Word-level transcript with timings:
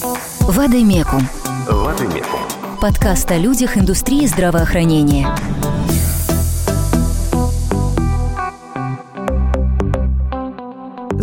Вадимекум. 0.00 1.28
Вадимекум. 1.68 2.40
Подкаст 2.80 3.30
о 3.32 3.36
людях 3.36 3.76
индустрии 3.76 4.26
здравоохранения. 4.26 5.26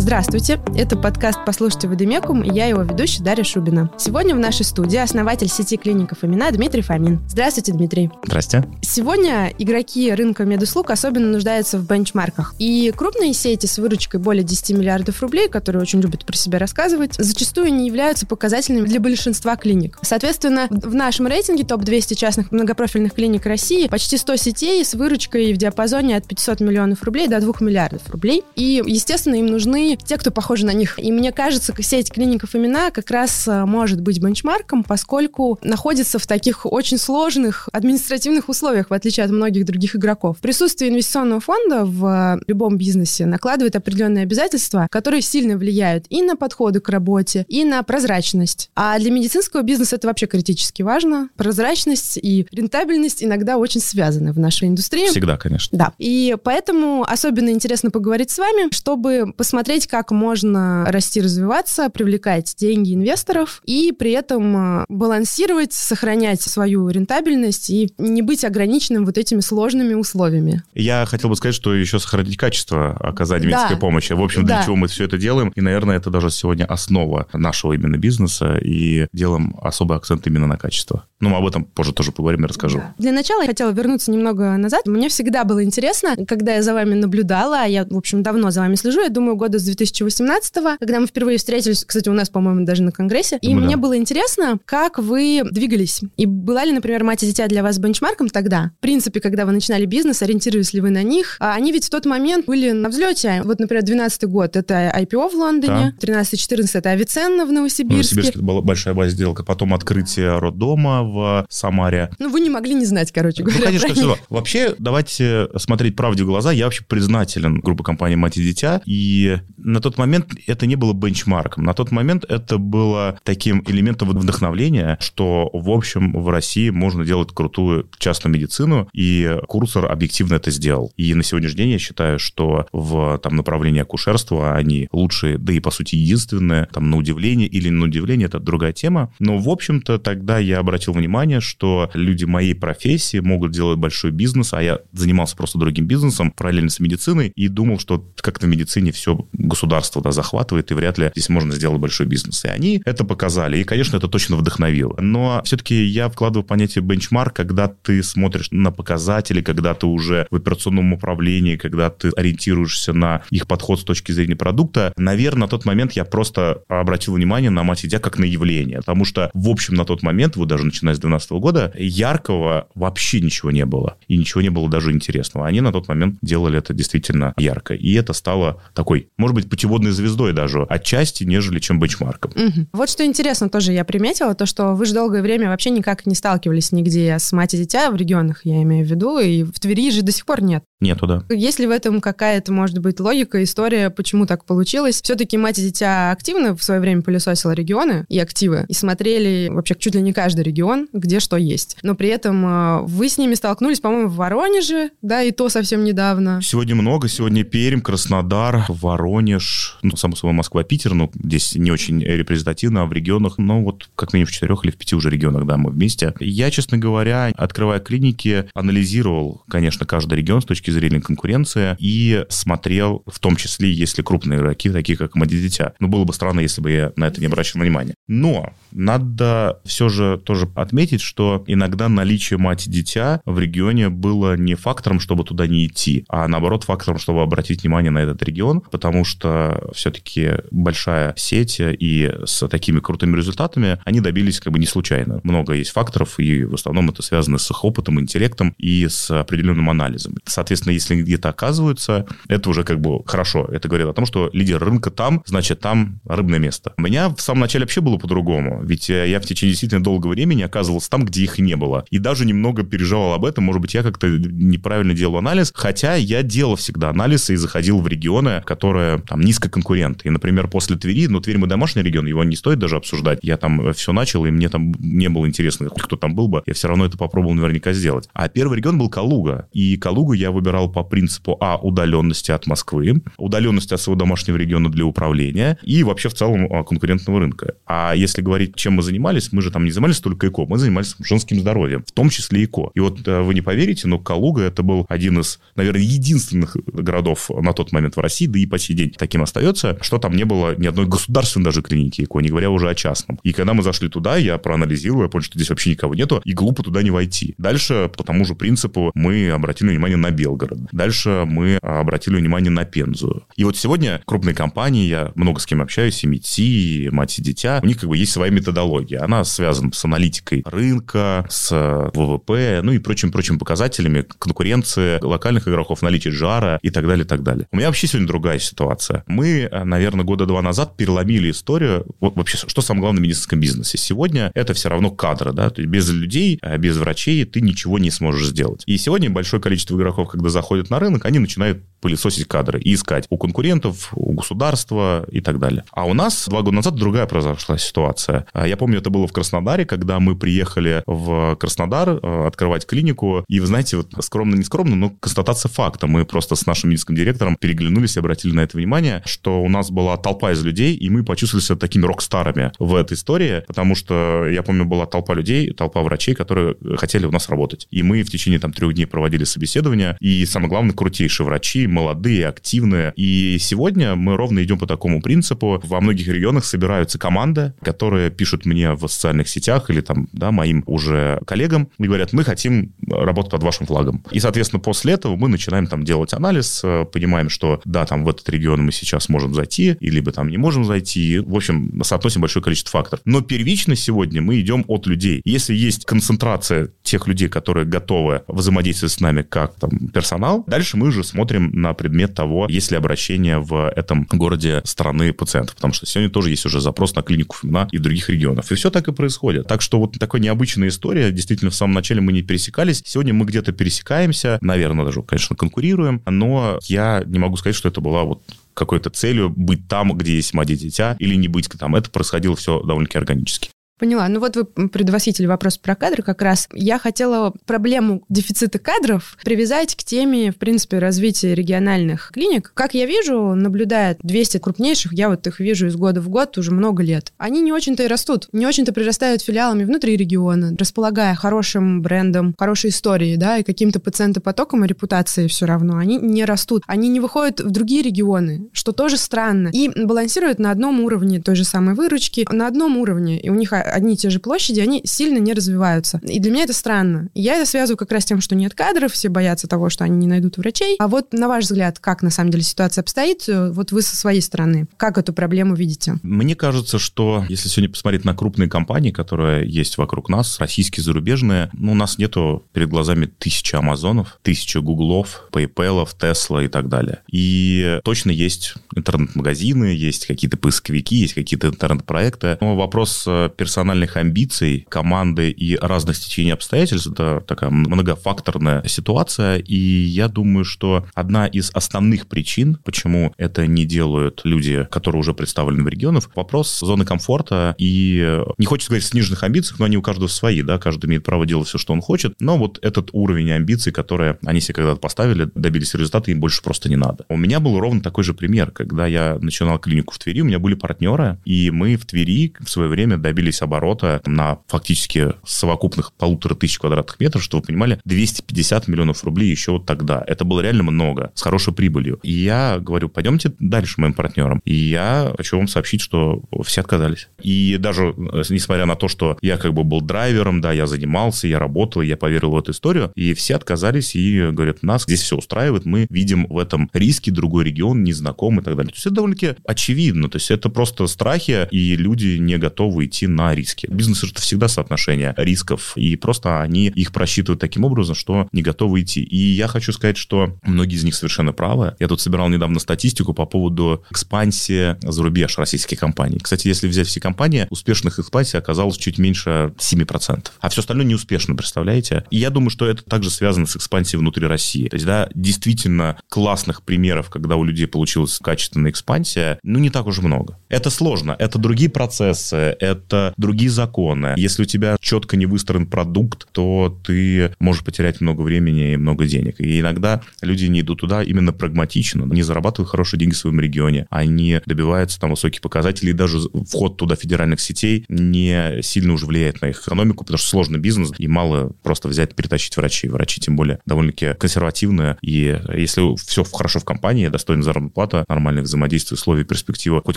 Здравствуйте, 0.06 0.60
это 0.76 0.96
подкаст 0.96 1.40
«Послушайте 1.44 1.88
Водомекум» 1.88 2.44
и 2.44 2.54
я 2.54 2.66
его 2.66 2.82
ведущая 2.82 3.24
Дарья 3.24 3.42
Шубина. 3.42 3.90
Сегодня 3.98 4.36
в 4.36 4.38
нашей 4.38 4.64
студии 4.64 4.98
основатель 4.98 5.48
сети 5.48 5.76
клиников 5.76 6.18
«Имена» 6.22 6.48
Дмитрий 6.52 6.82
Фомин. 6.82 7.18
Здравствуйте, 7.28 7.72
Дмитрий. 7.72 8.12
Здрасте. 8.24 8.62
Сегодня 8.82 9.52
игроки 9.58 10.14
рынка 10.14 10.44
медуслуг 10.44 10.90
особенно 10.92 11.26
нуждаются 11.26 11.76
в 11.76 11.88
бенчмарках. 11.88 12.54
И 12.60 12.92
крупные 12.96 13.32
сети 13.32 13.66
с 13.66 13.78
выручкой 13.78 14.20
более 14.20 14.44
10 14.44 14.78
миллиардов 14.78 15.20
рублей, 15.22 15.48
которые 15.48 15.82
очень 15.82 16.00
любят 16.00 16.24
про 16.24 16.36
себя 16.36 16.60
рассказывать, 16.60 17.14
зачастую 17.18 17.74
не 17.74 17.88
являются 17.88 18.28
показательными 18.28 18.86
для 18.86 19.00
большинства 19.00 19.56
клиник. 19.56 19.98
Соответственно, 20.02 20.68
в 20.70 20.94
нашем 20.94 21.26
рейтинге 21.26 21.64
топ-200 21.64 22.14
частных 22.14 22.52
многопрофильных 22.52 23.12
клиник 23.12 23.44
России 23.44 23.88
почти 23.88 24.18
100 24.18 24.36
сетей 24.36 24.84
с 24.84 24.94
выручкой 24.94 25.52
в 25.52 25.56
диапазоне 25.56 26.16
от 26.16 26.28
500 26.28 26.60
миллионов 26.60 27.02
рублей 27.02 27.26
до 27.26 27.40
2 27.40 27.54
миллиардов 27.58 28.08
рублей. 28.08 28.44
И, 28.54 28.80
естественно, 28.86 29.34
им 29.34 29.46
нужны 29.46 29.95
те, 30.04 30.16
кто 30.18 30.30
похожи 30.30 30.66
на 30.66 30.72
них. 30.72 30.98
И 30.98 31.12
мне 31.12 31.32
кажется, 31.32 31.74
сеть 31.80 32.10
клиников 32.10 32.54
имена 32.54 32.90
как 32.90 33.10
раз 33.10 33.46
э, 33.48 33.64
может 33.64 34.00
быть 34.00 34.20
бенчмарком, 34.20 34.84
поскольку 34.84 35.58
находится 35.62 36.18
в 36.18 36.26
таких 36.26 36.66
очень 36.66 36.98
сложных 36.98 37.68
административных 37.72 38.48
условиях, 38.48 38.90
в 38.90 38.94
отличие 38.94 39.24
от 39.24 39.30
многих 39.30 39.64
других 39.64 39.96
игроков. 39.96 40.38
Присутствие 40.38 40.90
инвестиционного 40.90 41.40
фонда 41.40 41.84
в 41.84 42.40
любом 42.46 42.76
бизнесе 42.76 43.26
накладывает 43.26 43.76
определенные 43.76 44.22
обязательства, 44.22 44.86
которые 44.90 45.22
сильно 45.22 45.56
влияют 45.56 46.06
и 46.10 46.22
на 46.22 46.36
подходы 46.36 46.80
к 46.80 46.88
работе, 46.88 47.44
и 47.48 47.64
на 47.64 47.82
прозрачность. 47.82 48.70
А 48.74 48.98
для 48.98 49.10
медицинского 49.10 49.62
бизнеса 49.62 49.96
это 49.96 50.08
вообще 50.08 50.26
критически 50.26 50.82
важно. 50.82 51.28
Прозрачность 51.36 52.18
и 52.20 52.46
рентабельность 52.50 53.22
иногда 53.22 53.56
очень 53.56 53.80
связаны 53.80 54.32
в 54.32 54.38
нашей 54.38 54.68
индустрии. 54.68 55.08
Всегда, 55.08 55.36
конечно. 55.36 55.76
Да. 55.76 55.92
И 55.98 56.36
поэтому 56.42 57.04
особенно 57.06 57.50
интересно 57.50 57.90
поговорить 57.90 58.30
с 58.30 58.38
вами, 58.38 58.72
чтобы 58.74 59.32
посмотреть, 59.36 59.85
посмотреть, 59.86 59.88
как 59.88 60.10
можно 60.10 60.84
расти, 60.88 61.20
развиваться, 61.20 61.88
привлекать 61.88 62.54
деньги 62.58 62.94
инвесторов 62.94 63.62
и 63.64 63.92
при 63.92 64.12
этом 64.12 64.82
э, 64.82 64.84
балансировать, 64.88 65.72
сохранять 65.72 66.42
свою 66.42 66.88
рентабельность 66.88 67.70
и 67.70 67.92
не 67.98 68.22
быть 68.22 68.44
ограниченным 68.44 69.04
вот 69.04 69.18
этими 69.18 69.40
сложными 69.40 69.94
условиями. 69.94 70.62
Я 70.74 71.06
хотел 71.06 71.30
бы 71.30 71.36
сказать, 71.36 71.54
что 71.54 71.74
еще 71.74 71.98
сохранить 71.98 72.36
качество 72.36 72.92
оказания 72.92 73.46
медицинской 73.46 73.76
да. 73.76 73.80
помощи. 73.80 74.12
В 74.12 74.22
общем, 74.22 74.44
для 74.44 74.58
да. 74.58 74.64
чего 74.64 74.76
мы 74.76 74.88
все 74.88 75.04
это 75.04 75.18
делаем. 75.18 75.52
И, 75.56 75.60
наверное, 75.60 75.96
это 75.96 76.10
даже 76.10 76.30
сегодня 76.30 76.64
основа 76.64 77.26
нашего 77.32 77.72
именно 77.72 77.96
бизнеса. 77.96 78.58
И 78.62 79.06
делаем 79.12 79.54
особый 79.62 79.96
акцент 79.96 80.26
именно 80.26 80.46
на 80.46 80.56
качество. 80.56 81.04
Ну, 81.20 81.30
мы 81.30 81.38
об 81.38 81.46
этом 81.46 81.64
позже 81.64 81.92
тоже 81.92 82.12
поговорим 82.12 82.44
и 82.44 82.48
расскажу. 82.48 82.78
Да. 82.78 82.94
Для 82.98 83.12
начала 83.12 83.42
я 83.42 83.48
хотела 83.48 83.70
вернуться 83.70 84.10
немного 84.10 84.56
назад. 84.56 84.86
Мне 84.86 85.08
всегда 85.08 85.44
было 85.44 85.64
интересно, 85.64 86.16
когда 86.26 86.54
я 86.54 86.62
за 86.62 86.74
вами 86.74 86.94
наблюдала, 86.94 87.62
а 87.62 87.66
я, 87.66 87.84
в 87.84 87.96
общем, 87.96 88.22
давно 88.22 88.50
за 88.50 88.60
вами 88.60 88.74
слежу, 88.74 89.00
я 89.00 89.08
думаю, 89.08 89.36
года 89.36 89.58
с 89.58 89.62
2018 89.76 90.56
когда 90.78 91.00
мы 91.00 91.06
впервые 91.06 91.38
встретились, 91.38 91.84
кстати, 91.84 92.08
у 92.08 92.12
нас, 92.12 92.28
по-моему, 92.28 92.64
даже 92.64 92.82
на 92.82 92.92
конгрессе, 92.92 93.38
и 93.40 93.54
ну, 93.54 93.60
мне 93.60 93.76
да. 93.76 93.82
было 93.82 93.96
интересно, 93.96 94.58
как 94.64 94.98
вы 94.98 95.42
двигались. 95.50 96.00
И 96.16 96.26
была 96.26 96.64
ли, 96.64 96.72
например, 96.72 97.04
мать 97.04 97.22
и 97.22 97.26
дитя 97.26 97.46
для 97.48 97.62
вас 97.62 97.78
бенчмарком 97.78 98.28
тогда? 98.28 98.72
В 98.78 98.80
принципе, 98.80 99.20
когда 99.20 99.46
вы 99.46 99.52
начинали 99.52 99.84
бизнес, 99.84 100.22
ориентировались 100.22 100.72
ли 100.72 100.80
вы 100.80 100.90
на 100.90 101.02
них? 101.02 101.36
А 101.40 101.54
они 101.54 101.72
ведь 101.72 101.84
в 101.84 101.90
тот 101.90 102.06
момент 102.06 102.46
были 102.46 102.72
на 102.72 102.88
взлете. 102.88 103.42
Вот, 103.44 103.58
например, 103.58 103.84
12 103.84 104.24
год— 104.24 104.56
это 104.58 104.92
IPO 104.96 105.30
в 105.30 105.34
Лондоне, 105.34 105.94
да. 106.00 106.22
13-14— 106.22 106.70
это 106.74 106.90
Авиценна 106.90 107.46
в 107.46 107.52
Новосибирске. 107.52 107.94
Новосибирске 107.94 108.38
это 108.38 108.42
была 108.42 108.60
большая 108.62 108.94
база 108.94 109.10
сделка, 109.10 109.44
потом 109.44 109.74
открытие 109.74 110.38
роддома 110.38 111.02
в 111.02 111.46
Самаре. 111.48 112.10
Ну, 112.18 112.30
вы 112.30 112.40
не 112.40 112.50
могли 112.50 112.74
не 112.74 112.84
знать, 112.84 113.12
короче 113.12 113.42
ну, 113.42 113.50
говоря. 113.50 113.70
Ну, 113.72 113.80
конечно, 113.80 113.94
все. 113.94 114.18
Вообще, 114.28 114.74
давайте 114.78 115.48
смотреть 115.56 115.96
правде 115.96 116.24
в 116.24 116.26
глаза. 116.26 116.52
Я 116.52 116.64
вообще 116.64 116.84
признателен 116.84 117.60
группе 117.60 117.82
компании 117.82 118.16
«Мать 118.16 118.36
и 118.36 118.42
дитя». 118.42 118.80
И 118.84 119.36
на 119.66 119.80
тот 119.80 119.98
момент 119.98 120.32
это 120.46 120.64
не 120.66 120.76
было 120.76 120.92
бенчмарком. 120.92 121.64
На 121.64 121.74
тот 121.74 121.90
момент 121.90 122.24
это 122.28 122.56
было 122.56 123.18
таким 123.24 123.64
элементом 123.66 124.10
вдохновления, 124.10 124.96
что, 125.00 125.50
в 125.52 125.70
общем, 125.70 126.12
в 126.12 126.28
России 126.28 126.70
можно 126.70 127.04
делать 127.04 127.30
крутую 127.34 127.88
частную 127.98 128.32
медицину, 128.32 128.88
и 128.92 129.36
Курсор 129.48 129.90
объективно 129.90 130.34
это 130.34 130.52
сделал. 130.52 130.92
И 130.96 131.12
на 131.14 131.24
сегодняшний 131.24 131.56
день 131.56 131.70
я 131.70 131.78
считаю, 131.80 132.20
что 132.20 132.66
в 132.72 133.18
там, 133.18 133.34
направлении 133.34 133.82
акушерства 133.82 134.54
они 134.54 134.88
лучшие, 134.92 135.36
да 135.36 135.52
и, 135.52 135.58
по 135.58 135.72
сути, 135.72 135.96
единственные, 135.96 136.68
там, 136.72 136.88
на 136.88 136.96
удивление 136.96 137.48
или 137.48 137.68
на 137.68 137.86
удивление, 137.86 138.26
это 138.26 138.38
другая 138.38 138.72
тема. 138.72 139.12
Но, 139.18 139.36
в 139.38 139.48
общем-то, 139.48 139.98
тогда 139.98 140.38
я 140.38 140.60
обратил 140.60 140.92
внимание, 140.92 141.40
что 141.40 141.90
люди 141.92 142.24
моей 142.24 142.54
профессии 142.54 143.18
могут 143.18 143.50
делать 143.50 143.78
большой 143.78 144.12
бизнес, 144.12 144.52
а 144.52 144.62
я 144.62 144.78
занимался 144.92 145.36
просто 145.36 145.58
другим 145.58 145.86
бизнесом, 145.86 146.30
параллельно 146.30 146.70
с 146.70 146.78
медициной, 146.78 147.32
и 147.34 147.48
думал, 147.48 147.80
что 147.80 148.06
как-то 148.14 148.46
в 148.46 148.48
медицине 148.48 148.92
все 148.92 149.26
государство 149.56 150.02
да, 150.02 150.12
захватывает, 150.12 150.70
и 150.70 150.74
вряд 150.74 150.98
ли 150.98 151.10
здесь 151.14 151.30
можно 151.30 151.54
сделать 151.54 151.80
большой 151.80 152.06
бизнес. 152.06 152.44
И 152.44 152.48
они 152.48 152.82
это 152.84 153.04
показали, 153.04 153.58
и, 153.58 153.64
конечно, 153.64 153.96
это 153.96 154.06
точно 154.06 154.36
вдохновило. 154.36 154.96
Но 155.00 155.40
все-таки 155.44 155.82
я 155.84 156.08
вкладываю 156.10 156.44
понятие 156.44 156.84
бенчмарк, 156.84 157.34
когда 157.34 157.68
ты 157.68 158.02
смотришь 158.02 158.48
на 158.50 158.70
показатели, 158.70 159.40
когда 159.40 159.74
ты 159.74 159.86
уже 159.86 160.26
в 160.30 160.36
операционном 160.36 160.92
управлении, 160.92 161.56
когда 161.56 161.88
ты 161.88 162.10
ориентируешься 162.10 162.92
на 162.92 163.22
их 163.30 163.46
подход 163.46 163.80
с 163.80 163.84
точки 163.84 164.12
зрения 164.12 164.36
продукта. 164.36 164.92
Наверное, 164.96 165.42
на 165.42 165.48
тот 165.48 165.64
момент 165.64 165.92
я 165.92 166.04
просто 166.04 166.62
обратил 166.68 167.14
внимание 167.14 167.50
на 167.50 167.62
мать 167.62 167.84
и 167.84 167.88
как 167.88 168.18
на 168.18 168.24
явление, 168.24 168.78
потому 168.78 169.04
что, 169.06 169.30
в 169.32 169.48
общем, 169.48 169.74
на 169.74 169.84
тот 169.84 170.02
момент, 170.02 170.36
вот 170.36 170.48
даже 170.48 170.64
начиная 170.64 170.94
с 170.94 170.98
2012 170.98 171.30
года, 171.32 171.72
яркого 171.78 172.68
вообще 172.74 173.20
ничего 173.20 173.50
не 173.50 173.64
было. 173.64 173.96
И 174.06 174.18
ничего 174.18 174.42
не 174.42 174.50
было 174.50 174.68
даже 174.68 174.92
интересного. 174.92 175.46
Они 175.46 175.60
на 175.62 175.72
тот 175.72 175.88
момент 175.88 176.18
делали 176.20 176.58
это 176.58 176.74
действительно 176.74 177.32
ярко. 177.38 177.74
И 177.74 177.94
это 177.94 178.12
стало 178.12 178.60
такой, 178.74 179.08
может 179.16 179.34
быть, 179.34 179.45
путеводной 179.48 179.92
звездой 179.92 180.32
даже 180.32 180.62
отчасти, 180.62 181.24
нежели 181.24 181.58
чем 181.58 181.80
бенчмарком. 181.80 182.32
Угу. 182.32 182.66
Вот 182.72 182.90
что 182.90 183.04
интересно 183.04 183.48
тоже 183.48 183.72
я 183.72 183.84
приметила, 183.84 184.34
то, 184.34 184.46
что 184.46 184.74
вы 184.74 184.86
же 184.86 184.94
долгое 184.94 185.22
время 185.22 185.48
вообще 185.48 185.70
никак 185.70 186.06
не 186.06 186.14
сталкивались 186.14 186.72
нигде 186.72 187.16
с 187.18 187.32
мать 187.32 187.54
и 187.54 187.58
дитя 187.58 187.90
в 187.90 187.96
регионах, 187.96 188.40
я 188.44 188.62
имею 188.62 188.86
в 188.86 188.90
виду, 188.90 189.18
и 189.18 189.42
в 189.42 189.58
Твери 189.60 189.90
же 189.90 190.02
до 190.02 190.12
сих 190.12 190.26
пор 190.26 190.42
нет. 190.42 190.64
Нету, 190.80 191.06
да. 191.06 191.24
Есть 191.30 191.58
ли 191.58 191.66
в 191.66 191.70
этом 191.70 192.00
какая-то, 192.00 192.52
может 192.52 192.78
быть, 192.78 193.00
логика, 193.00 193.42
история, 193.42 193.88
почему 193.88 194.26
так 194.26 194.44
получилось? 194.44 195.00
Все-таки 195.00 195.38
мать 195.38 195.58
и 195.58 195.62
дитя 195.62 196.10
активно 196.10 196.54
в 196.54 196.62
свое 196.62 196.80
время 196.80 197.02
пылесосила 197.02 197.52
регионы 197.52 198.04
и 198.08 198.18
активы, 198.18 198.66
и 198.68 198.74
смотрели 198.74 199.48
вообще 199.50 199.74
чуть 199.78 199.94
ли 199.94 200.02
не 200.02 200.12
каждый 200.12 200.42
регион, 200.42 200.88
где 200.92 201.20
что 201.20 201.36
есть. 201.36 201.78
Но 201.82 201.94
при 201.94 202.08
этом 202.08 202.44
э, 202.44 202.80
вы 202.82 203.08
с 203.08 203.16
ними 203.16 203.34
столкнулись, 203.34 203.80
по-моему, 203.80 204.08
в 204.08 204.16
Воронеже, 204.16 204.90
да, 205.00 205.22
и 205.22 205.30
то 205.30 205.48
совсем 205.48 205.82
недавно. 205.84 206.40
Сегодня 206.42 206.74
много, 206.74 207.08
сегодня 207.08 207.42
Пермь, 207.44 207.80
Краснодар, 207.80 208.66
Воронеж, 208.68 209.35
ну, 209.82 209.96
само 209.96 210.16
собой, 210.16 210.34
Москва, 210.34 210.62
Питер, 210.64 210.94
ну, 210.94 211.10
здесь 211.22 211.54
не 211.54 211.70
очень 211.70 212.02
репрезентативно, 212.02 212.82
а 212.82 212.86
в 212.86 212.92
регионах, 212.92 213.38
ну, 213.38 213.62
вот 213.62 213.88
как 213.94 214.12
минимум 214.12 214.28
в 214.28 214.32
четырех 214.32 214.64
или 214.64 214.72
в 214.72 214.76
пяти 214.76 214.94
уже 214.96 215.10
регионах, 215.10 215.46
да, 215.46 215.56
мы 215.56 215.70
вместе. 215.70 216.14
Я, 216.20 216.50
честно 216.50 216.78
говоря, 216.78 217.32
открывая 217.36 217.80
клиники, 217.80 218.46
анализировал, 218.54 219.42
конечно, 219.48 219.86
каждый 219.86 220.14
регион 220.14 220.42
с 220.42 220.44
точки 220.44 220.70
зрения 220.70 221.00
конкуренции 221.00 221.76
и 221.78 222.24
смотрел, 222.28 223.02
в 223.06 223.18
том 223.18 223.36
числе, 223.36 223.72
если 223.72 224.02
крупные 224.02 224.38
игроки, 224.38 224.70
такие 224.70 224.96
как 224.98 225.14
Мадидитя. 225.14 225.74
Ну, 225.80 225.88
было 225.88 226.04
бы 226.04 226.12
странно, 226.12 226.40
если 226.40 226.60
бы 226.60 226.70
я 226.70 226.92
на 226.96 227.06
это 227.06 227.20
не 227.20 227.26
обращал 227.26 227.62
внимания. 227.62 227.94
Но 228.08 228.52
надо 228.72 229.60
все 229.64 229.88
же 229.88 230.20
тоже 230.24 230.48
отметить, 230.54 231.00
что 231.00 231.44
иногда 231.46 231.88
наличие 231.88 232.38
мать 232.38 232.66
и 232.66 232.70
дитя 232.70 233.20
в 233.24 233.38
регионе 233.38 233.88
было 233.88 234.36
не 234.36 234.54
фактором, 234.54 235.00
чтобы 235.00 235.24
туда 235.24 235.46
не 235.46 235.66
идти, 235.66 236.04
а 236.08 236.28
наоборот 236.28 236.64
фактором, 236.64 236.98
чтобы 236.98 237.22
обратить 237.22 237.62
внимание 237.62 237.90
на 237.90 237.98
этот 237.98 238.22
регион, 238.22 238.60
потому 238.60 239.04
что 239.04 239.25
все-таки 239.74 240.32
большая 240.50 241.14
сеть 241.16 241.56
и 241.60 242.12
с 242.24 242.46
такими 242.48 242.80
крутыми 242.80 243.16
результатами 243.16 243.78
они 243.84 244.00
добились 244.00 244.40
как 244.40 244.52
бы 244.52 244.58
не 244.58 244.66
случайно. 244.66 245.20
Много 245.22 245.54
есть 245.54 245.70
факторов, 245.70 246.18
и 246.18 246.44
в 246.44 246.54
основном 246.54 246.90
это 246.90 247.02
связано 247.02 247.38
с 247.38 247.50
их 247.50 247.64
опытом, 247.64 248.00
интеллектом 248.00 248.54
и 248.58 248.86
с 248.88 249.10
определенным 249.10 249.70
анализом. 249.70 250.16
Соответственно, 250.24 250.72
если 250.72 251.00
где-то 251.00 251.28
оказываются, 251.28 252.06
это 252.28 252.50
уже 252.50 252.64
как 252.64 252.80
бы 252.80 253.02
хорошо. 253.06 253.48
Это 253.50 253.68
говорит 253.68 253.86
о 253.86 253.92
том, 253.92 254.06
что 254.06 254.30
лидер 254.32 254.62
рынка 254.62 254.90
там, 254.90 255.22
значит, 255.26 255.60
там 255.60 256.00
рыбное 256.04 256.38
место. 256.38 256.74
У 256.76 256.82
меня 256.82 257.08
в 257.08 257.20
самом 257.20 257.40
начале 257.40 257.64
вообще 257.64 257.80
было 257.80 257.96
по-другому. 257.98 258.62
Ведь 258.62 258.90
э, 258.90 259.08
я 259.08 259.20
в 259.20 259.24
течение 259.24 259.52
действительно 259.52 259.82
долгого 259.82 260.12
времени 260.12 260.42
оказывался 260.42 260.90
там, 260.90 261.04
где 261.04 261.24
их 261.24 261.38
не 261.38 261.56
было. 261.56 261.84
И 261.90 261.98
даже 261.98 262.24
немного 262.24 262.62
переживал 262.62 263.14
об 263.14 263.24
этом. 263.24 263.44
Может 263.44 263.62
быть, 263.62 263.74
я 263.74 263.82
как-то 263.82 264.08
неправильно 264.08 264.94
делал 264.94 265.16
анализ. 265.16 265.52
Хотя 265.54 265.94
я 265.94 266.22
делал 266.22 266.56
всегда 266.56 266.90
анализ 266.90 267.30
и 267.30 267.36
заходил 267.36 267.80
в 267.80 267.88
регионы, 267.88 268.42
которые 268.44 268.98
там 269.06 269.20
низкоконкурентны. 269.20 270.08
И, 270.08 270.10
например, 270.10 270.48
после 270.48 270.76
Твери, 270.76 271.06
ну, 271.06 271.20
Тверь 271.20 271.38
мы 271.38 271.46
домашний 271.46 271.82
регион, 271.82 272.06
его 272.06 272.24
не 272.24 272.36
стоит 272.36 272.58
даже 272.58 272.76
обсуждать. 272.76 273.20
Я 273.22 273.36
там 273.36 273.72
все 273.72 273.92
начал, 273.92 274.24
и 274.26 274.30
мне 274.30 274.48
там 274.48 274.74
не 274.78 275.08
было 275.08 275.26
интересно, 275.26 275.68
кто 275.68 275.96
там 275.96 276.14
был 276.14 276.28
бы. 276.28 276.42
Я 276.46 276.54
все 276.54 276.68
равно 276.68 276.86
это 276.86 276.96
попробовал 276.96 277.34
наверняка 277.34 277.72
сделать. 277.72 278.08
А 278.12 278.28
первый 278.28 278.58
регион 278.58 278.78
был 278.78 278.88
Калуга. 278.88 279.48
И 279.52 279.76
Калугу 279.76 280.12
я 280.12 280.30
выбирал 280.30 280.70
по 280.70 280.82
принципу, 280.82 281.36
а, 281.40 281.56
удаленности 281.56 282.30
от 282.30 282.46
Москвы, 282.46 283.02
удаленности 283.16 283.74
от 283.74 283.80
своего 283.80 283.98
домашнего 283.98 284.36
региона 284.36 284.70
для 284.70 284.84
управления 284.84 285.58
и 285.62 285.82
вообще 285.82 286.08
в 286.08 286.14
целом 286.14 286.52
а, 286.52 286.64
конкурентного 286.64 287.20
рынка. 287.20 287.54
А 287.66 287.94
если 287.94 288.22
говорить, 288.22 288.56
чем 288.56 288.74
мы 288.74 288.82
занимались, 288.82 289.32
мы 289.32 289.42
же 289.42 289.50
там 289.50 289.64
не 289.64 289.70
занимались 289.70 290.00
только 290.00 290.28
ЭКО, 290.28 290.46
мы 290.46 290.58
занимались 290.58 290.96
женским 291.00 291.40
здоровьем, 291.40 291.84
в 291.86 291.92
том 291.92 292.10
числе 292.10 292.44
ЭКО. 292.44 292.70
И 292.74 292.80
вот 292.80 293.06
э, 293.06 293.20
вы 293.22 293.34
не 293.34 293.40
поверите, 293.40 293.88
но 293.88 293.98
Калуга 293.98 294.42
это 294.42 294.62
был 294.62 294.86
один 294.88 295.20
из, 295.20 295.40
наверное, 295.54 295.82
единственных 295.82 296.56
городов 296.66 297.30
на 297.30 297.52
тот 297.52 297.72
момент 297.72 297.96
в 297.96 298.00
России, 298.00 298.26
да 298.26 298.38
и 298.38 298.46
по 298.46 298.58
сей 298.58 298.74
день 298.74 298.94
таким 298.98 299.22
остается, 299.22 299.78
что 299.80 299.98
там 299.98 300.14
не 300.14 300.24
было 300.24 300.54
ни 300.56 300.66
одной 300.66 300.86
государственной 300.86 301.44
даже 301.44 301.62
клиники 301.62 302.02
ЭКО, 302.02 302.20
не 302.20 302.28
говоря 302.28 302.50
уже 302.50 302.68
о 302.68 302.74
частном. 302.74 303.18
И 303.22 303.32
когда 303.32 303.54
мы 303.54 303.62
зашли 303.62 303.88
туда, 303.88 304.16
я 304.16 304.38
проанализировал, 304.38 305.02
я 305.02 305.08
понял, 305.08 305.24
что 305.24 305.38
здесь 305.38 305.50
вообще 305.50 305.70
никого 305.70 305.94
нету, 305.94 306.20
и 306.24 306.32
глупо 306.32 306.62
туда 306.62 306.82
не 306.82 306.90
войти. 306.90 307.34
Дальше, 307.38 307.90
по 307.96 308.04
тому 308.04 308.24
же 308.24 308.34
принципу, 308.34 308.90
мы 308.94 309.30
обратили 309.30 309.70
внимание 309.70 309.96
на 309.96 310.10
Белгород. 310.10 310.58
Дальше 310.72 311.24
мы 311.26 311.56
обратили 311.56 312.16
внимание 312.16 312.50
на 312.50 312.64
Пензу. 312.64 313.24
И 313.36 313.44
вот 313.44 313.56
сегодня 313.56 314.00
крупные 314.04 314.34
компании, 314.34 314.86
я 314.86 315.12
много 315.14 315.40
с 315.40 315.46
кем 315.46 315.62
общаюсь, 315.62 316.02
и 316.04 316.06
МИТИ, 316.06 316.40
и 316.40 316.90
Мать 316.90 317.18
и 317.18 317.22
Дитя, 317.22 317.60
у 317.62 317.66
них 317.66 317.80
как 317.80 317.88
бы 317.88 317.96
есть 317.96 318.12
своя 318.12 318.30
методология. 318.30 319.02
Она 319.02 319.24
связана 319.24 319.72
с 319.72 319.84
аналитикой 319.84 320.42
рынка, 320.44 321.26
с 321.28 321.90
ВВП, 321.94 322.60
ну 322.62 322.72
и 322.72 322.78
прочим-прочим 322.78 323.38
показателями 323.38 324.04
конкуренции 324.18 324.98
локальных 325.02 325.48
игроков, 325.48 325.82
наличия 325.82 326.10
жара 326.10 326.58
и 326.62 326.70
так 326.70 326.86
далее, 326.86 327.04
и 327.04 327.08
так 327.08 327.22
далее. 327.22 327.46
У 327.52 327.56
меня 327.56 327.66
вообще 327.66 327.86
сегодня 327.86 328.08
другая 328.08 328.38
ситуация. 328.38 328.85
Мы, 329.06 329.48
наверное, 329.50 330.04
года 330.04 330.26
два 330.26 330.42
назад 330.42 330.76
переломили 330.76 331.30
историю. 331.30 331.86
Вот 332.00 332.16
вообще, 332.16 332.36
что 332.36 332.60
самое 332.60 332.82
главное 332.82 333.00
в 333.00 333.02
медицинском 333.02 333.40
бизнесе? 333.40 333.78
Сегодня 333.78 334.30
это 334.34 334.54
все 334.54 334.68
равно 334.68 334.90
кадры, 334.90 335.32
да, 335.32 335.50
то 335.50 335.60
есть 335.60 335.70
без 335.70 335.88
людей, 335.90 336.38
э, 336.42 336.56
без 336.58 336.76
врачей 336.76 337.24
ты 337.24 337.40
ничего 337.40 337.78
не 337.78 337.90
сможешь 337.90 338.28
сделать. 338.28 338.62
И 338.66 338.76
сегодня 338.78 339.10
большое 339.10 339.42
количество 339.42 339.76
игроков, 339.76 340.08
когда 340.08 340.28
заходят 340.28 340.70
на 340.70 340.78
рынок, 340.78 341.04
они 341.04 341.18
начинают 341.18 341.62
пылесосить 341.86 342.26
кадры 342.26 342.58
и 342.58 342.74
искать 342.74 343.06
у 343.10 343.16
конкурентов, 343.16 343.90
у 343.92 344.12
государства 344.14 345.06
и 345.08 345.20
так 345.20 345.38
далее. 345.38 345.62
А 345.70 345.84
у 345.84 345.94
нас 345.94 346.26
два 346.28 346.42
года 346.42 346.56
назад 346.56 346.74
другая 346.74 347.06
произошла 347.06 347.58
ситуация. 347.58 348.26
А 348.32 348.48
я 348.48 348.56
помню, 348.56 348.78
это 348.78 348.90
было 348.90 349.06
в 349.06 349.12
Краснодаре, 349.12 349.64
когда 349.64 350.00
мы 350.00 350.16
приехали 350.16 350.82
в 350.84 351.36
Краснодар 351.36 351.90
э, 351.90 352.26
открывать 352.26 352.66
клинику, 352.66 353.24
и 353.28 353.38
вы 353.38 353.46
знаете, 353.46 353.76
вот 353.76 353.92
скромно, 354.00 354.34
не 354.34 354.42
скромно, 354.42 354.74
но 354.74 354.90
констатация 354.90 355.48
факта. 355.48 355.86
Мы 355.86 356.04
просто 356.04 356.34
с 356.34 356.44
нашим 356.44 356.70
медицинским 356.70 356.96
директором 356.96 357.36
переглянулись 357.36 357.94
и 357.94 358.00
обратили 358.00 358.32
на 358.32 358.40
это 358.40 358.56
внимание, 358.56 359.00
что 359.04 359.40
у 359.40 359.48
нас 359.48 359.70
была 359.70 359.96
толпа 359.96 360.32
из 360.32 360.42
людей, 360.42 360.74
и 360.74 360.90
мы 360.90 361.04
почувствовали 361.04 361.44
себя 361.44 361.56
такими 361.56 361.86
рок-старами 361.86 362.50
в 362.58 362.74
этой 362.74 362.94
истории, 362.94 363.44
потому 363.46 363.76
что, 363.76 364.26
я 364.26 364.42
помню, 364.42 364.64
была 364.64 364.86
толпа 364.86 365.14
людей, 365.14 365.52
толпа 365.52 365.82
врачей, 365.82 366.16
которые 366.16 366.56
хотели 366.78 367.06
у 367.06 367.12
нас 367.12 367.28
работать. 367.28 367.68
И 367.70 367.84
мы 367.84 368.02
в 368.02 368.10
течение 368.10 368.40
там 368.40 368.52
трех 368.52 368.74
дней 368.74 368.86
проводили 368.86 369.22
собеседование, 369.22 369.96
и 370.00 370.26
самое 370.26 370.48
главное, 370.48 370.74
крутейшие 370.74 371.24
врачи, 371.24 371.68
молодые, 371.76 372.26
активные. 372.26 372.92
И 372.96 373.36
сегодня 373.38 373.94
мы 373.96 374.16
ровно 374.16 374.42
идем 374.42 374.58
по 374.58 374.66
такому 374.66 375.02
принципу. 375.02 375.60
Во 375.62 375.80
многих 375.80 376.08
регионах 376.08 376.44
собираются 376.44 376.98
команды, 376.98 377.52
которые 377.62 378.10
пишут 378.10 378.46
мне 378.46 378.72
в 378.72 378.88
социальных 378.88 379.28
сетях 379.28 379.68
или 379.70 379.82
там, 379.82 380.08
да, 380.12 380.30
моим 380.30 380.62
уже 380.66 381.20
коллегам 381.26 381.68
и 381.78 381.84
говорят, 381.84 382.12
мы 382.12 382.24
хотим 382.24 382.72
работать 382.88 383.30
под 383.30 383.42
вашим 383.42 383.66
флагом. 383.66 384.02
И, 384.10 384.20
соответственно, 384.20 384.60
после 384.60 384.94
этого 384.94 385.16
мы 385.16 385.28
начинаем 385.28 385.66
там 385.66 385.84
делать 385.84 386.14
анализ, 386.14 386.62
э, 386.64 386.86
понимаем, 386.90 387.28
что 387.28 387.60
да, 387.64 387.84
там 387.84 388.04
в 388.04 388.08
этот 388.08 388.28
регион 388.30 388.64
мы 388.64 388.72
сейчас 388.72 389.08
можем 389.08 389.34
зайти, 389.34 389.76
и 389.80 389.90
либо 389.90 390.12
там 390.12 390.28
не 390.28 390.38
можем 390.38 390.64
зайти. 390.64 391.18
В 391.18 391.34
общем, 391.34 391.82
соотносим 391.82 392.22
большое 392.22 392.42
количество 392.42 392.72
факторов. 392.80 393.02
Но 393.04 393.20
первично 393.20 393.76
сегодня 393.76 394.22
мы 394.22 394.40
идем 394.40 394.64
от 394.68 394.86
людей. 394.86 395.20
Если 395.24 395.54
есть 395.54 395.84
концентрация 395.84 396.70
тех 396.82 397.06
людей, 397.06 397.28
которые 397.28 397.66
готовы 397.66 398.22
взаимодействовать 398.28 398.92
с 398.92 399.00
нами 399.00 399.22
как 399.22 399.56
там 399.56 399.88
персонал, 399.88 400.44
дальше 400.46 400.76
мы 400.76 400.88
уже 400.88 401.04
смотрим 401.04 401.50
на 401.52 401.65
предмет 401.74 402.14
того, 402.14 402.46
есть 402.48 402.70
ли 402.70 402.76
обращение 402.76 403.38
в 403.38 403.68
этом 403.74 404.06
городе 404.10 404.60
страны 404.64 405.12
пациентов, 405.12 405.56
потому 405.56 405.74
что 405.74 405.86
сегодня 405.86 406.10
тоже 406.10 406.30
есть 406.30 406.46
уже 406.46 406.60
запрос 406.60 406.94
на 406.94 407.02
клинику 407.02 407.36
Фомина 407.36 407.68
и 407.72 407.78
других 407.78 408.08
регионов. 408.08 408.50
И 408.50 408.54
все 408.54 408.70
так 408.70 408.88
и 408.88 408.92
происходит. 408.92 409.46
Так 409.46 409.62
что 409.62 409.78
вот 409.78 409.98
такая 409.98 410.20
необычная 410.20 410.68
история. 410.68 411.10
Действительно, 411.10 411.50
в 411.50 411.54
самом 411.54 411.74
начале 411.74 412.00
мы 412.00 412.12
не 412.12 412.22
пересекались. 412.22 412.82
Сегодня 412.84 413.14
мы 413.14 413.24
где-то 413.24 413.52
пересекаемся, 413.52 414.38
наверное, 414.40 414.84
даже, 414.84 415.02
конечно, 415.02 415.36
конкурируем, 415.36 416.02
но 416.06 416.58
я 416.64 417.02
не 417.06 417.18
могу 417.18 417.36
сказать, 417.36 417.56
что 417.56 417.68
это 417.68 417.80
была 417.80 418.04
вот 418.04 418.22
какой-то 418.54 418.90
целью 418.90 419.28
быть 419.28 419.68
там, 419.68 419.96
где 419.96 420.16
есть 420.16 420.32
мать 420.32 420.50
и 420.50 420.56
дитя, 420.56 420.96
или 420.98 421.14
не 421.14 421.28
быть 421.28 421.48
там. 421.58 421.74
Это 421.74 421.90
происходило 421.90 422.34
все 422.36 422.62
довольно-таки 422.62 422.98
органически. 422.98 423.50
Поняла. 423.78 424.08
Ну 424.08 424.20
вот 424.20 424.36
вы 424.36 424.44
предвосители 424.44 425.26
вопрос 425.26 425.58
про 425.58 425.74
кадры 425.74 426.02
как 426.02 426.22
раз. 426.22 426.48
Я 426.54 426.78
хотела 426.78 427.34
проблему 427.44 428.02
дефицита 428.08 428.58
кадров 428.58 429.18
привязать 429.22 429.76
к 429.76 429.84
теме, 429.84 430.32
в 430.32 430.36
принципе, 430.36 430.78
развития 430.78 431.34
региональных 431.34 432.10
клиник. 432.14 432.52
Как 432.54 432.72
я 432.72 432.86
вижу, 432.86 433.34
наблюдая 433.34 433.98
200 434.02 434.38
крупнейших, 434.38 434.94
я 434.94 435.10
вот 435.10 435.26
их 435.26 435.40
вижу 435.40 435.66
из 435.66 435.76
года 435.76 436.00
в 436.00 436.08
год 436.08 436.38
уже 436.38 436.52
много 436.52 436.82
лет, 436.82 437.12
они 437.18 437.42
не 437.42 437.52
очень-то 437.52 437.82
и 437.82 437.86
растут, 437.86 438.28
не 438.32 438.46
очень-то 438.46 438.72
прирастают 438.72 439.20
филиалами 439.20 439.64
внутри 439.64 439.96
региона, 439.96 440.56
располагая 440.58 441.14
хорошим 441.14 441.82
брендом, 441.82 442.34
хорошей 442.38 442.70
историей, 442.70 443.18
да, 443.18 443.36
и 443.36 443.42
каким-то 443.42 443.78
пациентопотоком 443.78 444.64
и 444.64 444.68
репутацией 444.68 445.28
все 445.28 445.44
равно. 445.44 445.76
Они 445.76 445.98
не 445.98 446.24
растут, 446.24 446.62
они 446.66 446.88
не 446.88 447.00
выходят 447.00 447.40
в 447.40 447.50
другие 447.50 447.82
регионы, 447.82 448.48
что 448.52 448.72
тоже 448.72 448.96
странно. 448.96 449.50
И 449.52 449.68
балансируют 449.68 450.38
на 450.38 450.50
одном 450.50 450.80
уровне 450.80 451.20
той 451.20 451.36
же 451.36 451.44
самой 451.44 451.74
выручки, 451.74 452.26
на 452.30 452.46
одном 452.46 452.78
уровне. 452.78 453.20
И 453.20 453.28
у 453.28 453.34
них 453.34 453.52
одни 453.66 453.94
и 453.94 453.96
те 453.96 454.10
же 454.10 454.20
площади, 454.20 454.60
они 454.60 454.82
сильно 454.84 455.18
не 455.18 455.32
развиваются. 455.32 456.00
И 456.02 456.18
для 456.18 456.30
меня 456.30 456.44
это 456.44 456.52
странно. 456.52 457.08
я 457.14 457.36
это 457.36 457.46
связываю 457.48 457.76
как 457.76 457.92
раз 457.92 458.04
с 458.04 458.06
тем, 458.06 458.20
что 458.20 458.34
нет 458.34 458.54
кадров, 458.54 458.92
все 458.92 459.08
боятся 459.08 459.48
того, 459.48 459.70
что 459.70 459.84
они 459.84 459.96
не 459.96 460.06
найдут 460.06 460.38
врачей. 460.38 460.76
А 460.78 460.88
вот 460.88 461.12
на 461.12 461.28
ваш 461.28 461.44
взгляд, 461.44 461.78
как 461.78 462.02
на 462.02 462.10
самом 462.10 462.30
деле 462.30 462.42
ситуация 462.42 462.82
обстоит, 462.82 463.24
вот 463.28 463.72
вы 463.72 463.82
со 463.82 463.96
своей 463.96 464.20
стороны, 464.20 464.68
как 464.76 464.98
эту 464.98 465.12
проблему 465.12 465.54
видите? 465.54 465.98
Мне 466.02 466.34
кажется, 466.34 466.78
что 466.78 467.24
если 467.28 467.48
сегодня 467.48 467.70
посмотреть 467.70 468.04
на 468.04 468.14
крупные 468.14 468.48
компании, 468.48 468.90
которые 468.90 469.48
есть 469.48 469.78
вокруг 469.78 470.08
нас, 470.08 470.38
российские, 470.38 470.84
зарубежные, 470.84 471.50
ну, 471.52 471.72
у 471.72 471.74
нас 471.74 471.98
нету 471.98 472.44
перед 472.52 472.68
глазами 472.68 473.06
тысячи 473.06 473.54
Амазонов, 473.54 474.18
тысячи 474.22 474.58
Гуглов, 474.58 475.28
PayPal, 475.32 475.86
Tesla 475.98 476.44
и 476.44 476.48
так 476.48 476.68
далее. 476.68 477.00
И 477.10 477.80
точно 477.84 478.10
есть 478.10 478.54
интернет-магазины, 478.74 479.66
есть 479.66 480.06
какие-то 480.06 480.36
поисковики, 480.36 480.96
есть 480.96 481.14
какие-то 481.14 481.48
интернет-проекты. 481.48 482.38
Но 482.40 482.56
вопрос 482.56 483.04
э, 483.06 483.30
персональных 483.56 483.96
амбиций 483.96 484.66
команды 484.68 485.30
и 485.30 485.56
разных 485.56 485.96
стечений 485.96 486.34
обстоятельств, 486.34 486.88
это 486.88 487.22
такая 487.26 487.48
многофакторная 487.48 488.62
ситуация. 488.68 489.38
И 489.38 489.56
я 489.56 490.08
думаю, 490.08 490.44
что 490.44 490.84
одна 490.94 491.26
из 491.26 491.50
основных 491.54 492.06
причин, 492.06 492.58
почему 492.64 493.14
это 493.16 493.46
не 493.46 493.64
делают 493.64 494.20
люди, 494.24 494.68
которые 494.70 495.00
уже 495.00 495.14
представлены 495.14 495.64
в 495.64 495.68
регионах, 495.68 496.10
вопрос 496.14 496.58
зоны 496.60 496.84
комфорта 496.84 497.54
и, 497.56 498.20
не 498.36 498.44
хочется 498.44 498.72
говорить 498.72 498.88
сниженных 498.88 499.22
амбиций, 499.22 499.56
но 499.58 499.64
они 499.64 499.78
у 499.78 499.82
каждого 499.82 500.08
свои, 500.08 500.42
да, 500.42 500.58
каждый 500.58 500.88
имеет 500.88 501.04
право 501.04 501.24
делать 501.24 501.48
все, 501.48 501.56
что 501.56 501.72
он 501.72 501.80
хочет, 501.80 502.14
но 502.20 502.36
вот 502.36 502.58
этот 502.60 502.90
уровень 502.92 503.32
амбиций, 503.32 503.72
которые 503.72 504.18
они 504.26 504.42
себе 504.42 504.56
когда-то 504.56 504.80
поставили, 504.80 505.30
добились 505.34 505.72
результата, 505.72 506.10
им 506.10 506.20
больше 506.20 506.42
просто 506.42 506.68
не 506.68 506.76
надо. 506.76 507.06
У 507.08 507.16
меня 507.16 507.40
был 507.40 507.58
ровно 507.58 507.80
такой 507.80 508.04
же 508.04 508.12
пример, 508.12 508.50
когда 508.50 508.86
я 508.86 509.16
начинал 509.18 509.58
клинику 509.58 509.94
в 509.94 509.98
Твери, 509.98 510.20
у 510.20 510.26
меня 510.26 510.38
были 510.38 510.54
партнеры, 510.54 511.16
и 511.24 511.50
мы 511.50 511.76
в 511.76 511.86
Твери 511.86 512.34
в 512.38 512.50
свое 512.50 512.68
время 512.68 512.98
добились 512.98 513.40
оборота 513.46 514.00
на 514.06 514.38
фактически 514.46 515.14
совокупных 515.24 515.92
полутора 515.92 516.34
тысяч 516.34 516.58
квадратных 516.58 517.00
метров, 517.00 517.22
что 517.22 517.38
вы 517.38 517.42
понимали, 517.44 517.80
250 517.84 518.68
миллионов 518.68 519.04
рублей 519.04 519.30
еще 519.30 519.52
вот 519.52 519.66
тогда. 519.66 520.02
Это 520.06 520.24
было 520.24 520.40
реально 520.40 520.62
много, 520.62 521.12
с 521.14 521.22
хорошей 521.22 521.54
прибылью. 521.54 521.98
И 522.02 522.12
я 522.12 522.58
говорю, 522.60 522.88
пойдемте 522.88 523.32
дальше 523.38 523.80
моим 523.80 523.94
партнерам. 523.94 524.40
И 524.44 524.54
я 524.54 525.12
хочу 525.16 525.36
вам 525.36 525.48
сообщить, 525.48 525.80
что 525.80 526.22
все 526.44 526.60
отказались. 526.60 527.08
И 527.22 527.56
даже 527.58 527.94
э, 527.96 528.22
несмотря 528.30 528.66
на 528.66 528.76
то, 528.76 528.88
что 528.88 529.18
я 529.22 529.38
как 529.38 529.54
бы 529.54 529.64
был 529.64 529.80
драйвером, 529.80 530.40
да, 530.40 530.52
я 530.52 530.66
занимался, 530.66 531.28
я 531.28 531.38
работал, 531.38 531.82
я 531.82 531.96
поверил 531.96 532.30
в 532.30 532.38
эту 532.38 532.52
историю, 532.52 532.92
и 532.94 533.14
все 533.14 533.36
отказались 533.36 533.94
и 533.94 534.30
говорят, 534.30 534.62
нас 534.62 534.82
здесь 534.84 535.02
все 535.02 535.16
устраивает, 535.16 535.64
мы 535.64 535.86
видим 535.90 536.26
в 536.26 536.38
этом 536.38 536.70
риски, 536.72 537.10
другой 537.10 537.44
регион, 537.44 537.84
незнакомый 537.84 538.42
и 538.42 538.44
так 538.44 538.56
далее. 538.56 538.70
То 538.70 538.76
есть 538.76 538.86
это 538.86 538.96
довольно-таки 538.96 539.34
очевидно. 539.44 540.08
То 540.08 540.16
есть 540.16 540.30
это 540.30 540.48
просто 540.48 540.86
страхи, 540.86 541.48
и 541.50 541.76
люди 541.76 542.16
не 542.18 542.36
готовы 542.38 542.86
идти 542.86 543.06
на 543.06 543.34
риски. 543.36 543.68
Бизнес 543.70 544.02
это 544.02 544.20
всегда 544.20 544.48
соотношение 544.48 545.14
рисков, 545.16 545.72
и 545.76 545.96
просто 545.96 546.40
они 546.40 546.68
их 546.68 546.92
просчитывают 546.92 547.40
таким 547.40 547.64
образом, 547.64 547.94
что 547.94 548.28
не 548.32 548.42
готовы 548.42 548.82
идти. 548.82 549.02
И 549.02 549.16
я 549.16 549.46
хочу 549.48 549.72
сказать, 549.72 549.96
что 549.96 550.36
многие 550.42 550.76
из 550.76 550.84
них 550.84 550.94
совершенно 550.94 551.32
правы. 551.32 551.76
Я 551.78 551.88
тут 551.88 552.00
собирал 552.00 552.28
недавно 552.28 552.58
статистику 552.58 553.14
по 553.14 553.26
поводу 553.26 553.84
экспансии 553.90 554.76
за 554.82 555.02
рубеж 555.02 555.38
российских 555.38 555.78
компаний. 555.78 556.18
Кстати, 556.18 556.48
если 556.48 556.68
взять 556.68 556.88
все 556.88 557.00
компании, 557.00 557.46
успешных 557.50 557.98
экспансий 557.98 558.36
оказалось 558.36 558.76
чуть 558.76 558.98
меньше 558.98 559.52
7%. 559.58 560.26
А 560.40 560.48
все 560.48 560.60
остальное 560.60 560.86
неуспешно, 560.86 561.34
представляете? 561.34 562.04
И 562.10 562.18
я 562.18 562.30
думаю, 562.30 562.50
что 562.50 562.66
это 562.66 562.82
также 562.82 563.10
связано 563.10 563.46
с 563.46 563.56
экспансией 563.56 563.98
внутри 563.98 564.26
России. 564.26 564.68
То 564.68 564.76
есть, 564.76 564.86
да, 564.86 565.08
действительно 565.14 565.98
классных 566.08 566.62
примеров, 566.62 567.10
когда 567.10 567.36
у 567.36 567.44
людей 567.44 567.66
получилась 567.66 568.18
качественная 568.18 568.70
экспансия, 568.70 569.38
ну, 569.42 569.58
не 569.58 569.70
так 569.70 569.86
уж 569.86 569.98
много. 569.98 570.38
Это 570.48 570.70
сложно. 570.70 571.16
Это 571.18 571.38
другие 571.38 571.70
процессы, 571.70 572.56
это 572.60 573.14
другие 573.26 573.50
законы. 573.50 574.14
Если 574.16 574.42
у 574.42 574.46
тебя 574.46 574.76
четко 574.80 575.16
не 575.16 575.26
выстроен 575.26 575.66
продукт, 575.66 576.28
то 576.30 576.78
ты 576.84 577.34
можешь 577.40 577.64
потерять 577.64 578.00
много 578.00 578.22
времени 578.22 578.74
и 578.74 578.76
много 578.76 579.06
денег. 579.06 579.40
И 579.40 579.58
иногда 579.58 580.00
люди 580.22 580.46
не 580.46 580.60
идут 580.60 580.80
туда 580.80 581.02
именно 581.02 581.32
прагматично, 581.32 582.04
не 582.04 582.22
зарабатывают 582.22 582.70
хорошие 582.70 583.00
деньги 583.00 583.14
в 583.14 583.16
своем 583.16 583.40
регионе, 583.40 583.86
они 583.90 584.40
добиваются 584.46 585.00
там 585.00 585.10
высоких 585.10 585.40
показателей, 585.40 585.90
и 585.90 585.94
даже 585.94 586.20
вход 586.48 586.76
туда 586.76 586.94
федеральных 586.94 587.40
сетей 587.40 587.84
не 587.88 588.62
сильно 588.62 588.92
уже 588.92 589.06
влияет 589.06 589.40
на 589.40 589.46
их 589.46 589.60
экономику, 589.60 590.04
потому 590.04 590.18
что 590.18 590.28
сложный 590.28 590.60
бизнес, 590.60 590.92
и 590.96 591.08
мало 591.08 591.52
просто 591.64 591.88
взять, 591.88 592.14
перетащить 592.14 592.56
врачей. 592.56 592.90
Врачи, 592.90 593.20
тем 593.20 593.34
более, 593.34 593.58
довольно-таки 593.66 594.14
консервативные, 594.14 594.98
и 595.02 595.36
если 595.52 595.96
все 595.96 596.22
хорошо 596.22 596.60
в 596.60 596.64
компании, 596.64 597.08
достойная 597.08 597.42
заработная 597.42 597.72
плата, 597.72 598.04
нормальное 598.08 598.44
взаимодействие, 598.44 598.96
условия, 598.96 599.24
перспектива 599.24 599.82
хоть 599.84 599.96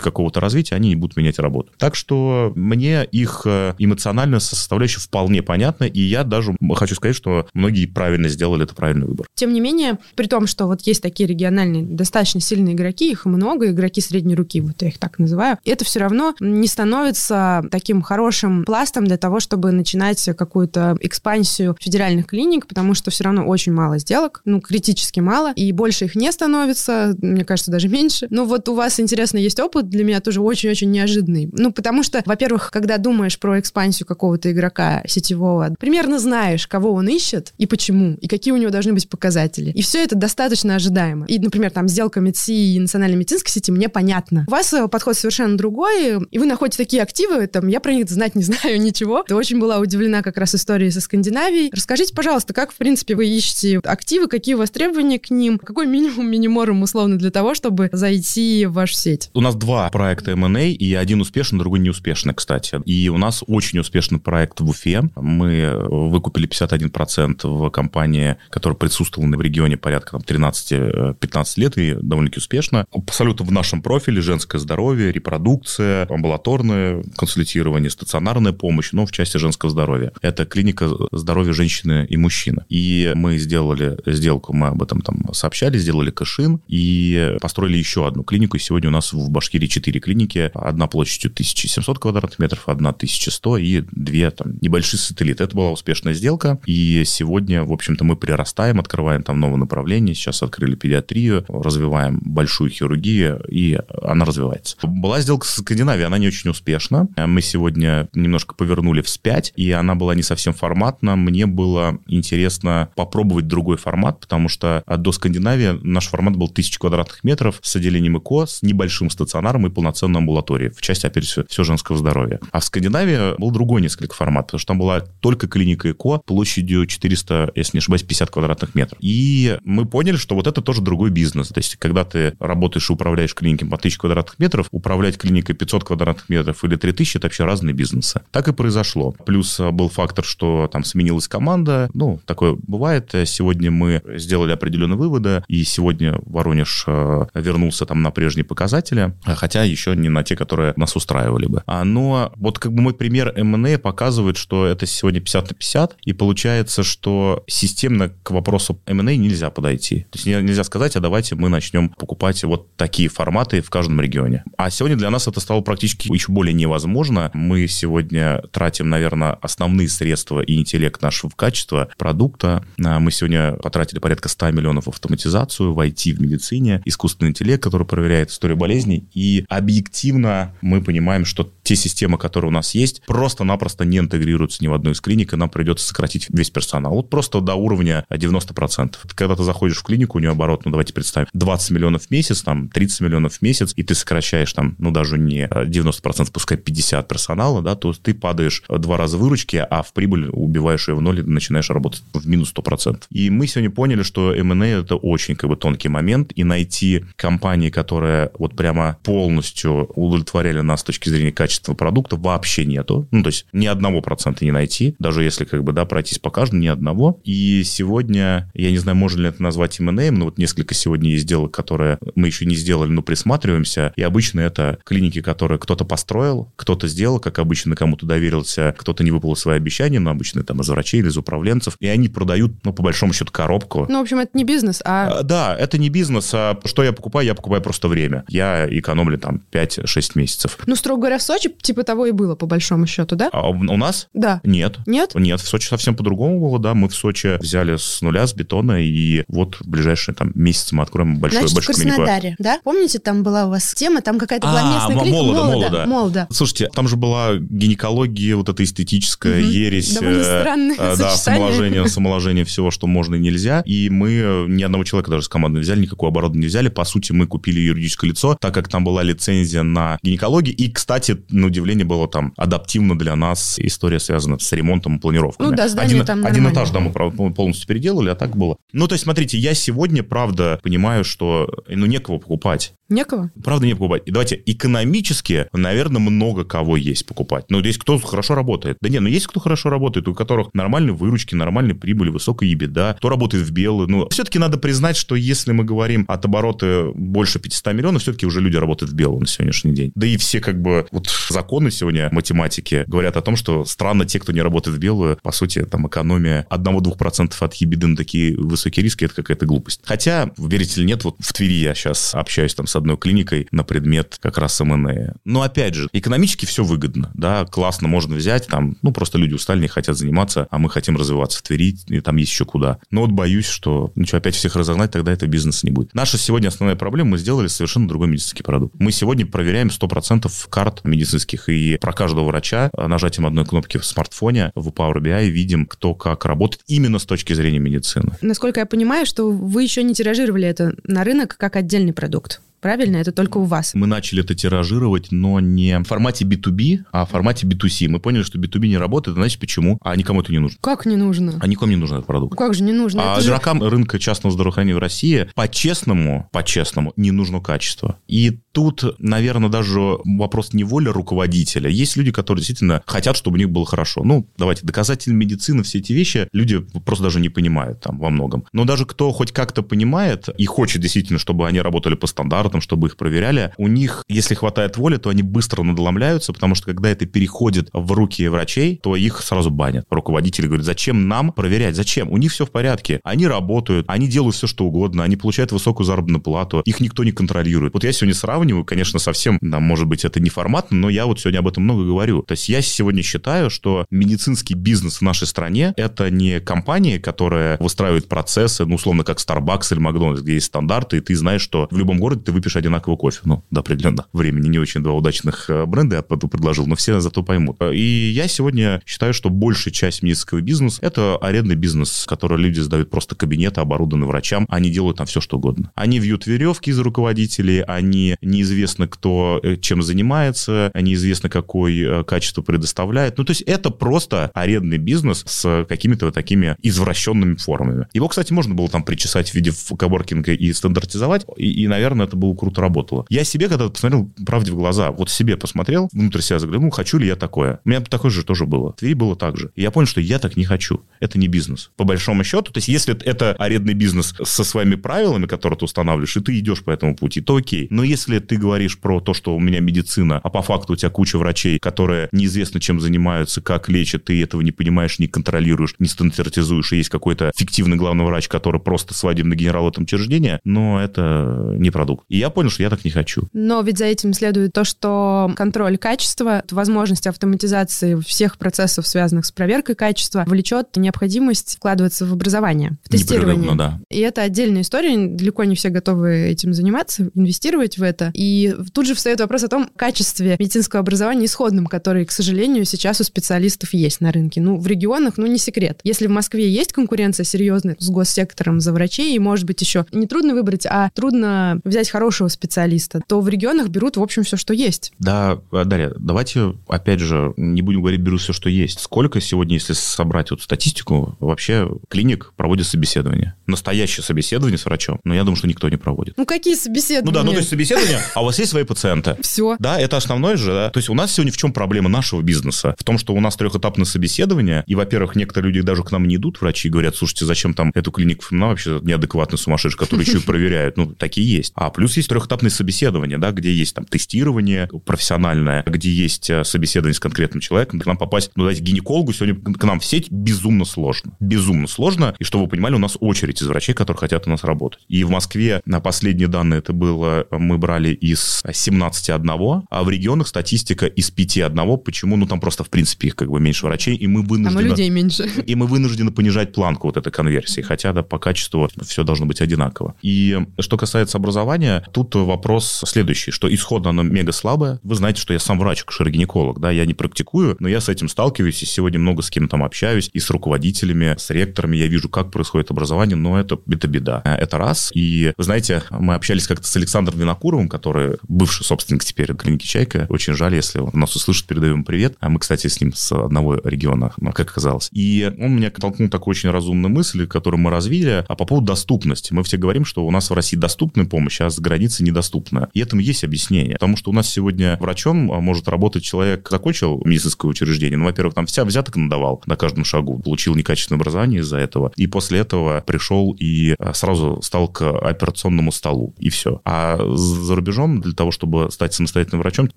какого-то 0.00 0.40
развития, 0.40 0.74
они 0.74 0.88
не 0.88 0.96
будут 0.96 1.16
менять 1.16 1.38
работу. 1.38 1.70
Так 1.78 1.94
что 1.94 2.52
мне 2.56 3.06
их 3.20 3.42
э, 3.44 3.74
эмоциональная 3.78 4.40
составляющая 4.40 5.00
вполне 5.00 5.42
понятна, 5.42 5.84
и 5.84 6.00
я 6.00 6.24
даже 6.24 6.54
хочу 6.74 6.94
сказать, 6.94 7.16
что 7.16 7.46
многие 7.54 7.86
правильно 7.86 8.28
сделали 8.28 8.64
это 8.64 8.74
правильный 8.74 9.06
выбор. 9.06 9.26
Тем 9.34 9.52
не 9.52 9.60
менее, 9.60 9.98
при 10.14 10.26
том, 10.26 10.46
что 10.46 10.66
вот 10.66 10.82
есть 10.82 11.02
такие 11.02 11.28
региональные 11.28 11.84
достаточно 11.84 12.40
сильные 12.40 12.74
игроки, 12.74 13.10
их 13.10 13.24
много, 13.24 13.70
игроки 13.70 14.00
средней 14.00 14.34
руки, 14.34 14.60
вот 14.60 14.82
я 14.82 14.88
их 14.88 14.98
так 14.98 15.18
называю, 15.18 15.58
это 15.64 15.84
все 15.84 16.00
равно 16.00 16.34
не 16.40 16.66
становится 16.66 17.62
таким 17.70 18.02
хорошим 18.02 18.64
пластом 18.64 19.04
для 19.04 19.16
того, 19.16 19.40
чтобы 19.40 19.72
начинать 19.72 20.24
какую-то 20.36 20.96
экспансию 21.00 21.76
федеральных 21.80 22.26
клиник, 22.26 22.66
потому 22.66 22.94
что 22.94 23.10
все 23.10 23.24
равно 23.24 23.46
очень 23.46 23.72
мало 23.72 23.98
сделок, 23.98 24.42
ну, 24.44 24.60
критически 24.60 25.20
мало, 25.20 25.52
и 25.52 25.72
больше 25.72 26.06
их 26.06 26.14
не 26.14 26.30
становится, 26.32 27.14
мне 27.20 27.44
кажется, 27.44 27.70
даже 27.70 27.88
меньше. 27.88 28.26
Но 28.30 28.44
вот 28.44 28.68
у 28.68 28.74
вас, 28.74 29.00
интересно, 29.00 29.38
есть 29.38 29.60
опыт 29.60 29.88
для 29.88 30.04
меня 30.04 30.20
тоже 30.20 30.40
очень-очень 30.40 30.90
неожиданный. 30.90 31.48
Ну, 31.52 31.72
потому 31.72 32.02
что, 32.02 32.22
во-первых, 32.26 32.70
когда 32.70 32.98
думаешь 33.00 33.38
про 33.38 33.58
экспансию 33.58 34.06
какого-то 34.06 34.52
игрока 34.52 35.02
сетевого, 35.06 35.74
примерно 35.78 36.18
знаешь, 36.18 36.66
кого 36.66 36.92
он 36.92 37.08
ищет 37.08 37.52
и 37.58 37.66
почему, 37.66 38.16
и 38.20 38.28
какие 38.28 38.52
у 38.52 38.56
него 38.56 38.70
должны 38.70 38.92
быть 38.92 39.08
показатели. 39.08 39.70
И 39.70 39.82
все 39.82 40.02
это 40.04 40.14
достаточно 40.14 40.76
ожидаемо. 40.76 41.26
И, 41.26 41.38
например, 41.38 41.70
там 41.70 41.88
сделка 41.88 42.20
МедСи 42.20 42.52
и 42.52 42.78
национальной 42.78 43.16
медицинской 43.16 43.50
сети 43.50 43.72
мне 43.72 43.88
понятно. 43.88 44.44
У 44.46 44.50
вас 44.50 44.72
э, 44.72 44.86
подход 44.88 45.16
совершенно 45.16 45.56
другой, 45.56 46.20
и 46.30 46.38
вы 46.38 46.46
находите 46.46 46.78
такие 46.78 47.02
активы, 47.02 47.46
там, 47.46 47.68
я 47.68 47.80
про 47.80 47.92
них 47.92 48.08
знать 48.08 48.34
не 48.34 48.42
знаю 48.50 48.80
ничего. 48.80 49.24
Ты 49.26 49.34
очень 49.34 49.58
была 49.58 49.78
удивлена 49.78 50.22
как 50.22 50.36
раз 50.36 50.54
историей 50.54 50.90
со 50.90 51.00
Скандинавией. 51.00 51.70
Расскажите, 51.72 52.14
пожалуйста, 52.14 52.52
как, 52.52 52.72
в 52.72 52.76
принципе, 52.76 53.14
вы 53.14 53.26
ищете 53.26 53.78
активы, 53.84 54.28
какие 54.28 54.54
у 54.54 54.58
вас 54.58 54.70
требования 54.70 55.18
к 55.18 55.30
ним, 55.30 55.58
какой 55.58 55.86
минимум, 55.86 56.30
миниморум, 56.30 56.82
условно, 56.82 57.18
для 57.18 57.30
того, 57.30 57.54
чтобы 57.54 57.88
зайти 57.92 58.66
в 58.66 58.72
вашу 58.72 58.94
сеть? 58.94 59.30
У 59.34 59.40
нас 59.40 59.54
два 59.54 59.88
проекта 59.90 60.32
M&A, 60.32 60.66
и 60.66 60.94
один 60.94 61.20
успешный, 61.20 61.58
другой 61.58 61.80
неуспешный, 61.80 62.34
кстати. 62.34 62.80
И 62.90 63.08
у 63.08 63.18
нас 63.18 63.44
очень 63.46 63.78
успешный 63.78 64.18
проект 64.18 64.60
в 64.60 64.68
Уфе. 64.68 65.02
Мы 65.14 65.72
выкупили 65.76 66.48
51% 66.48 67.46
в 67.46 67.70
компании, 67.70 68.36
которая 68.50 68.76
присутствовала 68.76 69.36
в 69.36 69.40
регионе 69.40 69.76
порядка 69.76 70.18
там, 70.18 70.22
13-15 70.22 71.52
лет 71.60 71.78
и 71.78 71.94
довольно-таки 71.94 72.38
успешно. 72.38 72.86
Абсолютно 72.92 73.46
в 73.46 73.52
нашем 73.52 73.80
профиле 73.80 74.20
женское 74.20 74.58
здоровье, 74.58 75.12
репродукция, 75.12 76.08
амбулаторное 76.10 77.04
консультирование, 77.16 77.90
стационарная 77.90 78.52
помощь, 78.52 78.90
но 78.90 79.06
в 79.06 79.12
части 79.12 79.36
женского 79.36 79.70
здоровья. 79.70 80.10
Это 80.20 80.44
клиника 80.44 80.90
здоровья 81.12 81.52
женщины 81.52 82.06
и 82.10 82.16
мужчины. 82.16 82.64
И 82.68 83.12
мы 83.14 83.38
сделали 83.38 83.98
сделку, 84.04 84.52
мы 84.52 84.66
об 84.66 84.82
этом 84.82 85.00
там 85.00 85.32
сообщали, 85.32 85.78
сделали 85.78 86.10
кэшин 86.10 86.60
и 86.66 87.36
построили 87.40 87.76
еще 87.76 88.08
одну 88.08 88.24
клинику. 88.24 88.56
И 88.56 88.60
сегодня 88.60 88.88
у 88.88 88.92
нас 88.92 89.12
в 89.12 89.30
Башкирии 89.30 89.68
4 89.68 90.00
клиники. 90.00 90.50
Одна 90.54 90.88
площадью 90.88 91.30
1700 91.30 91.96
квадратных 92.00 92.40
метров, 92.40 92.68
одна 92.68 92.79
1100 92.88 93.58
и 93.58 93.82
две 93.92 94.30
там 94.30 94.54
небольшие 94.60 94.98
сателлиты. 94.98 95.44
Это 95.44 95.54
была 95.54 95.70
успешная 95.70 96.14
сделка. 96.14 96.58
И 96.66 97.04
сегодня, 97.04 97.64
в 97.64 97.72
общем-то, 97.72 98.04
мы 98.04 98.16
прирастаем, 98.16 98.80
открываем 98.80 99.22
там 99.22 99.38
новое 99.38 99.58
направление. 99.58 100.14
Сейчас 100.14 100.42
открыли 100.42 100.74
педиатрию, 100.74 101.44
развиваем 101.48 102.20
большую 102.24 102.70
хирургию, 102.70 103.44
и 103.48 103.78
она 104.02 104.24
развивается. 104.24 104.76
Была 104.82 105.20
сделка 105.20 105.46
с 105.46 105.56
Скандинавией, 105.60 106.06
она 106.06 106.18
не 106.18 106.28
очень 106.28 106.50
успешна. 106.50 107.08
Мы 107.16 107.42
сегодня 107.42 108.08
немножко 108.14 108.54
повернули 108.54 109.02
вспять, 109.02 109.52
и 109.56 109.70
она 109.70 109.94
была 109.94 110.14
не 110.14 110.22
совсем 110.22 110.54
форматна. 110.54 111.16
Мне 111.16 111.46
было 111.46 111.98
интересно 112.06 112.88
попробовать 112.96 113.46
другой 113.46 113.76
формат, 113.76 114.20
потому 114.20 114.48
что 114.48 114.82
до 114.86 115.12
Скандинавии 115.12 115.78
наш 115.82 116.08
формат 116.08 116.36
был 116.36 116.46
1000 116.46 116.78
квадратных 116.78 117.24
метров 117.24 117.58
с 117.62 117.76
отделением 117.76 118.18
ЭКО, 118.18 118.46
с 118.46 118.62
небольшим 118.62 119.10
стационаром 119.10 119.66
и 119.66 119.70
полноценной 119.70 120.18
амбулаторией, 120.18 120.70
в 120.70 120.80
части, 120.80 121.06
опять 121.06 121.28
же, 121.28 121.44
все 121.48 121.64
женского 121.64 121.98
здоровья. 121.98 122.40
А 122.52 122.60
в 122.60 122.69
Скандинавии 122.70 123.36
был 123.36 123.50
другой 123.50 123.82
несколько 123.82 124.14
формат, 124.14 124.46
потому 124.46 124.60
что 124.60 124.68
там 124.68 124.78
была 124.78 125.00
только 125.00 125.48
клиника 125.48 125.90
ЭКО 125.90 126.18
площадью 126.24 126.86
400, 126.86 127.50
если 127.56 127.76
не 127.76 127.78
ошибаюсь, 127.80 128.04
50 128.04 128.30
квадратных 128.30 128.76
метров. 128.76 128.96
И 129.02 129.58
мы 129.64 129.86
поняли, 129.86 130.16
что 130.16 130.36
вот 130.36 130.46
это 130.46 130.62
тоже 130.62 130.80
другой 130.80 131.10
бизнес. 131.10 131.48
То 131.48 131.58
есть, 131.58 131.76
когда 131.76 132.04
ты 132.04 132.34
работаешь 132.38 132.88
и 132.88 132.92
управляешь 132.92 133.34
клиникой 133.34 133.68
по 133.68 133.74
1000 133.74 133.98
квадратных 133.98 134.38
метров, 134.38 134.68
управлять 134.70 135.18
клиникой 135.18 135.56
500 135.56 135.82
квадратных 135.82 136.28
метров 136.28 136.62
или 136.62 136.76
3000– 136.76 137.16
это 137.18 137.26
вообще 137.26 137.44
разные 137.44 137.74
бизнесы. 137.74 138.20
Так 138.30 138.46
и 138.46 138.52
произошло. 138.52 139.16
Плюс 139.26 139.58
э, 139.58 139.70
был 139.72 139.88
фактор, 139.88 140.24
что 140.24 140.68
там 140.72 140.84
сменилась 140.84 141.26
команда. 141.26 141.90
Ну, 141.92 142.20
такое 142.24 142.56
бывает. 142.56 143.12
Сегодня 143.24 143.72
мы 143.72 144.00
сделали 144.14 144.52
определенные 144.52 144.96
выводы, 144.96 145.42
и 145.48 145.64
сегодня 145.64 146.20
Воронеж 146.24 146.84
э, 146.86 147.26
вернулся 147.34 147.84
там 147.84 148.02
на 148.02 148.12
прежние 148.12 148.44
показатели, 148.44 149.12
хотя 149.24 149.64
еще 149.64 149.96
не 149.96 150.08
на 150.08 150.22
те, 150.22 150.36
которые 150.36 150.72
нас 150.76 150.94
устраивали 150.94 151.46
бы. 151.46 151.64
А, 151.66 151.82
но 151.84 152.32
вот 152.36 152.59
как 152.60 152.72
бы 152.72 152.82
мой 152.82 152.94
пример 152.94 153.32
M&A 153.34 153.78
показывает, 153.78 154.36
что 154.36 154.66
это 154.66 154.86
сегодня 154.86 155.20
50 155.20 155.50
на 155.50 155.54
50, 155.54 155.96
и 156.04 156.12
получается, 156.12 156.82
что 156.82 157.42
системно 157.46 158.10
к 158.22 158.30
вопросу 158.30 158.80
M&A 158.86 159.16
нельзя 159.16 159.50
подойти. 159.50 160.06
То 160.10 160.18
есть 160.18 160.26
нельзя 160.26 160.62
сказать, 160.64 160.94
а 160.96 161.00
давайте 161.00 161.34
мы 161.34 161.48
начнем 161.48 161.88
покупать 161.88 162.44
вот 162.44 162.76
такие 162.76 163.08
форматы 163.08 163.62
в 163.62 163.70
каждом 163.70 164.00
регионе. 164.00 164.44
А 164.56 164.70
сегодня 164.70 164.96
для 164.96 165.10
нас 165.10 165.26
это 165.26 165.40
стало 165.40 165.62
практически 165.62 166.12
еще 166.12 166.30
более 166.30 166.52
невозможно. 166.52 167.30
Мы 167.32 167.66
сегодня 167.66 168.42
тратим, 168.52 168.90
наверное, 168.90 169.32
основные 169.40 169.88
средства 169.88 170.40
и 170.40 170.56
интеллект 170.56 171.00
нашего 171.02 171.30
в 171.30 171.36
качество 171.36 171.88
продукта. 171.96 172.64
А, 172.84 173.00
мы 173.00 173.10
сегодня 173.10 173.52
потратили 173.54 173.98
порядка 173.98 174.28
100 174.28 174.50
миллионов 174.50 174.84
в 174.84 174.90
автоматизацию, 174.90 175.72
в 175.72 175.80
IT, 175.80 176.14
в 176.14 176.20
медицине, 176.20 176.82
искусственный 176.84 177.30
интеллект, 177.30 177.62
который 177.62 177.86
проверяет 177.86 178.30
историю 178.30 178.58
болезней. 178.58 179.08
И 179.14 179.44
объективно 179.48 180.54
мы 180.60 180.82
понимаем, 180.82 181.24
что 181.24 181.50
те 181.70 181.76
системы, 181.76 182.18
которые 182.18 182.48
у 182.48 182.52
нас 182.52 182.74
есть, 182.74 183.00
просто-напросто 183.06 183.84
не 183.84 183.98
интегрируются 183.98 184.58
ни 184.60 184.66
в 184.66 184.74
одну 184.74 184.90
из 184.90 185.00
клиник, 185.00 185.32
и 185.32 185.36
нам 185.36 185.48
придется 185.48 185.86
сократить 185.86 186.26
весь 186.28 186.50
персонал. 186.50 186.94
Вот 186.94 187.10
просто 187.10 187.40
до 187.40 187.54
уровня 187.54 188.04
90%. 188.10 188.96
Когда 189.14 189.36
ты 189.36 189.44
заходишь 189.44 189.78
в 189.78 189.84
клинику, 189.84 190.18
у 190.18 190.20
нее 190.20 190.30
оборот, 190.30 190.64
ну 190.64 190.72
давайте 190.72 190.92
представим, 190.92 191.28
20 191.32 191.70
миллионов 191.70 192.06
в 192.06 192.10
месяц, 192.10 192.42
там 192.42 192.68
30 192.70 193.02
миллионов 193.02 193.34
в 193.34 193.42
месяц, 193.42 193.72
и 193.76 193.84
ты 193.84 193.94
сокращаешь 193.94 194.52
там, 194.52 194.74
ну 194.78 194.90
даже 194.90 195.16
не 195.16 195.46
90%, 195.46 196.32
пускай 196.32 196.58
50 196.58 197.06
персонала, 197.06 197.62
да, 197.62 197.76
то 197.76 197.92
ты 197.92 198.14
падаешь 198.14 198.64
два 198.68 198.96
раза 198.96 199.16
выручки, 199.16 199.64
а 199.70 199.84
в 199.84 199.92
прибыль 199.92 200.28
убиваешь 200.32 200.88
ее 200.88 200.96
в 200.96 201.00
ноль 201.00 201.20
и 201.20 201.22
начинаешь 201.22 201.70
работать 201.70 202.02
в 202.12 202.26
минус 202.26 202.52
100%. 202.52 203.02
И 203.10 203.30
мы 203.30 203.46
сегодня 203.46 203.70
поняли, 203.70 204.02
что 204.02 204.34
M&A 204.34 204.80
это 204.80 204.96
очень 204.96 205.36
как 205.36 205.48
бы 205.48 205.54
тонкий 205.54 205.88
момент, 205.88 206.32
и 206.34 206.42
найти 206.42 207.04
компании, 207.14 207.70
которые 207.70 208.32
вот 208.40 208.56
прямо 208.56 208.98
полностью 209.04 209.84
удовлетворяли 209.94 210.62
нас 210.62 210.80
с 210.80 210.82
точки 210.82 211.08
зрения 211.08 211.30
качества 211.30 211.59
продукта, 211.74 212.16
вообще 212.16 212.64
нету. 212.64 213.06
Ну, 213.10 213.22
то 213.22 213.28
есть 213.28 213.46
ни 213.52 213.66
одного 213.66 214.00
процента 214.02 214.44
не 214.44 214.52
найти, 214.52 214.94
даже 214.98 215.22
если 215.22 215.44
как 215.44 215.64
бы, 215.64 215.72
да, 215.72 215.84
пройтись 215.84 216.18
по 216.18 216.30
каждому, 216.30 216.62
ни 216.62 216.68
одного. 216.68 217.20
И 217.24 217.62
сегодня, 217.64 218.50
я 218.54 218.70
не 218.70 218.78
знаю, 218.78 218.96
можно 218.96 219.22
ли 219.22 219.28
это 219.28 219.42
назвать 219.42 219.80
M&A, 219.80 220.10
но 220.10 220.26
вот 220.26 220.38
несколько 220.38 220.74
сегодня 220.74 221.10
есть 221.10 221.24
сделок, 221.24 221.52
которые 221.52 221.98
мы 222.14 222.26
еще 222.26 222.46
не 222.46 222.54
сделали, 222.54 222.90
но 222.90 223.02
присматриваемся, 223.02 223.92
и 223.96 224.02
обычно 224.02 224.40
это 224.40 224.78
клиники, 224.84 225.20
которые 225.20 225.58
кто-то 225.58 225.84
построил, 225.84 226.52
кто-то 226.56 226.88
сделал, 226.88 227.20
как 227.20 227.38
обычно, 227.38 227.76
кому-то 227.76 228.06
доверился, 228.06 228.74
кто-то 228.78 229.04
не 229.04 229.10
выполнил 229.10 229.36
свои 229.36 229.56
обещания, 229.56 230.00
но 230.00 230.10
обычно 230.10 230.42
там 230.42 230.60
из 230.60 230.68
врачей 230.68 231.00
или 231.00 231.08
из 231.08 231.16
управленцев, 231.16 231.76
и 231.80 231.86
они 231.86 232.08
продают, 232.08 232.52
ну, 232.64 232.72
по 232.72 232.82
большому 232.82 233.12
счету, 233.12 233.32
коробку. 233.32 233.86
Ну, 233.88 233.98
в 233.98 234.02
общем, 234.02 234.18
это 234.18 234.30
не 234.34 234.44
бизнес, 234.44 234.80
а... 234.84 235.20
а 235.20 235.22
да, 235.22 235.56
это 235.56 235.78
не 235.78 235.88
бизнес, 235.88 236.30
а 236.34 236.58
что 236.64 236.82
я 236.82 236.92
покупаю? 236.92 237.26
Я 237.26 237.34
покупаю 237.34 237.62
просто 237.62 237.88
время. 237.88 238.24
Я 238.28 238.66
экономлю 238.70 239.18
там 239.18 239.42
5-6 239.52 240.12
месяцев. 240.14 240.58
Ну, 240.66 240.76
строго 240.76 241.00
говоря, 241.02 241.18
в 241.18 241.22
Сочи 241.22 241.49
типа 241.60 241.82
того 241.84 242.06
и 242.06 242.12
было. 242.12 242.34
по 242.34 242.46
большому 242.46 242.86
счету, 242.86 243.16
да? 243.16 243.28
А 243.32 243.48
у 243.48 243.54
нас? 243.76 244.08
Да. 244.14 244.40
Нет. 244.44 244.78
Нет? 244.86 245.14
Нет, 245.14 245.40
в 245.40 245.48
Сочи 245.48 245.68
совсем 245.68 245.94
по-другому 245.96 246.40
было, 246.40 246.58
да. 246.58 246.74
Мы 246.74 246.88
в 246.88 246.94
Сочи 246.94 247.36
взяли 247.40 247.76
с 247.76 248.00
нуля, 248.02 248.26
с 248.26 248.34
бетона, 248.34 248.80
и 248.82 249.24
вот 249.28 249.56
в 249.60 249.66
ближайшие 249.68 250.14
там 250.14 250.32
месяцы 250.34 250.74
мы 250.74 250.82
откроем 250.82 251.18
большой, 251.18 251.40
Значит, 251.40 251.54
большой 251.56 251.74
в 251.74 251.78
Краснодаре, 251.78 252.36
да? 252.38 252.60
Помните, 252.64 252.98
там 252.98 253.22
была 253.22 253.46
у 253.46 253.50
вас 253.50 253.74
тема, 253.74 254.00
там 254.02 254.18
какая-то 254.18 254.46
была 254.46 254.60
А, 254.60 254.74
местная 254.74 255.02
клиника? 255.02 255.22
Молодо, 255.22 255.44
молодо. 255.44 255.86
молодо. 255.86 256.26
Слушайте, 256.30 256.68
там 256.74 256.88
же 256.88 256.96
была 256.96 257.36
гинекология, 257.36 258.36
вот 258.36 258.48
эта 258.48 258.64
эстетическая 258.64 259.40
Мгм. 259.40 259.50
ересь. 259.50 259.94
Довольно 259.94 260.20
э, 260.20 260.40
странное 260.40 260.76
э, 260.78 260.96
Да, 260.96 261.10
самоложение, 261.16 261.88
самоложение 261.88 262.44
всего, 262.44 262.70
что 262.70 262.86
можно 262.86 263.14
и 263.14 263.18
нельзя. 263.18 263.62
И 263.64 263.88
мы 263.90 264.10
э, 264.12 264.46
ни 264.48 264.62
одного 264.62 264.84
человека 264.84 265.10
даже 265.10 265.24
с 265.24 265.28
команды 265.28 265.58
не 265.58 265.62
взяли, 265.62 265.80
никакого 265.82 266.10
оборудования 266.10 266.42
не 266.42 266.48
взяли. 266.48 266.68
По 266.68 266.84
сути, 266.84 267.12
мы 267.12 267.26
купили 267.26 267.60
юридическое 267.60 268.10
лицо, 268.10 268.36
так 268.40 268.54
как 268.54 268.68
там 268.68 268.84
была 268.84 269.02
лицензия 269.02 269.62
на 269.62 269.98
гинекологию. 270.02 270.56
И, 270.56 270.70
кстати, 270.70 271.18
на 271.30 271.46
удивление 271.46 271.84
было 271.84 272.08
там 272.08 272.32
адаптивно 272.36 272.98
для 272.98 273.16
нас 273.16 273.58
история 273.58 274.00
связана 274.00 274.38
с 274.38 274.52
ремонтом 274.52 274.96
и 274.96 275.00
планировками. 275.00 275.48
Ну 275.48 275.54
да, 275.54 275.68
здание 275.68 275.96
один, 275.96 276.06
там 276.06 276.26
один 276.26 276.44
нормально. 276.44 276.54
этаж, 276.54 276.70
да, 276.70 276.80
мы 276.80 277.32
полностью 277.32 277.66
переделали, 277.66 278.10
а 278.10 278.14
так 278.14 278.36
было. 278.36 278.56
Ну, 278.72 278.88
то 278.88 278.94
есть, 278.94 279.04
смотрите, 279.04 279.38
я 279.38 279.54
сегодня, 279.54 280.02
правда, 280.02 280.60
понимаю, 280.62 281.04
что 281.04 281.48
ну, 281.68 281.86
некого 281.86 282.18
покупать. 282.18 282.74
Некого? 282.90 283.30
Правда, 283.42 283.66
не 283.66 283.74
покупать. 283.74 284.02
И 284.06 284.10
давайте, 284.10 284.40
экономически, 284.44 285.46
наверное, 285.52 286.00
много 286.00 286.44
кого 286.44 286.76
есть 286.76 287.06
покупать. 287.06 287.44
Ну, 287.48 287.60
есть 287.60 287.78
кто 287.78 287.98
хорошо 287.98 288.34
работает. 288.34 288.78
Да 288.80 288.88
не, 288.88 288.98
ну 288.98 289.08
есть 289.08 289.28
кто 289.28 289.38
хорошо 289.38 289.70
работает, 289.70 290.08
у 290.08 290.14
которых 290.14 290.48
нормальные 290.54 290.94
выручки, 290.94 291.36
нормальные 291.36 291.76
прибыли, 291.76 292.10
высокая 292.10 292.48
ебеда, 292.48 292.94
кто 292.98 293.08
работает 293.08 293.46
в 293.46 293.52
белую. 293.52 293.88
Ну, 293.88 294.08
все-таки 294.08 294.40
надо 294.40 294.58
признать, 294.58 294.96
что 294.96 295.14
если 295.14 295.52
мы 295.52 295.62
говорим 295.62 296.04
от 296.08 296.24
оборота 296.24 296.90
больше 296.94 297.38
500 297.38 297.74
миллионов, 297.74 298.02
все-таки 298.02 298.26
уже 298.26 298.40
люди 298.40 298.56
работают 298.56 298.92
в 298.92 298.96
белую 298.96 299.20
на 299.20 299.26
сегодняшний 299.26 299.72
день. 299.72 299.92
Да 299.94 300.06
и 300.06 300.16
все 300.16 300.40
как 300.40 300.60
бы 300.60 300.86
вот 300.90 301.08
законы 301.28 301.70
сегодня 301.70 302.08
математики 302.10 302.84
говорят 302.88 303.16
о 303.16 303.22
том, 303.22 303.36
что 303.36 303.64
странно 303.64 304.04
те, 304.04 304.18
кто 304.18 304.32
не 304.32 304.42
работает 304.42 304.76
в 304.76 304.80
белую, 304.80 305.18
по 305.22 305.30
сути, 305.30 305.64
там 305.64 305.86
экономия 305.86 306.44
1-2% 306.50 307.34
от 307.38 307.54
ебеды 307.54 307.86
на 307.86 307.96
такие 307.96 308.36
высокие 308.36 308.82
риски, 308.82 309.04
это 309.04 309.14
какая-то 309.14 309.46
глупость. 309.46 309.80
Хотя, 309.84 310.32
верите 310.36 310.80
или 310.80 310.88
нет, 310.88 311.04
вот 311.04 311.16
в 311.20 311.32
Твери 311.32 311.54
я 311.54 311.74
сейчас 311.74 312.14
общаюсь 312.14 312.54
там 312.54 312.66
с 312.66 312.79
одной 312.80 312.96
клиникой 312.96 313.48
на 313.50 313.64
предмет 313.64 314.18
как 314.20 314.38
раз 314.38 314.60
МНЭ. 314.60 315.14
Но 315.24 315.42
опять 315.42 315.74
же, 315.74 315.88
экономически 315.92 316.46
все 316.46 316.64
выгодно, 316.64 317.10
да, 317.14 317.44
классно 317.44 317.88
можно 317.88 318.16
взять, 318.16 318.46
там, 318.46 318.76
ну, 318.82 318.92
просто 318.92 319.18
люди 319.18 319.34
устали, 319.34 319.60
не 319.60 319.68
хотят 319.68 319.96
заниматься, 319.96 320.46
а 320.50 320.58
мы 320.58 320.70
хотим 320.70 320.96
развиваться 320.96 321.38
в 321.38 321.42
Твери, 321.42 321.76
и 321.88 322.00
там 322.00 322.16
есть 322.16 322.32
еще 322.32 322.44
куда. 322.44 322.78
Но 322.90 323.02
вот 323.02 323.10
боюсь, 323.10 323.46
что, 323.46 323.92
ну 323.94 324.06
что, 324.06 324.16
опять 324.16 324.34
всех 324.34 324.56
разогнать, 324.56 324.90
тогда 324.90 325.12
это 325.12 325.26
бизнес 325.26 325.62
не 325.62 325.70
будет. 325.70 325.94
Наша 325.94 326.18
сегодня 326.18 326.48
основная 326.48 326.76
проблема, 326.76 327.10
мы 327.10 327.18
сделали 327.18 327.46
совершенно 327.48 327.88
другой 327.88 328.08
медицинский 328.08 328.42
продукт. 328.42 328.74
Мы 328.78 328.92
сегодня 328.92 329.26
проверяем 329.26 329.68
100% 329.68 330.30
карт 330.48 330.84
медицинских, 330.84 331.48
и 331.48 331.76
про 331.80 331.92
каждого 331.92 332.26
врача 332.26 332.70
э, 332.76 332.86
нажатием 332.86 333.26
одной 333.26 333.44
кнопки 333.44 333.78
в 333.78 333.84
смартфоне 333.84 334.52
в 334.54 334.68
Power 334.68 335.00
BI 335.00 335.28
видим, 335.28 335.66
кто 335.66 335.94
как 335.94 336.24
работает 336.24 336.62
именно 336.66 336.98
с 336.98 337.06
точки 337.06 337.32
зрения 337.32 337.58
медицины. 337.58 338.12
Насколько 338.20 338.60
я 338.60 338.66
понимаю, 338.66 339.06
что 339.06 339.30
вы 339.30 339.62
еще 339.62 339.82
не 339.82 339.94
тиражировали 339.94 340.46
это 340.46 340.74
на 340.84 341.04
рынок 341.04 341.36
как 341.36 341.56
отдельный 341.56 341.92
продукт. 341.92 342.40
Правильно? 342.60 342.96
Это 342.98 343.12
только 343.12 343.38
у 343.38 343.44
вас. 343.44 343.72
Мы 343.74 343.86
начали 343.86 344.22
это 344.22 344.34
тиражировать, 344.34 345.08
но 345.10 345.40
не 345.40 345.78
в 345.78 345.84
формате 345.84 346.24
B2B, 346.24 346.84
а 346.92 347.06
в 347.06 347.10
формате 347.10 347.46
B2C. 347.46 347.88
Мы 347.88 348.00
поняли, 348.00 348.22
что 348.22 348.38
B2B 348.38 348.68
не 348.68 348.76
работает, 348.76 349.16
значит, 349.16 349.40
почему? 349.40 349.78
А 349.82 349.96
никому 349.96 350.20
это 350.20 350.30
не 350.32 350.38
нужно. 350.38 350.58
Как 350.60 350.84
не 350.86 350.96
нужно? 350.96 351.38
А 351.40 351.46
никому 351.46 351.70
не 351.70 351.76
нужен 351.76 351.96
этот 351.96 352.06
продукт. 352.06 352.36
Как 352.36 352.54
же 352.54 352.62
не 352.62 352.72
нужно? 352.72 353.02
А 353.02 353.12
Это 353.14 353.22
же- 353.22 353.28
игрокам 353.28 353.62
рынка 353.62 353.98
частного 353.98 354.32
здравоохранения 354.32 354.74
в 354.76 354.78
России 354.78 355.28
по-честному, 355.34 356.28
по-честному 356.32 356.92
не 356.96 357.10
нужно 357.10 357.40
качество. 357.40 357.96
И 358.08 358.38
тут, 358.52 358.84
наверное, 358.98 359.48
даже 359.48 359.80
вопрос 360.04 360.52
не 360.52 360.64
воли 360.64 360.88
руководителя. 360.88 361.70
Есть 361.70 361.96
люди, 361.96 362.10
которые 362.12 362.40
действительно 362.40 362.82
хотят, 362.86 363.16
чтобы 363.16 363.36
у 363.36 363.38
них 363.38 363.50
было 363.50 363.64
хорошо. 363.64 364.02
Ну, 364.04 364.26
давайте, 364.36 364.66
доказательная 364.66 365.16
медицина, 365.18 365.62
все 365.62 365.78
эти 365.78 365.92
вещи 365.92 366.28
люди 366.32 366.58
просто 366.84 367.04
даже 367.04 367.20
не 367.20 367.28
понимают 367.28 367.80
там 367.80 367.98
во 367.98 368.10
многом. 368.10 368.44
Но 368.52 368.64
даже 368.64 368.84
кто 368.86 369.12
хоть 369.12 369.32
как-то 369.32 369.62
понимает 369.62 370.28
и 370.36 370.46
хочет 370.46 370.82
действительно, 370.82 371.18
чтобы 371.18 371.46
они 371.46 371.60
работали 371.60 371.94
по 371.94 372.06
стандартам, 372.50 372.60
чтобы 372.60 372.88
их 372.88 372.96
проверяли, 372.96 373.52
у 373.56 373.68
них, 373.68 374.04
если 374.08 374.34
хватает 374.34 374.76
воли, 374.76 374.96
то 374.96 375.10
они 375.10 375.22
быстро 375.22 375.62
надломляются, 375.62 376.32
потому 376.32 376.54
что 376.54 376.66
когда 376.66 376.90
это 376.90 377.06
переходит 377.06 377.68
в 377.72 377.92
руки 377.92 378.26
врачей, 378.28 378.78
то 378.82 378.96
их 378.96 379.22
сразу 379.22 379.50
банят. 379.50 379.86
Руководители 379.90 380.46
говорят, 380.46 380.66
зачем 380.66 381.08
нам 381.08 381.32
проверять? 381.32 381.76
Зачем? 381.76 382.10
У 382.10 382.16
них 382.16 382.32
все 382.32 382.44
в 382.44 382.50
порядке. 382.50 383.00
Они 383.04 383.26
работают, 383.26 383.86
они 383.88 384.08
делают 384.08 384.36
все, 384.36 384.46
что 384.46 384.64
угодно, 384.64 385.04
они 385.04 385.16
получают 385.16 385.52
высокую 385.52 385.86
заработную 385.86 386.20
плату, 386.20 386.62
их 386.64 386.80
никто 386.80 387.04
не 387.04 387.12
контролирует. 387.12 387.74
Вот 387.74 387.84
я 387.84 387.92
сегодня 387.92 388.14
сравниваю, 388.14 388.64
конечно, 388.64 388.98
совсем, 388.98 389.38
да, 389.40 389.60
может 389.60 389.86
быть, 389.86 390.04
это 390.04 390.20
не 390.20 390.30
форматно, 390.30 390.76
но 390.76 390.90
я 390.90 391.06
вот 391.06 391.20
сегодня 391.20 391.38
об 391.38 391.48
этом 391.48 391.64
много 391.64 391.84
говорю. 391.84 392.22
То 392.22 392.32
есть 392.32 392.48
я 392.48 392.62
сегодня 392.62 393.02
считаю, 393.02 393.50
что 393.50 393.86
медицинский 393.90 394.54
бизнес 394.54 394.98
в 394.98 395.02
нашей 395.02 395.26
стране 395.26 395.72
это 395.76 396.10
не 396.10 396.40
компании, 396.40 396.98
которая 396.98 397.56
выстраивает 397.58 398.08
процессы, 398.08 398.64
ну, 398.64 398.74
условно, 398.74 399.04
как 399.04 399.18
Starbucks 399.18 399.72
или 399.72 399.80
Макдональдс, 399.80 400.22
где 400.22 400.34
есть 400.34 400.46
стандарты, 400.46 400.98
и 400.98 401.00
ты 401.00 401.14
знаешь, 401.14 401.42
что 401.42 401.68
в 401.70 401.76
любом 401.76 401.98
городе 401.98 402.22
ты 402.22 402.32
выпьешь 402.40 402.56
одинаковый 402.56 402.96
кофе. 402.96 403.20
Ну, 403.24 403.44
до 403.50 403.60
определенного 403.60 404.08
времени. 404.12 404.48
Не 404.48 404.58
очень 404.58 404.82
два 404.82 404.94
удачных 404.94 405.50
э, 405.50 405.66
бренда 405.66 405.96
я 405.96 406.02
предложил, 406.02 406.66
но 406.66 406.74
все 406.74 407.00
зато 407.00 407.22
поймут. 407.22 407.58
И 407.72 408.10
я 408.10 408.28
сегодня 408.28 408.80
считаю, 408.86 409.12
что 409.12 409.28
большая 409.28 409.72
часть 409.72 410.02
медицинского 410.02 410.40
бизнеса– 410.40 410.78
это 410.82 411.16
арендный 411.18 411.54
бизнес, 411.54 412.06
который 412.08 412.38
люди 412.38 412.60
сдают 412.60 412.90
просто 412.90 413.14
кабинеты, 413.14 413.60
оборудованные 413.60 414.08
врачам. 414.08 414.46
Они 414.48 414.70
делают 414.70 414.96
там 414.96 415.06
все, 415.06 415.20
что 415.20 415.36
угодно. 415.36 415.70
Они 415.74 415.98
вьют 415.98 416.26
веревки 416.26 416.70
из 416.70 416.78
руководителей, 416.78 417.60
они 417.60 418.16
неизвестно, 418.22 418.88
кто 418.88 419.40
э, 419.42 419.56
чем 419.56 419.82
занимается, 419.82 420.70
неизвестно, 420.74 421.28
какое 421.28 422.00
э, 422.00 422.04
качество 422.04 422.42
предоставляет. 422.42 423.18
Ну, 423.18 423.24
то 423.24 423.32
есть 423.32 423.42
это 423.42 423.70
просто 423.70 424.30
арендный 424.34 424.78
бизнес 424.78 425.24
с 425.26 425.66
какими-то 425.68 426.06
вот 426.06 426.14
такими 426.14 426.56
извращенными 426.62 427.34
формами. 427.34 427.86
Его, 427.92 428.08
кстати, 428.08 428.32
можно 428.32 428.54
было 428.54 428.68
там 428.68 428.82
причесать 428.82 429.30
в 429.30 429.34
виде 429.34 429.52
коворкинга 429.76 430.32
и 430.32 430.52
стандартизовать, 430.52 431.26
и, 431.36 431.50
и, 431.50 431.68
наверное, 431.68 432.06
это 432.06 432.16
было 432.16 432.29
круто 432.34 432.60
работало. 432.60 433.06
Я 433.08 433.24
себе 433.24 433.48
когда 433.48 433.68
посмотрел 433.68 434.10
правде 434.26 434.52
в 434.52 434.56
глаза, 434.56 434.90
вот 434.90 435.10
себе 435.10 435.36
посмотрел, 435.36 435.88
внутрь 435.92 436.20
себя 436.20 436.38
заглянул, 436.38 436.70
хочу 436.70 436.98
ли 436.98 437.06
я 437.06 437.16
такое. 437.16 437.60
У 437.64 437.68
меня 437.68 437.80
такое 437.80 438.10
же 438.10 438.24
тоже 438.24 438.46
было. 438.46 438.72
Твери 438.74 438.94
было 438.94 439.16
так 439.16 439.36
же. 439.36 439.50
И 439.56 439.62
я 439.62 439.70
понял, 439.70 439.86
что 439.86 440.00
я 440.00 440.18
так 440.18 440.36
не 440.36 440.44
хочу. 440.44 440.82
Это 441.00 441.18
не 441.18 441.28
бизнес. 441.28 441.70
По 441.76 441.84
большому 441.84 442.24
счету, 442.24 442.52
то 442.52 442.58
есть 442.58 442.68
если 442.68 442.96
это 443.04 443.32
арендный 443.32 443.74
бизнес 443.74 444.14
со 444.22 444.44
своими 444.44 444.76
правилами, 444.76 445.26
которые 445.26 445.58
ты 445.58 445.64
устанавливаешь, 445.64 446.16
и 446.16 446.20
ты 446.20 446.38
идешь 446.38 446.62
по 446.62 446.70
этому 446.70 446.96
пути, 446.96 447.20
то 447.20 447.36
окей. 447.36 447.66
Но 447.70 447.82
если 447.82 448.18
ты 448.18 448.36
говоришь 448.36 448.78
про 448.78 449.00
то, 449.00 449.14
что 449.14 449.34
у 449.34 449.40
меня 449.40 449.60
медицина, 449.60 450.20
а 450.22 450.30
по 450.30 450.42
факту 450.42 450.74
у 450.74 450.76
тебя 450.76 450.90
куча 450.90 451.18
врачей, 451.18 451.58
которые 451.58 452.08
неизвестно 452.12 452.60
чем 452.60 452.80
занимаются, 452.80 453.40
как 453.40 453.68
лечат, 453.68 454.04
ты 454.04 454.22
этого 454.22 454.40
не 454.42 454.52
понимаешь, 454.52 454.98
не 454.98 455.08
контролируешь, 455.08 455.74
не 455.78 455.88
стандартизуешь, 455.88 456.72
и 456.72 456.76
есть 456.76 456.88
какой-то 456.88 457.32
фиктивный 457.36 457.76
главный 457.76 458.04
врач, 458.04 458.28
который 458.28 458.60
просто 458.60 458.94
свадебный 458.94 459.36
генерал 459.36 459.68
этого 459.68 459.84
учреждения, 459.84 460.40
но 460.44 460.80
это 460.80 461.54
не 461.56 461.70
продукт. 461.70 462.04
И 462.08 462.19
я 462.20 462.30
понял, 462.30 462.50
что 462.50 462.62
я 462.62 462.70
так 462.70 462.84
не 462.84 462.90
хочу. 462.90 463.28
Но 463.32 463.60
ведь 463.62 463.78
за 463.78 463.86
этим 463.86 464.12
следует 464.12 464.52
то, 464.52 464.64
что 464.64 465.32
контроль 465.36 465.78
качества, 465.78 466.44
возможность 466.50 467.06
автоматизации 467.06 467.96
всех 467.96 468.38
процессов, 468.38 468.86
связанных 468.86 469.26
с 469.26 469.32
проверкой 469.32 469.74
качества, 469.74 470.24
влечет 470.26 470.76
необходимость 470.76 471.56
вкладываться 471.56 472.06
в 472.06 472.12
образование, 472.12 472.78
в 472.84 472.88
тестирование. 472.88 473.54
Да. 473.54 473.80
И 473.90 474.00
это 474.00 474.22
отдельная 474.22 474.62
история, 474.62 474.96
далеко 475.06 475.44
не 475.44 475.56
все 475.56 475.70
готовы 475.70 476.28
этим 476.28 476.52
заниматься, 476.54 477.10
инвестировать 477.14 477.78
в 477.78 477.82
это. 477.82 478.10
И 478.14 478.54
тут 478.72 478.86
же 478.86 478.94
встает 478.94 479.20
вопрос 479.20 479.44
о 479.44 479.48
том 479.48 479.70
качестве 479.76 480.36
медицинского 480.38 480.80
образования 480.80 481.26
исходном, 481.26 481.66
который, 481.66 482.04
к 482.04 482.12
сожалению, 482.12 482.64
сейчас 482.64 483.00
у 483.00 483.04
специалистов 483.04 483.72
есть 483.74 484.00
на 484.00 484.12
рынке. 484.12 484.40
Ну, 484.40 484.58
в 484.58 484.66
регионах, 484.66 485.16
ну, 485.16 485.26
не 485.26 485.38
секрет. 485.38 485.80
Если 485.84 486.06
в 486.06 486.10
Москве 486.10 486.48
есть 486.48 486.72
конкуренция 486.72 487.24
серьезная 487.24 487.76
с 487.78 487.88
госсектором 487.90 488.60
за 488.60 488.72
врачей, 488.72 489.14
и, 489.14 489.18
может 489.18 489.46
быть, 489.46 489.60
еще 489.60 489.86
не 489.92 490.06
трудно 490.06 490.34
выбрать, 490.34 490.66
а 490.66 490.90
трудно 490.94 491.60
взять 491.64 491.88
хорошего 492.10 492.26
специалиста, 492.28 493.00
то 493.06 493.20
в 493.20 493.28
регионах 493.28 493.68
берут, 493.68 493.96
в 493.96 494.02
общем, 494.02 494.24
все, 494.24 494.36
что 494.36 494.52
есть. 494.52 494.92
Да, 494.98 495.38
э, 495.52 495.64
Дарья, 495.64 495.92
давайте, 495.96 496.54
опять 496.66 496.98
же, 496.98 497.32
не 497.36 497.62
будем 497.62 497.82
говорить, 497.82 498.00
беру 498.00 498.18
все, 498.18 498.32
что 498.32 498.48
есть. 498.50 498.80
Сколько 498.80 499.20
сегодня, 499.20 499.54
если 499.54 499.74
собрать 499.74 500.32
вот 500.32 500.42
статистику, 500.42 501.16
вообще 501.20 501.70
клиник 501.88 502.32
проводит 502.36 502.66
собеседование? 502.66 503.34
Настоящее 503.46 504.02
собеседование 504.02 504.58
с 504.58 504.64
врачом? 504.64 504.98
Но 505.04 505.14
я 505.14 505.22
думаю, 505.22 505.36
что 505.36 505.46
никто 505.46 505.68
не 505.68 505.76
проводит. 505.76 506.14
Ну, 506.16 506.26
какие 506.26 506.54
Ну 506.54 506.60
собеседования? 506.60 507.12
да, 507.12 507.22
ну 507.22 507.30
то 507.30 507.38
есть 507.38 507.48
собеседование, 507.48 508.00
а 508.16 508.22
у 508.22 508.24
вас 508.24 508.40
есть 508.40 508.50
свои 508.50 508.64
пациенты? 508.64 509.16
Все. 509.22 509.54
Да, 509.60 509.78
это 509.78 509.96
основное 509.96 510.36
же, 510.36 510.50
да. 510.50 510.70
То 510.70 510.78
есть 510.78 510.88
у 510.88 510.94
нас 510.94 511.12
сегодня 511.12 511.32
в 511.32 511.36
чем 511.36 511.52
проблема 511.52 511.88
нашего 511.88 512.22
бизнеса? 512.22 512.74
В 512.76 512.82
том, 512.82 512.98
что 512.98 513.14
у 513.14 513.20
нас 513.20 513.36
трехэтапное 513.36 513.86
собеседование, 513.86 514.64
и, 514.66 514.74
во-первых, 514.74 515.14
некоторые 515.14 515.52
люди 515.52 515.64
даже 515.64 515.84
к 515.84 515.92
нам 515.92 516.08
не 516.08 516.16
идут, 516.16 516.40
врачи, 516.40 516.68
говорят, 516.68 516.96
слушайте, 516.96 517.24
зачем 517.24 517.54
там 517.54 517.70
эту 517.74 517.92
клинику, 517.92 518.24
ну, 518.32 518.48
вообще 518.48 518.80
неадекватный 518.82 519.38
сумасшедший, 519.38 519.78
который 519.78 520.04
еще 520.04 520.18
и 520.18 520.20
проверяют. 520.20 520.76
Ну, 520.76 520.92
такие 520.92 521.30
есть. 521.30 521.52
А 521.54 521.70
плюс 521.70 521.89
есть 521.98 522.08
трехэтапное 522.08 522.50
собеседование, 522.50 523.18
да, 523.18 523.32
где 523.32 523.52
есть 523.52 523.74
там 523.74 523.84
тестирование 523.84 524.68
профессиональное, 524.84 525.62
где 525.66 525.90
есть 525.90 526.30
э, 526.30 526.44
собеседование 526.44 526.94
с 526.94 527.00
конкретным 527.00 527.40
человеком. 527.40 527.80
К 527.80 527.86
нам 527.86 527.96
попасть, 527.96 528.30
ну, 528.36 528.44
давайте, 528.44 528.62
гинекологу 528.62 529.12
сегодня 529.12 529.40
к 529.40 529.64
нам 529.64 529.80
в 529.80 529.84
сеть 529.84 530.10
безумно 530.10 530.64
сложно. 530.64 531.12
Безумно 531.20 531.66
сложно. 531.66 532.14
И 532.18 532.24
чтобы 532.24 532.44
вы 532.44 532.50
понимали, 532.50 532.74
у 532.74 532.78
нас 532.78 532.96
очередь 533.00 533.42
из 533.42 533.46
врачей, 533.46 533.74
которые 533.74 534.00
хотят 534.00 534.26
у 534.26 534.30
нас 534.30 534.44
работать. 534.44 534.82
И 534.88 535.04
в 535.04 535.10
Москве 535.10 535.60
на 535.64 535.80
последние 535.80 536.28
данные 536.28 536.58
это 536.58 536.72
было, 536.72 537.26
мы 537.30 537.58
брали 537.58 537.92
из 537.92 538.42
17 538.50 539.10
одного, 539.10 539.64
а 539.70 539.82
в 539.82 539.90
регионах 539.90 540.28
статистика 540.28 540.86
из 540.86 541.10
5 541.10 541.38
одного. 541.38 541.76
Почему? 541.76 542.16
Ну, 542.16 542.26
там 542.26 542.40
просто, 542.40 542.64
в 542.64 542.70
принципе, 542.70 543.08
их 543.08 543.16
как 543.16 543.30
бы 543.30 543.40
меньше 543.40 543.66
врачей, 543.66 543.96
и 543.96 544.06
мы 544.06 544.22
вынуждены... 544.22 544.60
А 544.60 544.62
мы 544.62 544.68
людей 544.68 544.90
меньше. 544.90 545.28
И 545.46 545.54
мы 545.54 545.66
вынуждены 545.66 546.10
понижать 546.10 546.52
планку 546.52 546.88
вот 546.88 546.96
этой 546.96 547.12
конверсии, 547.12 547.60
хотя, 547.60 547.92
да, 547.92 548.02
по 548.02 548.18
качеству 548.18 548.68
все 548.86 549.04
должно 549.04 549.26
быть 549.26 549.40
одинаково. 549.40 549.94
И 550.02 550.38
что 550.58 550.76
касается 550.76 551.18
образования, 551.18 551.79
тут 551.92 552.14
вопрос 552.14 552.82
следующий, 552.86 553.30
что 553.30 553.52
исходно 553.52 553.90
оно 553.90 554.02
мега 554.02 554.32
слабое. 554.32 554.80
Вы 554.82 554.94
знаете, 554.94 555.20
что 555.20 555.32
я 555.32 555.38
сам 555.38 555.58
врач, 555.58 555.82
акушер-гинеколог, 555.82 556.60
да, 556.60 556.70
я 556.70 556.86
не 556.86 556.94
практикую, 556.94 557.56
но 557.60 557.68
я 557.68 557.80
с 557.80 557.88
этим 557.88 558.08
сталкиваюсь, 558.08 558.62
и 558.62 558.66
сегодня 558.66 558.98
много 558.98 559.22
с 559.22 559.30
кем 559.30 559.48
там 559.48 559.62
общаюсь, 559.62 560.10
и 560.12 560.20
с 560.20 560.30
руководителями, 560.30 561.14
с 561.18 561.30
ректорами, 561.30 561.76
я 561.76 561.86
вижу, 561.86 562.08
как 562.08 562.30
происходит 562.30 562.70
образование, 562.70 563.16
но 563.16 563.38
это, 563.38 563.58
это 563.68 563.88
беда. 563.88 564.22
Это 564.24 564.58
раз. 564.58 564.90
И, 564.94 565.32
вы 565.36 565.44
знаете, 565.44 565.82
мы 565.90 566.14
общались 566.14 566.46
как-то 566.46 566.66
с 566.66 566.76
Александром 566.76 567.18
Винокуровым, 567.18 567.68
который 567.68 568.18
бывший 568.28 568.64
собственник 568.64 569.04
теперь 569.04 569.34
клиники 569.34 569.66
«Чайка». 569.66 570.06
Очень 570.08 570.34
жаль, 570.34 570.54
если 570.54 570.80
он 570.80 570.90
нас 570.94 571.14
услышит, 571.16 571.46
передаем 571.46 571.84
привет. 571.84 572.16
А 572.20 572.28
мы, 572.28 572.38
кстати, 572.38 572.66
с 572.66 572.80
ним 572.80 572.92
с 572.92 573.12
одного 573.12 573.56
региона, 573.56 574.12
как 574.34 574.50
оказалось. 574.50 574.88
И 574.92 575.32
он 575.38 575.56
меня 575.56 575.70
толкнул 575.70 576.08
такую 576.08 576.32
очень 576.32 576.50
разумную 576.50 576.92
мысль, 576.92 577.26
которую 577.26 577.60
мы 577.60 577.70
развили, 577.70 578.24
а 578.26 578.34
по 578.36 578.44
поводу 578.44 578.66
доступности. 578.68 579.32
Мы 579.32 579.42
все 579.44 579.56
говорим, 579.56 579.84
что 579.84 580.06
у 580.06 580.10
нас 580.10 580.30
в 580.30 580.34
России 580.34 580.56
доступная 580.56 581.06
помощь, 581.06 581.40
а 581.40 581.50
с 581.50 581.58
границы 581.70 582.02
недоступная. 582.02 582.68
И 582.74 582.80
этому 582.80 583.00
есть 583.00 583.22
объяснение. 583.22 583.74
Потому 583.74 583.96
что 583.96 584.10
у 584.10 584.12
нас 584.12 584.28
сегодня 584.28 584.76
врачом 584.80 585.16
может 585.16 585.68
работать 585.68 586.02
человек, 586.02 586.48
закончил 586.50 587.00
медицинское 587.04 587.46
учреждение, 587.46 587.96
ну, 587.96 588.06
во-первых, 588.06 588.34
там 588.34 588.46
вся 588.46 588.64
взяток 588.64 588.96
надавал 588.96 589.42
на 589.46 589.54
каждом 589.56 589.84
шагу, 589.84 590.18
получил 590.18 590.56
некачественное 590.56 590.98
образование 590.98 591.40
из-за 591.40 591.58
этого, 591.58 591.92
и 591.96 592.06
после 592.08 592.40
этого 592.40 592.82
пришел 592.84 593.36
и 593.38 593.76
а, 593.78 593.94
сразу 593.94 594.40
стал 594.42 594.66
к 594.68 594.82
операционному 594.82 595.70
столу, 595.70 596.14
и 596.18 596.28
все. 596.28 596.60
А 596.64 596.98
за 597.14 597.54
рубежом 597.54 598.00
для 598.00 598.14
того, 598.14 598.32
чтобы 598.32 598.70
стать 598.70 598.94
самостоятельным 598.94 599.40
врачом, 599.40 599.68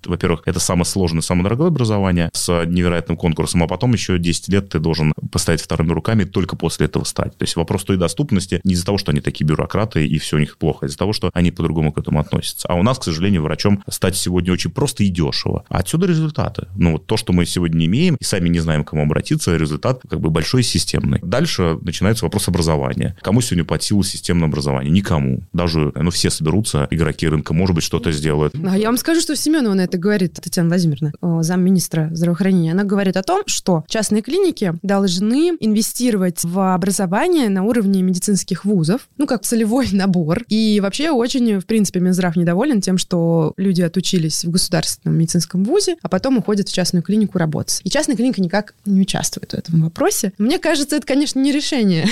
во-первых, 0.04 0.42
это 0.46 0.58
самое 0.58 0.84
сложное, 0.84 1.22
самое 1.22 1.44
дорогое 1.44 1.68
образование 1.68 2.30
с 2.32 2.64
невероятным 2.64 3.16
конкурсом, 3.16 3.62
а 3.62 3.68
потом 3.68 3.92
еще 3.92 4.18
10 4.18 4.48
лет 4.48 4.68
ты 4.68 4.80
должен 4.80 5.12
поставить 5.30 5.60
вторыми 5.60 5.92
руками 5.92 6.24
только 6.24 6.56
после 6.56 6.86
этого 6.86 7.04
стать. 7.04 7.36
То 7.38 7.44
есть 7.44 7.56
вопрос 7.56 7.84
той 7.84 7.96
доступности 7.96 8.60
не 8.64 8.74
из-за 8.74 8.86
того, 8.86 8.98
что 8.98 9.12
они 9.12 9.20
такие 9.20 9.46
бюрократы 9.46 10.06
и 10.06 10.18
все 10.18 10.36
у 10.36 10.40
них 10.40 10.58
плохо, 10.58 10.86
а 10.86 10.86
из-за 10.86 10.98
того, 10.98 11.12
что 11.12 11.30
они 11.34 11.50
по-другому 11.50 11.83
к 11.92 11.98
этому 11.98 12.20
относятся. 12.20 12.68
А 12.68 12.74
у 12.74 12.82
нас, 12.82 12.98
к 12.98 13.04
сожалению, 13.04 13.42
врачом 13.42 13.82
стать 13.88 14.16
сегодня 14.16 14.52
очень 14.52 14.70
просто 14.70 15.04
и 15.04 15.08
дешево. 15.08 15.64
А 15.68 15.78
отсюда 15.78 16.06
результаты. 16.06 16.66
Ну, 16.76 16.92
вот 16.92 17.06
то, 17.06 17.16
что 17.16 17.32
мы 17.32 17.46
сегодня 17.46 17.86
имеем, 17.86 18.16
и 18.16 18.24
сами 18.24 18.48
не 18.48 18.60
знаем, 18.60 18.84
к 18.84 18.90
кому 18.90 19.02
обратиться, 19.02 19.56
результат 19.56 20.02
как 20.08 20.20
бы 20.20 20.30
большой 20.30 20.60
и 20.60 20.64
системный. 20.64 21.20
Дальше 21.22 21.78
начинается 21.82 22.24
вопрос 22.24 22.48
образования. 22.48 23.16
Кому 23.22 23.40
сегодня 23.40 23.64
под 23.64 23.82
силу 23.82 24.02
системное 24.02 24.48
образование? 24.48 24.90
Никому. 24.90 25.40
Даже, 25.52 25.92
ну, 25.94 26.10
все 26.10 26.30
соберутся, 26.30 26.88
игроки 26.90 27.28
рынка, 27.28 27.54
может 27.54 27.74
быть, 27.74 27.84
что-то 27.84 28.12
сделают. 28.12 28.54
А 28.66 28.76
я 28.76 28.86
вам 28.86 28.96
скажу, 28.96 29.20
что 29.20 29.36
Семенова 29.36 29.74
на 29.74 29.82
это 29.82 29.98
говорит, 29.98 30.34
Татьяна 30.34 30.68
Владимировна, 30.68 31.12
замминистра 31.42 32.10
здравоохранения. 32.12 32.72
Она 32.72 32.84
говорит 32.84 33.16
о 33.16 33.22
том, 33.22 33.42
что 33.46 33.84
частные 33.88 34.22
клиники 34.22 34.74
должны 34.82 35.56
инвестировать 35.60 36.44
в 36.44 36.74
образование 36.74 37.48
на 37.48 37.62
уровне 37.62 38.02
медицинских 38.02 38.64
вузов, 38.64 39.08
ну, 39.16 39.26
как 39.26 39.42
целевой 39.42 39.88
набор. 39.92 40.42
И 40.48 40.80
вообще 40.80 41.10
очень, 41.10 41.60
в 41.60 41.64
Минздрав 41.78 42.36
недоволен 42.36 42.80
тем, 42.80 42.98
что 42.98 43.52
люди 43.56 43.82
отучились 43.82 44.44
в 44.44 44.50
государственном 44.50 45.18
медицинском 45.18 45.64
вузе, 45.64 45.96
а 46.02 46.08
потом 46.08 46.38
уходят 46.38 46.68
в 46.68 46.74
частную 46.74 47.02
клинику 47.02 47.38
работать. 47.38 47.80
И 47.84 47.90
частная 47.90 48.16
клиника 48.16 48.40
никак 48.40 48.74
не 48.84 49.00
участвует 49.00 49.52
в 49.52 49.54
этом 49.54 49.82
вопросе. 49.82 50.32
Мне 50.38 50.58
кажется, 50.58 50.96
это, 50.96 51.06
конечно, 51.06 51.38
не 51.38 51.52
решение. 51.52 52.06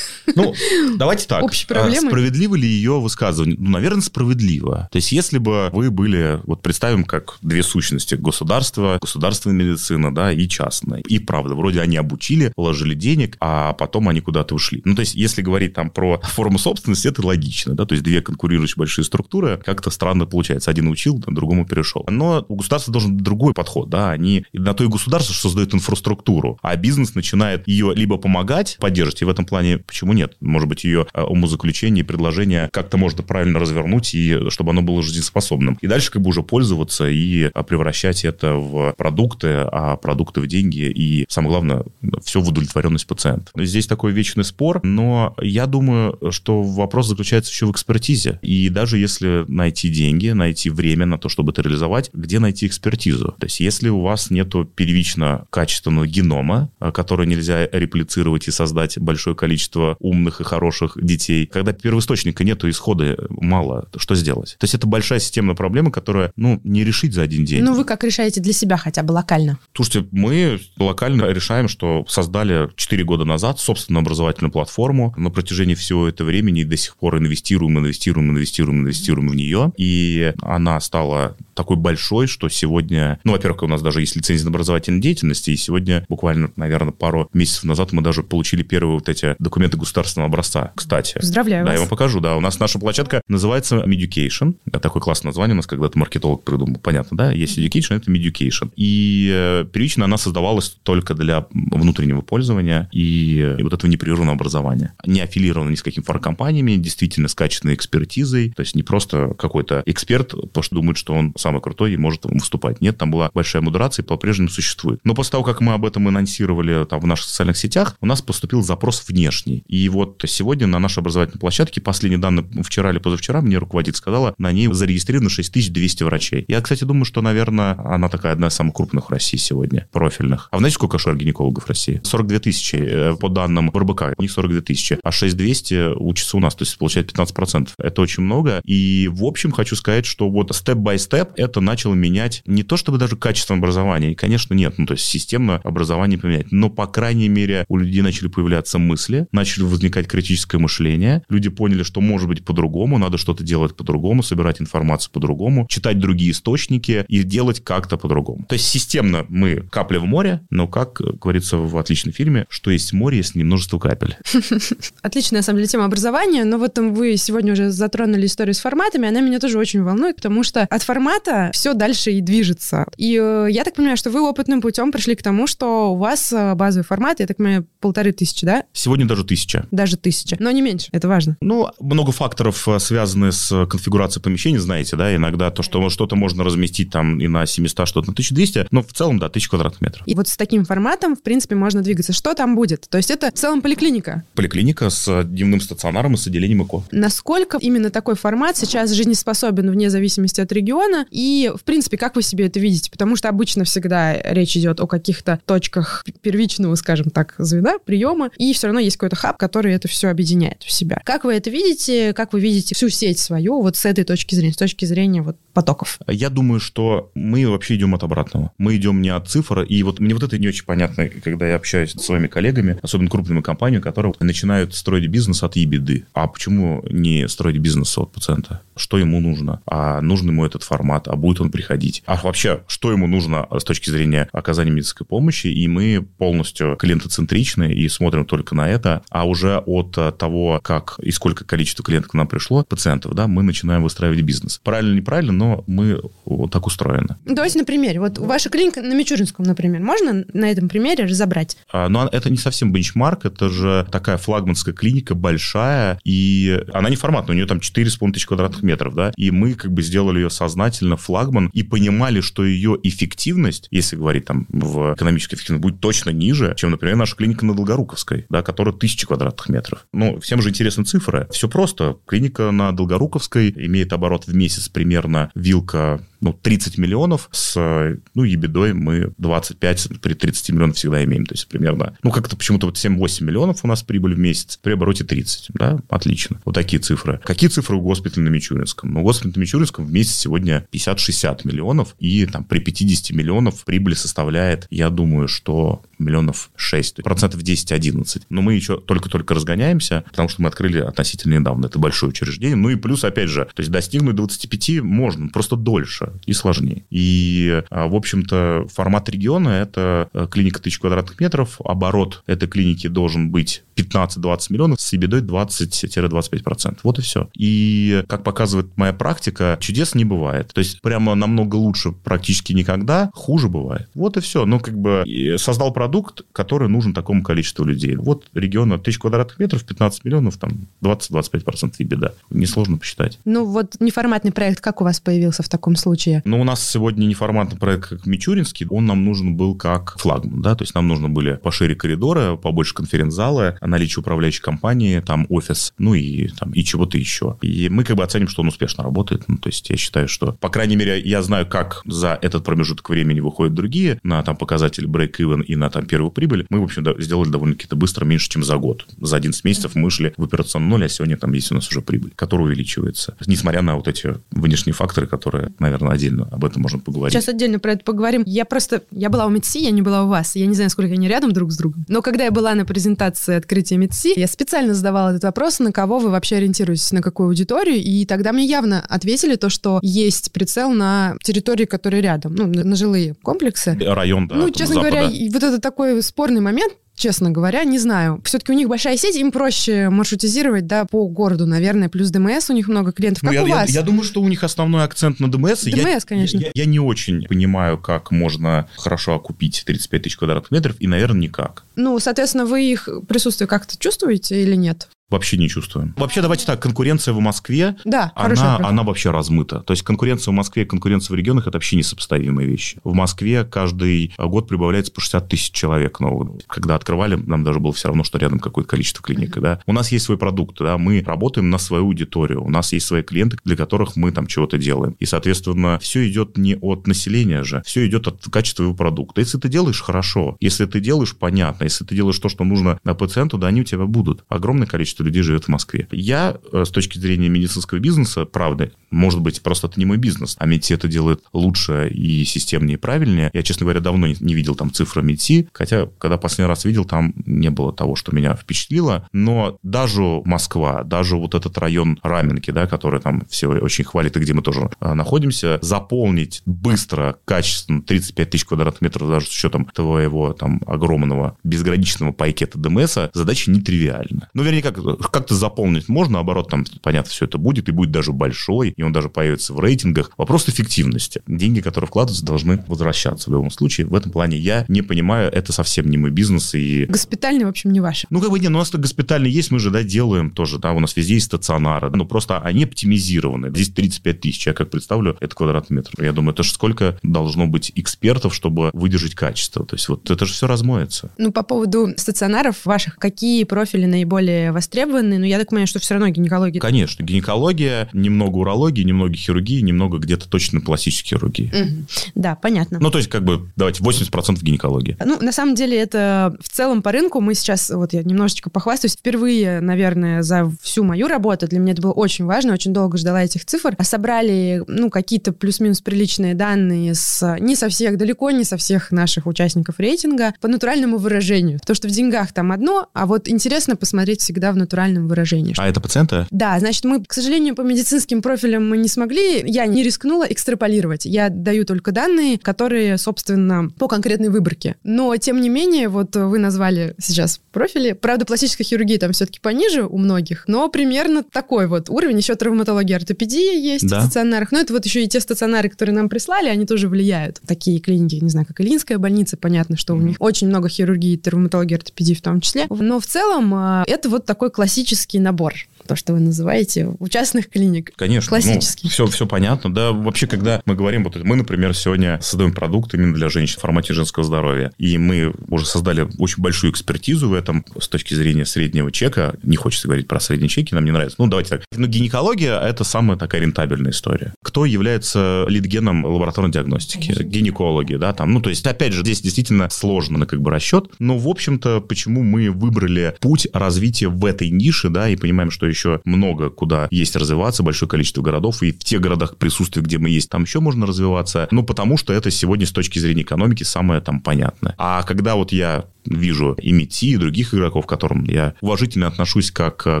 Ну, 0.34 0.54
давайте 0.96 1.26
так. 1.26 1.42
Общей 1.42 1.66
проблемы. 1.66 2.08
Справедливо 2.08 2.54
ли 2.54 2.68
ее 2.68 3.00
высказывание? 3.00 3.56
Ну, 3.58 3.70
наверное, 3.70 4.02
справедливо. 4.02 4.88
То 4.92 4.96
есть, 4.96 5.12
если 5.12 5.38
бы 5.38 5.70
вы 5.72 5.90
были, 5.90 6.40
вот 6.44 6.62
представим, 6.62 7.04
как 7.04 7.38
две 7.42 7.62
сущности, 7.62 8.14
государство, 8.14 8.98
государственная 9.00 9.56
медицина, 9.56 10.14
да, 10.14 10.32
и 10.32 10.48
частная. 10.48 11.00
И 11.00 11.18
правда, 11.18 11.54
вроде 11.54 11.80
они 11.80 11.96
обучили, 11.96 12.52
положили 12.54 12.94
денег, 12.94 13.36
а 13.40 13.72
потом 13.72 14.08
они 14.08 14.20
куда-то 14.20 14.54
ушли. 14.54 14.82
Ну, 14.84 14.94
то 14.94 15.00
есть, 15.00 15.14
если 15.14 15.42
говорить 15.42 15.74
там 15.74 15.90
про 15.90 16.20
форму 16.22 16.58
собственности, 16.58 17.08
это 17.08 17.26
логично, 17.26 17.74
да, 17.74 17.84
то 17.84 17.94
есть, 17.94 18.04
две 18.04 18.20
конкурирующие 18.20 18.76
большие 18.76 19.04
структуры, 19.04 19.31
как-то 19.40 19.90
странно 19.90 20.26
получается. 20.26 20.70
Один 20.70 20.88
учил, 20.88 21.18
другому 21.26 21.66
перешел. 21.66 22.04
Но 22.08 22.44
у 22.48 22.56
государства 22.56 22.92
должен 22.92 23.14
быть 23.14 23.24
другой 23.24 23.54
подход, 23.54 23.88
да, 23.88 24.10
они 24.10 24.44
на 24.52 24.74
то 24.74 24.84
и 24.84 24.88
государство, 24.88 25.34
что 25.34 25.48
создает 25.48 25.74
инфраструктуру, 25.74 26.58
а 26.62 26.76
бизнес 26.76 27.14
начинает 27.14 27.66
ее 27.66 27.92
либо 27.94 28.18
помогать, 28.18 28.76
поддерживать, 28.80 29.22
и 29.22 29.24
в 29.24 29.28
этом 29.28 29.44
плане 29.44 29.78
почему 29.78 30.12
нет? 30.12 30.36
Может 30.40 30.68
быть, 30.68 30.84
ее 30.84 31.06
э, 31.12 31.22
умозаключение 31.22 32.02
и 32.02 32.06
предложение 32.06 32.68
как-то 32.72 32.96
можно 32.96 33.22
правильно 33.22 33.58
развернуть, 33.58 34.14
и 34.14 34.50
чтобы 34.50 34.70
оно 34.70 34.82
было 34.82 35.02
жизнеспособным. 35.02 35.78
И 35.80 35.86
дальше 35.86 36.10
как 36.10 36.22
бы 36.22 36.30
уже 36.30 36.42
пользоваться 36.42 37.08
и 37.08 37.50
э, 37.52 37.62
превращать 37.62 38.24
это 38.24 38.54
в 38.54 38.94
продукты, 38.96 39.48
а 39.48 39.96
продукты 39.96 40.40
в 40.40 40.46
деньги, 40.46 40.90
и 40.90 41.26
самое 41.28 41.50
главное, 41.50 41.84
все 42.22 42.40
в 42.40 42.48
удовлетворенность 42.48 43.06
пациента. 43.06 43.50
Здесь 43.56 43.86
такой 43.86 44.12
вечный 44.12 44.44
спор, 44.44 44.80
но 44.82 45.34
я 45.40 45.66
думаю, 45.66 46.18
что 46.30 46.62
вопрос 46.62 47.08
заключается 47.08 47.50
еще 47.50 47.66
в 47.66 47.72
экспертизе. 47.72 48.38
И 48.42 48.68
даже 48.68 48.98
если 48.98 49.21
найти 49.22 49.88
деньги, 49.88 50.28
найти 50.28 50.70
время 50.70 51.06
на 51.06 51.18
то, 51.18 51.28
чтобы 51.28 51.52
это 51.52 51.62
реализовать, 51.62 52.10
где 52.12 52.38
найти 52.38 52.66
экспертизу? 52.66 53.34
То 53.38 53.46
есть 53.46 53.60
если 53.60 53.88
у 53.88 54.00
вас 54.00 54.30
нету 54.30 54.64
первично 54.64 55.46
качественного 55.50 56.06
генома, 56.06 56.70
э, 56.80 56.90
который 56.92 57.26
нельзя 57.26 57.66
реплицировать 57.66 58.48
и 58.48 58.50
создать 58.50 58.98
большое 58.98 59.36
количество 59.36 59.96
умных 60.00 60.40
и 60.40 60.44
хороших 60.44 60.96
детей, 61.00 61.46
когда 61.46 61.72
первоисточника 61.72 62.44
нету, 62.44 62.68
исхода 62.68 63.16
мало, 63.30 63.88
что 63.96 64.14
сделать? 64.14 64.56
То 64.58 64.64
есть 64.64 64.74
это 64.74 64.86
большая 64.86 65.20
системная 65.20 65.54
проблема, 65.54 65.90
которая, 65.90 66.32
ну, 66.36 66.60
не 66.64 66.84
решить 66.84 67.14
за 67.14 67.22
один 67.22 67.44
день. 67.44 67.62
Ну, 67.62 67.74
вы 67.74 67.84
как 67.84 68.04
решаете 68.04 68.40
для 68.40 68.52
себя 68.52 68.76
хотя 68.76 69.02
бы 69.02 69.12
локально? 69.12 69.58
Слушайте, 69.74 70.08
мы 70.10 70.60
локально 70.78 71.26
решаем, 71.26 71.68
что 71.68 72.04
создали 72.08 72.70
4 72.76 73.04
года 73.04 73.24
назад 73.24 73.58
собственную 73.60 74.00
образовательную 74.00 74.52
платформу. 74.52 75.14
На 75.16 75.30
протяжении 75.30 75.74
всего 75.74 76.08
этого 76.08 76.28
времени 76.28 76.64
до 76.64 76.76
сих 76.76 76.96
пор 76.96 77.18
инвестируем, 77.18 77.78
инвестируем, 77.78 78.30
инвестируем, 78.30 78.80
инвестируем 78.80 79.11
в 79.20 79.34
нее. 79.34 79.72
И 79.76 80.32
она 80.42 80.80
стала 80.80 81.36
такой 81.54 81.76
большой, 81.76 82.26
что 82.26 82.48
сегодня, 82.48 83.18
ну, 83.24 83.32
во-первых, 83.32 83.62
у 83.62 83.66
нас 83.66 83.82
даже 83.82 84.00
есть 84.00 84.16
лицензия 84.16 84.44
на 84.44 84.50
образовательной 84.50 85.00
деятельности, 85.00 85.50
и 85.50 85.56
сегодня 85.56 86.04
буквально, 86.08 86.50
наверное, 86.56 86.92
пару 86.92 87.28
месяцев 87.32 87.64
назад 87.64 87.92
мы 87.92 88.02
даже 88.02 88.22
получили 88.22 88.62
первые 88.62 88.94
вот 88.94 89.08
эти 89.08 89.36
документы 89.38 89.76
государственного 89.76 90.28
образца, 90.28 90.72
кстати. 90.74 91.14
Поздравляю 91.18 91.64
Да, 91.64 91.70
вас. 91.72 91.74
я 91.74 91.80
вам 91.80 91.88
покажу, 91.90 92.20
да. 92.20 92.36
У 92.36 92.40
нас 92.40 92.58
наша 92.58 92.78
площадка 92.78 93.20
называется 93.28 93.84
Meducation. 93.86 94.54
Это 94.66 94.80
такое 94.80 95.02
классное 95.02 95.28
название 95.28 95.52
у 95.54 95.56
нас 95.56 95.66
когда-то 95.66 95.98
маркетолог 95.98 96.42
придумал. 96.44 96.78
Понятно, 96.80 97.16
да? 97.16 97.32
Есть 97.32 97.58
Education, 97.58 97.96
это 97.96 98.10
Meducation. 98.10 98.70
И 98.76 99.30
э, 99.32 99.64
первично 99.70 100.04
она 100.06 100.16
создавалась 100.16 100.70
только 100.82 101.14
для 101.14 101.46
внутреннего 101.52 102.20
пользования 102.22 102.88
и, 102.92 103.56
и 103.58 103.62
вот 103.62 103.72
этого 103.72 103.90
непрерывного 103.90 104.32
образования. 104.32 104.94
Не 105.06 105.20
аффилирована 105.20 105.70
ни 105.70 105.74
с 105.74 105.82
какими 105.82 106.04
фаркомпаниями, 106.04 106.76
действительно 106.76 107.28
с 107.28 107.34
качественной 107.34 107.74
экспертизой. 107.74 108.52
То 108.56 108.60
есть 108.60 108.74
не 108.74 108.82
просто 108.92 109.32
какой-то 109.38 109.82
эксперт, 109.86 110.32
потому 110.32 110.62
что 110.62 110.74
думает, 110.74 110.98
что 110.98 111.14
он 111.14 111.32
самый 111.38 111.62
крутой 111.62 111.94
и 111.94 111.96
может 111.96 112.26
выступать. 112.26 112.82
Нет, 112.82 112.98
там 112.98 113.10
была 113.10 113.30
большая 113.32 113.62
модерация 113.62 114.02
и 114.02 114.06
по-прежнему 114.06 114.50
существует. 114.50 115.00
Но 115.02 115.14
после 115.14 115.30
того, 115.30 115.44
как 115.44 115.62
мы 115.62 115.72
об 115.72 115.86
этом 115.86 116.08
анонсировали 116.08 116.84
там 116.84 117.00
в 117.00 117.06
наших 117.06 117.24
социальных 117.24 117.56
сетях, 117.56 117.96
у 118.02 118.06
нас 118.06 118.20
поступил 118.20 118.62
запрос 118.62 119.02
внешний. 119.08 119.64
И 119.66 119.88
вот 119.88 120.22
сегодня 120.26 120.66
на 120.66 120.78
нашей 120.78 120.98
образовательной 120.98 121.40
площадке, 121.40 121.80
последние 121.80 122.18
данные 122.18 122.44
вчера 122.62 122.90
или 122.90 122.98
позавчера, 122.98 123.40
мне 123.40 123.56
руководитель 123.56 123.96
сказала, 123.96 124.34
на 124.36 124.52
ней 124.52 124.70
зарегистрировано 124.70 125.30
6200 125.30 126.04
врачей. 126.04 126.44
Я, 126.48 126.60
кстати, 126.60 126.84
думаю, 126.84 127.06
что, 127.06 127.22
наверное, 127.22 127.78
она 127.82 128.10
такая 128.10 128.34
одна 128.34 128.48
из 128.48 128.52
самых 128.52 128.74
крупных 128.74 129.08
в 129.08 129.10
России 129.10 129.38
сегодня, 129.38 129.88
профильных. 129.90 130.48
А 130.50 130.58
знаете, 130.58 130.74
сколько 130.74 130.98
шуар-гинекологов 130.98 131.64
в 131.64 131.68
России? 131.68 132.02
42 132.04 132.40
тысячи, 132.40 132.76
э, 132.76 133.16
по 133.16 133.30
данным 133.30 133.70
РБК, 133.74 134.16
у 134.18 134.22
них 134.22 134.30
42 134.30 134.60
тысячи, 134.60 134.98
а 135.02 135.10
6200 135.10 135.94
учатся 135.96 136.36
у 136.36 136.40
нас, 136.40 136.54
то 136.54 136.64
есть 136.64 136.76
получает 136.76 137.10
15%. 137.10 137.70
Это 137.78 138.02
очень 138.02 138.22
много. 138.22 138.60
И, 138.82 139.08
в 139.08 139.24
общем, 139.24 139.52
хочу 139.52 139.76
сказать, 139.76 140.04
что 140.06 140.28
вот 140.28 140.54
степ-бай-степ 140.54 141.30
это 141.36 141.60
начало 141.60 141.94
менять 141.94 142.42
не 142.46 142.64
то 142.64 142.76
чтобы 142.76 142.98
даже 142.98 143.16
качество 143.16 143.54
образования, 143.54 144.16
конечно, 144.16 144.54
нет, 144.54 144.74
ну, 144.76 144.86
то 144.86 144.94
есть 144.94 145.04
системно 145.04 145.60
образование 145.62 146.18
поменять, 146.18 146.50
но, 146.50 146.68
по 146.68 146.88
крайней 146.88 147.28
мере, 147.28 147.64
у 147.68 147.76
людей 147.76 148.02
начали 148.02 148.26
появляться 148.26 148.80
мысли, 148.80 149.28
начали 149.30 149.62
возникать 149.62 150.08
критическое 150.08 150.58
мышление, 150.58 151.22
люди 151.28 151.48
поняли, 151.48 151.84
что 151.84 152.00
может 152.00 152.28
быть 152.28 152.44
по-другому, 152.44 152.98
надо 152.98 153.18
что-то 153.18 153.44
делать 153.44 153.76
по-другому, 153.76 154.24
собирать 154.24 154.60
информацию 154.60 155.12
по-другому, 155.12 155.66
читать 155.68 156.00
другие 156.00 156.32
источники 156.32 157.04
и 157.06 157.22
делать 157.22 157.62
как-то 157.62 157.96
по-другому. 157.96 158.44
То 158.48 158.54
есть 158.54 158.66
системно 158.66 159.26
мы 159.28 159.64
капля 159.70 160.00
в 160.00 160.06
море, 160.06 160.40
но, 160.50 160.66
как 160.66 161.00
говорится 161.20 161.56
в 161.56 161.78
отличном 161.78 162.12
фильме, 162.12 162.46
что 162.48 162.72
есть 162.72 162.92
море, 162.92 163.18
есть 163.18 163.36
множество 163.36 163.78
капель. 163.78 164.16
Отличная, 165.02 165.38
на 165.38 165.42
самом 165.44 165.58
деле, 165.58 165.68
тема 165.68 165.84
образования, 165.84 166.44
но 166.44 166.58
вот 166.58 166.78
вы 166.78 167.16
сегодня 167.16 167.52
уже 167.52 167.70
затронули 167.70 168.26
историю 168.26 168.54
с 168.54 168.60
форматами, 168.72 169.06
она 169.06 169.20
меня 169.20 169.38
тоже 169.38 169.58
очень 169.58 169.82
волнует, 169.82 170.16
потому 170.16 170.42
что 170.42 170.62
от 170.62 170.82
формата 170.82 171.50
все 171.52 171.74
дальше 171.74 172.10
и 172.12 172.22
движется. 172.22 172.86
И 172.96 173.18
э, 173.20 173.48
я 173.50 173.64
так 173.64 173.74
понимаю, 173.74 173.98
что 173.98 174.10
вы 174.10 174.26
опытным 174.26 174.62
путем 174.62 174.90
пришли 174.92 175.14
к 175.14 175.22
тому, 175.22 175.46
что 175.46 175.92
у 175.92 175.96
вас 175.96 176.32
э, 176.32 176.54
базовый 176.54 176.84
формат, 176.84 177.20
я 177.20 177.26
так 177.26 177.36
понимаю, 177.36 177.66
полторы 177.80 178.12
тысячи, 178.12 178.46
да? 178.46 178.64
Сегодня 178.72 179.04
даже 179.04 179.24
тысяча. 179.24 179.66
Даже 179.70 179.98
тысяча. 179.98 180.36
Но 180.40 180.50
не 180.52 180.62
меньше, 180.62 180.88
это 180.92 181.06
важно. 181.06 181.36
Ну, 181.42 181.68
много 181.80 182.12
факторов 182.12 182.66
э, 182.66 182.78
связаны 182.78 183.30
с 183.30 183.66
конфигурацией 183.66 184.22
помещения. 184.22 184.58
знаете, 184.58 184.96
да, 184.96 185.14
иногда 185.14 185.50
то, 185.50 185.62
что 185.62 185.90
что-то 185.90 186.16
можно 186.16 186.42
разместить 186.42 186.90
там 186.90 187.20
и 187.20 187.28
на 187.28 187.44
700, 187.44 187.86
что-то 187.86 188.06
на 188.06 188.12
1200, 188.12 188.68
но 188.70 188.82
в 188.82 188.94
целом, 188.94 189.18
да, 189.18 189.26
1000 189.26 189.50
квадратных 189.50 189.82
метров. 189.82 190.08
И 190.08 190.14
вот 190.14 190.28
с 190.28 190.36
таким 190.38 190.64
форматом, 190.64 191.14
в 191.14 191.22
принципе, 191.22 191.56
можно 191.56 191.82
двигаться. 191.82 192.14
Что 192.14 192.32
там 192.32 192.56
будет? 192.56 192.88
То 192.88 192.96
есть 192.96 193.10
это 193.10 193.28
в 193.28 193.34
целом 193.34 193.60
поликлиника? 193.60 194.24
Поликлиника 194.34 194.88
с 194.88 195.24
дневным 195.24 195.60
стационаром 195.60 196.14
и 196.14 196.16
с 196.16 196.26
отделением 196.26 196.62
ЭКО. 196.62 196.84
Насколько 196.90 197.58
именно 197.58 197.90
такой 197.90 198.14
формат 198.14 198.61
сейчас 198.66 198.92
жизнеспособен 198.92 199.70
вне 199.70 199.90
зависимости 199.90 200.40
от 200.40 200.52
региона? 200.52 201.06
И, 201.10 201.50
в 201.54 201.64
принципе, 201.64 201.96
как 201.96 202.16
вы 202.16 202.22
себе 202.22 202.46
это 202.46 202.60
видите? 202.60 202.90
Потому 202.90 203.16
что 203.16 203.28
обычно 203.28 203.64
всегда 203.64 204.14
речь 204.22 204.56
идет 204.56 204.80
о 204.80 204.86
каких-то 204.86 205.40
точках 205.46 206.04
первичного, 206.20 206.74
скажем 206.76 207.10
так, 207.10 207.34
звена, 207.38 207.78
приема, 207.84 208.30
и 208.38 208.52
все 208.52 208.68
равно 208.68 208.80
есть 208.80 208.96
какой-то 208.96 209.16
хаб, 209.16 209.36
который 209.36 209.72
это 209.72 209.88
все 209.88 210.08
объединяет 210.08 210.62
в 210.62 210.70
себя. 210.70 211.00
Как 211.04 211.24
вы 211.24 211.34
это 211.34 211.50
видите? 211.50 212.12
Как 212.12 212.32
вы 212.32 212.40
видите 212.40 212.74
всю 212.74 212.88
сеть 212.88 213.18
свою 213.18 213.62
вот 213.62 213.76
с 213.76 213.84
этой 213.84 214.04
точки 214.04 214.34
зрения, 214.34 214.52
с 214.52 214.56
точки 214.56 214.84
зрения 214.84 215.22
вот 215.22 215.36
потоков? 215.52 215.98
Я 216.06 216.30
думаю, 216.30 216.60
что 216.60 217.10
мы 217.14 217.48
вообще 217.48 217.76
идем 217.76 217.94
от 217.94 218.02
обратного. 218.02 218.52
Мы 218.58 218.76
идем 218.76 219.02
не 219.02 219.08
от 219.08 219.28
цифр, 219.28 219.62
и 219.62 219.82
вот 219.82 220.00
мне 220.00 220.14
вот 220.14 220.22
это 220.22 220.38
не 220.38 220.48
очень 220.48 220.64
понятно, 220.64 221.08
когда 221.08 221.48
я 221.48 221.56
общаюсь 221.56 221.92
с 221.92 222.02
своими 222.02 222.26
коллегами, 222.26 222.78
особенно 222.82 223.10
крупными 223.10 223.40
компаниями, 223.40 223.82
которые 223.82 224.14
начинают 224.20 224.74
строить 224.74 225.08
бизнес 225.08 225.42
от 225.42 225.56
ебеды. 225.56 226.06
А 226.12 226.26
почему 226.26 226.82
не 226.88 227.28
строить 227.28 227.58
бизнес 227.58 227.96
от 227.98 228.12
пациента? 228.12 228.51
Что 228.76 228.98
ему 228.98 229.20
нужно? 229.20 229.60
А 229.66 230.00
нужен 230.00 230.28
ему 230.28 230.44
этот 230.44 230.62
формат? 230.62 231.08
А 231.08 231.16
будет 231.16 231.40
он 231.40 231.50
приходить? 231.50 232.02
А 232.06 232.18
вообще, 232.22 232.62
что 232.66 232.90
ему 232.90 233.06
нужно 233.06 233.46
с 233.50 233.64
точки 233.64 233.90
зрения 233.90 234.28
оказания 234.32 234.70
медицинской 234.70 235.06
помощи? 235.06 235.48
И 235.48 235.68
мы 235.68 236.06
полностью 236.18 236.76
клиентоцентричны 236.76 237.72
и 237.72 237.88
смотрим 237.88 238.24
только 238.24 238.54
на 238.54 238.68
это. 238.68 239.02
А 239.10 239.26
уже 239.26 239.58
от 239.58 239.92
того, 240.18 240.60
как 240.62 240.98
и 241.00 241.10
сколько 241.10 241.44
количество 241.44 241.84
клиентов 241.84 242.12
к 242.12 242.14
нам 242.14 242.26
пришло, 242.26 242.64
пациентов, 242.64 243.14
да, 243.14 243.26
мы 243.26 243.42
начинаем 243.42 243.82
выстраивать 243.82 244.22
бизнес. 244.22 244.60
Правильно, 244.62 244.94
неправильно, 244.94 245.32
но 245.32 245.64
мы 245.66 246.00
вот 246.24 246.50
так 246.50 246.66
устроены. 246.66 247.16
Давайте 247.24 247.58
на 247.58 247.64
примере. 247.64 248.00
Вот 248.00 248.18
ваша 248.18 248.48
клиника 248.48 248.80
на 248.80 248.94
Мичуринском, 248.94 249.44
например, 249.44 249.80
можно 249.80 250.24
на 250.32 250.50
этом 250.50 250.68
примере 250.68 251.04
разобрать? 251.04 251.56
А, 251.72 251.88
но 251.88 252.08
это 252.10 252.30
не 252.30 252.36
совсем 252.36 252.72
бенчмарк, 252.72 253.26
это 253.26 253.48
же 253.48 253.86
такая 253.90 254.16
флагманская 254.16 254.74
клиника 254.74 255.14
большая, 255.14 255.98
и 256.04 256.64
она 256.72 256.88
не 256.88 256.96
форматная, 256.96 257.34
у 257.34 257.36
нее 257.36 257.46
там 257.46 257.58
4,5 257.58 258.12
тысяч 258.12 258.26
квадратных 258.26 258.41
метров, 258.62 258.94
да, 258.94 259.12
и 259.16 259.30
мы 259.30 259.54
как 259.54 259.72
бы 259.72 259.82
сделали 259.82 260.18
ее 260.18 260.30
сознательно 260.30 260.96
флагман 260.96 261.50
и 261.52 261.62
понимали, 261.62 262.20
что 262.20 262.44
ее 262.44 262.78
эффективность, 262.82 263.68
если 263.70 263.96
говорить 263.96 264.24
там 264.24 264.46
в 264.48 264.94
экономической 264.94 265.34
эффективности, 265.34 265.62
будет 265.62 265.80
точно 265.80 266.10
ниже, 266.10 266.54
чем, 266.56 266.70
например, 266.70 266.96
наша 266.96 267.16
клиника 267.16 267.44
на 267.46 267.54
Долгоруковской, 267.54 268.26
да, 268.28 268.42
которая 268.42 268.74
тысячи 268.74 269.06
квадратных 269.06 269.48
метров. 269.48 269.86
Ну, 269.92 270.20
всем 270.20 270.42
же 270.42 270.48
интересны 270.48 270.84
цифры. 270.84 271.28
Все 271.30 271.48
просто. 271.48 271.96
Клиника 272.06 272.50
на 272.50 272.72
Долгоруковской 272.72 273.50
имеет 273.50 273.92
оборот 273.92 274.26
в 274.26 274.34
месяц 274.34 274.68
примерно 274.68 275.30
вилка 275.34 276.04
ну, 276.22 276.32
30 276.32 276.78
миллионов, 276.78 277.28
с, 277.32 277.98
ну, 278.14 278.22
ебедой 278.22 278.72
мы 278.72 279.12
25, 279.18 279.88
при 280.00 280.14
30 280.14 280.50
миллионов 280.50 280.76
всегда 280.76 281.04
имеем, 281.04 281.26
то 281.26 281.34
есть 281.34 281.48
примерно, 281.48 281.96
ну, 282.02 282.10
как-то 282.10 282.36
почему-то 282.36 282.66
вот 282.66 282.76
7-8 282.76 283.24
миллионов 283.24 283.64
у 283.64 283.68
нас 283.68 283.82
прибыль 283.82 284.14
в 284.14 284.18
месяц, 284.18 284.56
при 284.56 284.72
обороте 284.72 285.04
30, 285.04 285.48
да, 285.54 285.80
отлично. 285.88 286.40
Вот 286.44 286.54
такие 286.54 286.80
цифры. 286.80 287.20
Какие 287.24 287.50
цифры 287.50 287.76
у 287.76 287.80
госпиталя 287.80 288.24
на 288.24 288.28
Мичуринском? 288.28 288.92
Ну, 288.92 289.02
госпиталь 289.02 289.32
на 289.34 289.40
Мичуринском 289.40 289.84
в 289.84 289.92
месяц 289.92 290.14
сегодня 290.14 290.66
50-60 290.72 291.40
миллионов, 291.44 291.96
и 291.98 292.24
там 292.26 292.44
при 292.44 292.60
50 292.60 293.10
миллионов 293.16 293.64
прибыль 293.64 293.96
составляет, 293.96 294.68
я 294.70 294.90
думаю, 294.90 295.26
что 295.26 295.82
миллионов 296.02 296.50
6, 296.56 297.02
процентов 297.02 297.42
10-11. 297.42 298.22
Но 298.28 298.42
мы 298.42 298.54
еще 298.54 298.78
только-только 298.78 299.34
разгоняемся, 299.34 300.04
потому 300.10 300.28
что 300.28 300.42
мы 300.42 300.48
открыли 300.48 300.78
относительно 300.78 301.34
недавно. 301.34 301.66
Это 301.66 301.78
большое 301.78 302.10
учреждение. 302.10 302.56
Ну 302.56 302.70
и 302.70 302.76
плюс, 302.76 303.04
опять 303.04 303.28
же, 303.28 303.48
то 303.54 303.60
есть 303.60 303.70
достигнуть 303.70 304.16
25 304.16 304.82
можно, 304.82 305.28
просто 305.28 305.56
дольше 305.56 306.12
и 306.26 306.32
сложнее. 306.32 306.84
И, 306.90 307.62
а, 307.70 307.88
в 307.88 307.94
общем-то, 307.94 308.66
формат 308.72 309.08
региона– 309.08 309.48
это 309.50 310.08
э, 310.12 310.26
клиника 310.30 310.60
тысяч 310.60 310.78
квадратных 310.78 311.20
метров, 311.20 311.60
оборот 311.64 312.22
этой 312.26 312.48
клиники 312.48 312.86
должен 312.88 313.30
быть 313.30 313.62
15-20 313.76 314.46
миллионов, 314.50 314.80
себедой 314.80 315.22
20-25%. 315.22 316.78
Вот 316.82 316.98
и 316.98 317.02
все. 317.02 317.28
И, 317.34 318.04
как 318.08 318.24
показывает 318.24 318.76
моя 318.76 318.92
практика, 318.92 319.56
чудес 319.60 319.94
не 319.94 320.04
бывает. 320.04 320.52
То 320.52 320.58
есть, 320.58 320.80
прямо 320.80 321.14
намного 321.14 321.56
лучше 321.56 321.92
практически 321.92 322.52
никогда, 322.52 323.10
хуже 323.14 323.48
бывает. 323.48 323.88
Вот 323.94 324.16
и 324.16 324.20
все. 324.20 324.44
Ну, 324.44 324.60
как 324.60 324.76
бы 324.76 325.04
создал 325.38 325.72
продукт, 325.72 325.91
который 326.32 326.68
нужен 326.68 326.94
такому 326.94 327.22
количеству 327.22 327.64
людей. 327.64 327.96
Вот 327.96 328.26
регион 328.34 328.72
от 328.72 328.80
1000 328.80 329.00
квадратных 329.00 329.38
метров, 329.38 329.64
15 329.64 330.04
миллионов, 330.04 330.36
там 330.36 330.68
20-25% 330.82 331.74
и 331.78 331.84
беда. 331.84 332.12
Несложно 332.30 332.78
посчитать. 332.78 333.18
Ну, 333.24 333.44
вот 333.44 333.76
неформатный 333.80 334.32
проект 334.32 334.60
как 334.60 334.80
у 334.80 334.84
вас 334.84 335.00
появился 335.00 335.42
в 335.42 335.48
таком 335.48 335.76
случае? 335.76 336.22
Ну, 336.24 336.40
у 336.40 336.44
нас 336.44 336.68
сегодня 336.68 337.06
неформатный 337.06 337.58
проект, 337.58 337.88
как 337.88 338.06
Мичуринский, 338.06 338.66
он 338.68 338.86
нам 338.86 339.04
нужен 339.04 339.36
был 339.36 339.54
как 339.54 339.98
флагман, 339.98 340.42
да, 340.42 340.54
то 340.54 340.62
есть 340.62 340.74
нам 340.74 340.88
нужно 340.88 341.08
были 341.08 341.36
пошире 341.36 341.74
коридоры, 341.74 342.36
побольше 342.36 342.74
конференц-залы, 342.74 343.56
наличие 343.60 344.00
управляющей 344.00 344.42
компании, 344.42 345.00
там 345.00 345.26
офис, 345.28 345.74
ну 345.78 345.94
и 345.94 346.28
там 346.28 346.52
и 346.52 346.64
чего-то 346.64 346.98
еще. 346.98 347.36
И 347.42 347.68
мы 347.68 347.84
как 347.84 347.96
бы 347.96 348.02
оценим, 348.02 348.28
что 348.28 348.42
он 348.42 348.48
успешно 348.48 348.84
работает. 348.84 349.24
Ну, 349.28 349.38
то 349.38 349.48
есть 349.48 349.68
я 349.70 349.76
считаю, 349.76 350.08
что, 350.08 350.32
по 350.32 350.48
крайней 350.48 350.76
мере, 350.76 351.00
я 351.00 351.22
знаю, 351.22 351.46
как 351.46 351.82
за 351.84 352.18
этот 352.22 352.44
промежуток 352.44 352.88
времени 352.90 353.20
выходят 353.20 353.54
другие 353.54 353.98
на 354.02 354.22
там 354.22 354.36
показатель 354.36 354.86
break-even 354.86 355.42
и 355.42 355.56
на 355.56 355.70
там 355.70 355.81
первую 355.86 356.10
прибыль. 356.10 356.46
Мы, 356.50 356.60
в 356.60 356.64
общем, 356.64 356.84
сделали 357.00 357.30
довольно-таки 357.30 357.66
это 357.66 357.76
быстро, 357.76 358.04
меньше, 358.04 358.28
чем 358.28 358.44
за 358.44 358.56
год. 358.56 358.86
За 359.00 359.16
11 359.16 359.44
месяцев 359.44 359.74
мы 359.74 359.90
шли 359.90 360.12
в 360.16 360.24
операционный 360.24 360.68
ноль, 360.68 360.84
а 360.84 360.88
сегодня 360.88 361.16
там 361.16 361.32
есть 361.32 361.50
у 361.52 361.54
нас 361.54 361.68
уже 361.68 361.80
прибыль, 361.80 362.12
которая 362.16 362.46
увеличивается. 362.46 363.16
Несмотря 363.26 363.62
на 363.62 363.76
вот 363.76 363.88
эти 363.88 364.14
внешние 364.30 364.74
факторы, 364.74 365.06
которые, 365.06 365.52
наверное, 365.58 365.92
отдельно 365.92 366.28
об 366.30 366.44
этом 366.44 366.62
можем 366.62 366.80
поговорить. 366.80 367.12
Сейчас 367.12 367.28
отдельно 367.28 367.58
про 367.58 367.72
это 367.72 367.84
поговорим. 367.84 368.22
Я 368.26 368.44
просто, 368.44 368.82
я 368.90 369.10
была 369.10 369.26
у 369.26 369.30
МИДСИ, 369.30 369.58
я 369.58 369.70
не 369.70 369.82
была 369.82 370.04
у 370.04 370.08
вас. 370.08 370.36
Я 370.36 370.46
не 370.46 370.54
знаю, 370.54 370.70
сколько 370.70 370.92
они 370.92 371.08
рядом 371.08 371.32
друг 371.32 371.52
с 371.52 371.56
другом. 371.56 371.84
Но 371.88 372.02
когда 372.02 372.24
я 372.24 372.30
была 372.30 372.54
на 372.54 372.64
презентации 372.64 373.34
открытия 373.34 373.76
МИДСИ, 373.76 374.18
я 374.18 374.26
специально 374.26 374.74
задавала 374.74 375.10
этот 375.10 375.24
вопрос, 375.24 375.58
на 375.58 375.72
кого 375.72 375.98
вы 375.98 376.10
вообще 376.10 376.36
ориентируетесь, 376.36 376.92
на 376.92 377.02
какую 377.02 377.28
аудиторию, 377.28 377.76
и 377.76 378.04
тогда 378.06 378.32
мне 378.32 378.44
явно 378.44 378.84
ответили 378.88 379.36
то, 379.36 379.48
что 379.48 379.80
есть 379.82 380.32
прицел 380.32 380.72
на 380.72 381.16
территории, 381.22 381.64
которые 381.64 382.02
рядом, 382.02 382.34
ну, 382.34 382.46
на, 382.46 382.64
на 382.64 382.76
жилые 382.76 383.14
комплексы. 383.22 383.78
Район, 383.80 384.28
да. 384.28 384.36
Ну, 384.36 384.50
честно 384.50 384.76
запада. 384.76 384.96
говоря, 384.96 385.30
вот 385.32 385.42
это 385.42 385.60
такой 385.62 386.02
спорный 386.02 386.40
момент, 386.40 386.74
честно 386.94 387.30
говоря, 387.30 387.64
не 387.64 387.78
знаю. 387.78 388.20
Все-таки 388.24 388.52
у 388.52 388.54
них 388.54 388.68
большая 388.68 388.96
сеть, 388.96 389.16
им 389.16 389.32
проще 389.32 389.88
маршрутизировать, 389.88 390.66
да, 390.66 390.84
по 390.84 391.08
городу, 391.08 391.46
наверное, 391.46 391.88
плюс 391.88 392.10
ДМС, 392.10 392.50
у 392.50 392.52
них 392.52 392.68
много 392.68 392.92
клиентов. 392.92 393.22
Ну, 393.22 393.30
как 393.30 393.34
я, 393.36 393.42
у 393.42 393.46
я, 393.46 393.54
вас? 393.56 393.70
я 393.70 393.82
думаю, 393.82 394.04
что 394.04 394.20
у 394.20 394.28
них 394.28 394.44
основной 394.44 394.84
акцент 394.84 395.20
на 395.20 395.30
ДМС. 395.30 395.64
ДМС, 395.64 395.74
я, 395.74 396.00
конечно. 396.00 396.38
Я, 396.38 396.50
я 396.54 396.64
не 396.66 396.78
очень 396.78 397.26
понимаю, 397.26 397.78
как 397.78 398.10
можно 398.10 398.68
хорошо 398.76 399.14
окупить 399.14 399.62
35 399.66 400.02
тысяч 400.02 400.16
квадратных 400.16 400.50
метров, 400.50 400.76
и, 400.78 400.86
наверное, 400.86 401.22
никак. 401.22 401.64
Ну, 401.76 401.98
соответственно, 401.98 402.44
вы 402.44 402.64
их 402.64 402.88
присутствие 403.08 403.48
как-то 403.48 403.76
чувствуете 403.78 404.42
или 404.42 404.54
нет? 404.54 404.88
Вообще 405.12 405.36
не 405.36 405.48
чувствуем. 405.48 405.94
Вообще, 405.98 406.22
давайте 406.22 406.46
так, 406.46 406.60
конкуренция 406.60 407.12
в 407.12 407.20
Москве, 407.20 407.76
Да, 407.84 408.12
она, 408.16 408.56
она 408.56 408.82
вообще 408.82 409.10
размыта. 409.10 409.60
То 409.60 409.72
есть 409.72 409.82
конкуренция 409.82 410.32
в 410.32 410.34
Москве 410.34 410.62
и 410.62 410.66
конкуренция 410.66 411.14
в 411.14 411.18
регионах– 411.18 411.46
это 411.46 411.56
вообще 411.56 411.76
несопоставимые 411.76 412.48
вещи. 412.48 412.80
В 412.82 412.94
Москве 412.94 413.44
каждый 413.44 414.14
год 414.16 414.48
прибавляется 414.48 414.90
по 414.90 415.02
60 415.02 415.28
тысяч 415.28 415.50
человек 415.52 416.00
новых. 416.00 416.46
Когда 416.46 416.76
открывали, 416.76 417.16
нам 417.16 417.44
даже 417.44 417.60
было 417.60 417.74
все 417.74 417.88
равно, 417.88 418.04
что 418.04 418.18
рядом 418.18 418.38
какое-то 418.38 418.70
количество 418.70 419.02
клиник. 419.02 419.38
Да? 419.38 419.60
У 419.66 419.72
нас 419.72 419.92
есть 419.92 420.06
свой 420.06 420.16
продукт, 420.16 420.58
да? 420.58 420.78
мы 420.78 421.02
работаем 421.06 421.50
на 421.50 421.58
свою 421.58 421.84
аудиторию, 421.84 422.42
у 422.42 422.48
нас 422.48 422.72
есть 422.72 422.86
свои 422.86 423.02
клиенты, 423.02 423.36
для 423.44 423.56
которых 423.56 423.96
мы 423.96 424.12
там 424.12 424.26
чего-то 424.26 424.56
делаем. 424.56 424.96
И, 424.98 425.04
соответственно, 425.04 425.78
все 425.80 426.08
идет 426.08 426.38
не 426.38 426.56
от 426.56 426.86
населения 426.86 427.44
же, 427.44 427.62
все 427.66 427.86
идет 427.86 428.08
от 428.08 428.24
качества 428.30 428.62
его 428.62 428.74
продукта. 428.74 429.20
Если 429.20 429.38
ты 429.38 429.48
делаешь 429.48 429.82
хорошо, 429.82 430.36
если 430.40 430.64
ты 430.64 430.80
делаешь 430.80 431.14
понятно, 431.14 431.64
если 431.64 431.84
ты 431.84 431.94
делаешь 431.94 432.18
то, 432.18 432.30
что 432.30 432.44
нужно 432.44 432.80
на 432.84 432.94
пациенту, 432.94 433.36
да, 433.36 433.48
они 433.48 433.60
у 433.60 433.64
тебя 433.64 433.84
будут. 433.84 434.24
Огромное 434.28 434.66
количество 434.66 435.01
людей 435.02 435.22
живет 435.22 435.44
в 435.44 435.48
Москве. 435.48 435.88
Я, 435.90 436.36
э, 436.52 436.64
с 436.64 436.70
точки 436.70 436.98
зрения 436.98 437.28
медицинского 437.28 437.78
бизнеса, 437.78 438.24
правда, 438.24 438.70
может 438.90 439.20
быть, 439.20 439.42
просто 439.42 439.66
это 439.66 439.80
не 439.80 439.86
мой 439.86 439.96
бизнес, 439.96 440.36
а 440.38 440.46
МИДСИ 440.46 440.74
это 440.74 440.88
делает 440.88 441.24
лучше 441.32 441.88
и 441.88 442.24
системнее, 442.24 442.76
и 442.76 442.80
правильнее. 442.80 443.30
Я, 443.32 443.42
честно 443.42 443.64
говоря, 443.64 443.80
давно 443.80 444.06
не- 444.06 444.16
не 444.20 444.34
видел 444.34 444.54
там 444.54 444.72
цифры 444.72 445.02
МИДСИ, 445.02 445.48
хотя, 445.52 445.88
когда 445.98 446.18
последний 446.18 446.48
раз 446.48 446.64
видел, 446.64 446.84
там 446.84 447.14
не 447.24 447.50
было 447.50 447.72
того, 447.72 447.96
что 447.96 448.14
меня 448.14 448.34
впечатлило. 448.34 449.08
Но 449.12 449.58
даже 449.62 450.02
Москва, 450.24 450.82
даже 450.84 451.16
вот 451.16 451.34
этот 451.34 451.56
район 451.58 451.98
Раменки, 452.02 452.50
да, 452.50 452.66
который 452.66 453.00
там 453.00 453.24
все 453.28 453.48
очень 453.48 453.84
хвалит, 453.84 454.16
и 454.16 454.20
где 454.20 454.34
мы 454.34 454.42
тоже 454.42 454.70
э, 454.80 454.94
находимся, 454.94 455.58
заполнить 455.62 456.42
быстро, 456.44 457.16
качественно 457.24 457.82
35 457.82 458.30
тысяч 458.30 458.44
квадратных 458.44 458.82
метров, 458.82 459.08
даже 459.08 459.26
с 459.26 459.30
учетом 459.30 459.64
твоего 459.66 460.32
там 460.32 460.60
огромного 460.66 461.36
безграничного 461.44 462.12
пакета 462.12 462.58
ДМСа, 462.58 463.10
задача 463.14 463.50
нетривиальна. 463.50 464.28
Ну, 464.34 464.42
вернее, 464.42 464.62
как, 464.62 464.78
как-то 465.10 465.34
заполнить 465.34 465.88
можно, 465.88 466.14
наоборот, 466.14 466.48
там, 466.48 466.64
понятно, 466.82 467.10
все 467.10 467.24
это 467.24 467.38
будет, 467.38 467.68
и 467.68 467.72
будет 467.72 467.90
даже 467.90 468.12
большой, 468.12 468.70
и 468.76 468.82
он 468.82 468.92
даже 468.92 469.08
появится 469.08 469.52
в 469.52 469.60
рейтингах. 469.60 470.10
Вопрос 470.16 470.48
эффективности. 470.48 471.22
Деньги, 471.26 471.60
которые 471.60 471.88
вкладываются, 471.88 472.24
должны 472.24 472.62
возвращаться 472.66 473.30
в 473.30 473.32
любом 473.32 473.50
случае. 473.50 473.86
В 473.86 473.94
этом 473.94 474.12
плане 474.12 474.36
я 474.36 474.64
не 474.68 474.82
понимаю, 474.82 475.30
это 475.32 475.52
совсем 475.52 475.88
не 475.90 475.96
мой 475.96 476.10
бизнес. 476.10 476.54
И... 476.54 476.86
Госпитальный, 476.86 477.44
в 477.44 477.48
общем, 477.48 477.72
не 477.72 477.80
ваш. 477.80 478.06
Ну, 478.10 478.20
как 478.20 478.30
бы, 478.30 478.38
не, 478.38 478.48
ну, 478.48 478.58
у 478.58 478.60
нас-то 478.60 478.78
госпитальный 478.78 479.30
есть, 479.30 479.50
мы 479.50 479.58
же, 479.58 479.70
да, 479.70 479.82
делаем 479.82 480.30
тоже, 480.30 480.58
да, 480.58 480.72
у 480.72 480.80
нас 480.80 480.96
везде 480.96 481.14
есть 481.14 481.26
стационары, 481.26 481.90
но 481.90 482.04
просто 482.04 482.38
они 482.38 482.64
оптимизированы. 482.64 483.50
Здесь 483.50 483.70
35 483.70 484.20
тысяч, 484.20 484.46
я 484.46 484.52
как 484.52 484.70
представлю, 484.70 485.16
это 485.20 485.34
квадратный 485.34 485.76
метр. 485.76 486.02
Я 486.02 486.12
думаю, 486.12 486.34
это 486.34 486.42
же 486.42 486.52
сколько 486.52 486.98
должно 487.02 487.46
быть 487.46 487.72
экспертов, 487.74 488.34
чтобы 488.34 488.70
выдержать 488.72 489.14
качество. 489.14 489.64
То 489.64 489.76
есть 489.76 489.88
вот 489.88 490.10
это 490.10 490.26
же 490.26 490.32
все 490.32 490.46
размоется. 490.46 491.10
Ну, 491.18 491.32
по 491.32 491.42
поводу 491.42 491.90
стационаров 491.96 492.64
ваших, 492.64 492.96
какие 492.96 493.44
профили 493.44 493.86
наиболее 493.86 494.52
востребованы? 494.52 494.71
Ну, 494.74 495.24
я 495.24 495.38
так 495.38 495.48
понимаю, 495.48 495.66
что 495.66 495.78
все 495.78 495.94
равно 495.94 496.08
гинекология. 496.08 496.60
Конечно, 496.60 497.02
гинекология, 497.02 497.88
немного 497.92 498.38
урологии, 498.38 498.82
немного 498.82 499.14
хирургии, 499.14 499.60
немного 499.60 499.98
где-то 499.98 500.28
точно 500.28 500.60
пластической 500.60 501.10
хирургии. 501.10 501.52
Угу. 501.54 501.86
Да, 502.14 502.34
понятно. 502.36 502.78
Ну, 502.80 502.90
то 502.90 502.98
есть, 502.98 503.10
как 503.10 503.24
бы, 503.24 503.48
давайте, 503.56 503.82
80% 503.82 504.42
гинекологии. 504.42 504.96
Ну, 505.04 505.20
на 505.20 505.32
самом 505.32 505.54
деле, 505.54 505.78
это 505.78 506.36
в 506.40 506.48
целом 506.48 506.82
по 506.82 506.92
рынку 506.92 507.20
мы 507.20 507.34
сейчас, 507.34 507.70
вот 507.70 507.92
я 507.92 508.02
немножечко 508.02 508.50
похвастаюсь, 508.50 508.96
впервые, 508.96 509.60
наверное, 509.60 510.22
за 510.22 510.50
всю 510.62 510.84
мою 510.84 511.08
работу, 511.08 511.46
для 511.46 511.58
меня 511.58 511.72
это 511.72 511.82
было 511.82 511.92
очень 511.92 512.24
важно, 512.24 512.52
очень 512.52 512.72
долго 512.72 512.96
ждала 512.98 513.22
этих 513.22 513.44
цифр, 513.44 513.74
а 513.78 513.84
собрали, 513.84 514.62
ну, 514.66 514.90
какие-то 514.90 515.32
плюс-минус 515.32 515.80
приличные 515.80 516.34
данные 516.34 516.94
с 516.94 517.36
не 517.40 517.56
со 517.56 517.68
всех, 517.68 517.96
далеко 517.96 518.30
не 518.30 518.44
со 518.44 518.56
всех 518.56 518.90
наших 518.90 519.26
участников 519.26 519.78
рейтинга, 519.78 520.34
по 520.40 520.48
натуральному 520.48 520.98
выражению. 520.98 521.60
То, 521.64 521.74
что 521.74 521.88
в 521.88 521.90
деньгах 521.90 522.32
там 522.32 522.52
одно, 522.52 522.88
а 522.92 523.06
вот 523.06 523.28
интересно 523.28 523.76
посмотреть 523.76 524.20
всегда 524.20 524.52
в 524.52 524.56
натуральном 524.62 525.08
выражении. 525.08 525.54
А 525.58 525.68
это 525.68 525.80
пациенты? 525.80 526.26
Да, 526.30 526.58
значит, 526.58 526.84
мы, 526.84 527.04
к 527.04 527.12
сожалению, 527.12 527.54
по 527.54 527.62
медицинским 527.62 528.22
профилям 528.22 528.68
мы 528.68 528.78
не 528.78 528.88
смогли, 528.88 529.42
я 529.44 529.66
не 529.66 529.82
рискнула 529.82 530.24
экстраполировать. 530.24 531.04
Я 531.04 531.28
даю 531.28 531.64
только 531.64 531.92
данные, 531.92 532.38
которые, 532.38 532.98
собственно, 532.98 533.68
по 533.78 533.88
конкретной 533.88 534.28
выборке. 534.28 534.76
Но, 534.84 535.16
тем 535.16 535.40
не 535.40 535.48
менее, 535.48 535.88
вот 535.88 536.16
вы 536.16 536.38
назвали 536.38 536.94
сейчас 536.98 537.40
профили. 537.50 537.92
Правда, 537.92 538.24
пластическая 538.24 538.64
хирургия 538.64 538.98
там 538.98 539.12
все-таки 539.12 539.40
пониже 539.40 539.84
у 539.84 539.98
многих, 539.98 540.44
но 540.46 540.68
примерно 540.68 541.22
такой 541.22 541.66
вот 541.66 541.90
уровень. 541.90 542.18
Еще 542.18 542.34
травматология, 542.34 542.96
ортопедия 542.96 543.58
есть 543.58 543.88
да. 543.88 544.00
в 544.00 544.02
стационарах. 544.04 544.52
Но 544.52 544.60
это 544.60 544.72
вот 544.72 544.84
еще 544.84 545.02
и 545.02 545.08
те 545.08 545.20
стационары, 545.20 545.68
которые 545.68 545.94
нам 545.94 546.08
прислали, 546.08 546.48
они 546.48 546.66
тоже 546.66 546.88
влияют. 546.88 547.40
Такие 547.46 547.80
клиники, 547.80 548.16
не 548.16 548.30
знаю, 548.30 548.46
как 548.46 548.60
Ильинская 548.60 548.98
больница, 548.98 549.36
понятно, 549.36 549.76
что 549.76 549.94
у 549.94 550.00
них 550.00 550.16
очень 550.20 550.48
много 550.48 550.68
хирургии, 550.68 551.16
травматологии, 551.16 551.74
ортопедии 551.74 552.14
в 552.14 552.22
том 552.22 552.40
числе. 552.40 552.66
Но 552.70 553.00
в 553.00 553.06
целом 553.06 553.52
а, 553.54 553.84
это 553.86 554.08
вот 554.08 554.26
такой 554.26 554.50
классический 554.52 555.18
набор 555.18 555.54
то, 555.86 555.96
что 555.96 556.12
вы 556.12 556.20
называете, 556.20 556.94
у 556.98 557.08
частных 557.08 557.48
клиник. 557.48 557.92
Конечно. 557.96 558.28
Классический. 558.28 558.84
Ну, 558.84 558.90
все, 558.90 559.06
все 559.06 559.26
понятно. 559.26 559.72
Да, 559.72 559.92
вообще, 559.92 560.26
когда 560.26 560.62
мы 560.64 560.74
говорим, 560.74 561.04
вот 561.04 561.16
мы, 561.22 561.36
например, 561.36 561.74
сегодня 561.74 562.18
создаем 562.22 562.52
продукт 562.52 562.94
именно 562.94 563.14
для 563.14 563.28
женщин 563.28 563.58
в 563.58 563.60
формате 563.60 563.94
женского 563.94 564.24
здоровья, 564.24 564.72
и 564.78 564.98
мы 564.98 565.34
уже 565.48 565.66
создали 565.66 566.08
очень 566.18 566.42
большую 566.42 566.72
экспертизу 566.72 567.28
в 567.28 567.34
этом 567.34 567.64
с 567.78 567.88
точки 567.88 568.14
зрения 568.14 568.44
среднего 568.44 568.90
чека. 568.90 569.34
Не 569.42 569.56
хочется 569.56 569.88
говорить 569.88 570.08
про 570.08 570.20
средние 570.20 570.48
чеки, 570.48 570.74
нам 570.74 570.84
не 570.84 570.90
нравится. 570.90 571.16
Ну, 571.18 571.26
давайте 571.26 571.50
так. 571.50 571.64
Но 571.76 571.86
гинекология– 571.86 572.58
это 572.60 572.84
самая 572.84 573.18
такая 573.18 573.40
рентабельная 573.40 573.92
история. 573.92 574.34
Кто 574.42 574.64
является 574.64 575.44
лидгеном 575.48 576.04
лабораторной 576.04 576.52
диагностики? 576.52 577.22
Гинекологи, 577.22 577.94
да, 577.94 578.12
там. 578.12 578.32
Ну, 578.32 578.40
то 578.40 578.50
есть, 578.50 578.66
опять 578.66 578.92
же, 578.92 579.02
здесь 579.02 579.20
действительно 579.20 579.68
сложно 579.70 580.26
как 580.26 580.40
бы 580.40 580.50
расчет. 580.50 580.90
Но, 580.98 581.18
в 581.18 581.28
общем-то, 581.28 581.80
почему 581.80 582.22
мы 582.22 582.50
выбрали 582.50 583.14
путь 583.20 583.48
развития 583.52 584.08
в 584.08 584.24
этой 584.24 584.50
нише, 584.50 584.88
да, 584.88 585.08
и 585.08 585.16
понимаем, 585.16 585.50
что 585.50 585.66
еще 585.72 586.00
много 586.04 586.50
куда 586.50 586.88
есть 586.90 587.16
развиваться, 587.16 587.62
большое 587.62 587.88
количество 587.88 588.22
городов, 588.22 588.62
и 588.62 588.72
в 588.72 588.78
тех 588.78 589.00
городах 589.00 589.36
присутствие, 589.36 589.84
где 589.84 589.98
мы 589.98 590.10
есть, 590.10 590.30
там 590.30 590.42
еще 590.42 590.60
можно 590.60 590.86
развиваться, 590.86 591.48
ну, 591.50 591.62
потому 591.62 591.96
что 591.96 592.12
это 592.12 592.30
сегодня 592.30 592.66
с 592.66 592.72
точки 592.72 592.98
зрения 592.98 593.22
экономики 593.22 593.62
самое 593.62 594.00
там 594.00 594.20
понятное. 594.20 594.74
А 594.78 595.02
когда 595.02 595.34
вот 595.34 595.52
я 595.52 595.84
вижу 596.04 596.56
и 596.60 596.72
МИТИ, 596.72 597.06
и 597.06 597.16
других 597.16 597.54
игроков, 597.54 597.86
к 597.86 597.88
которым 597.88 598.24
я 598.24 598.54
уважительно 598.60 599.06
отношусь 599.06 599.50
как 599.50 599.76
к 599.76 600.00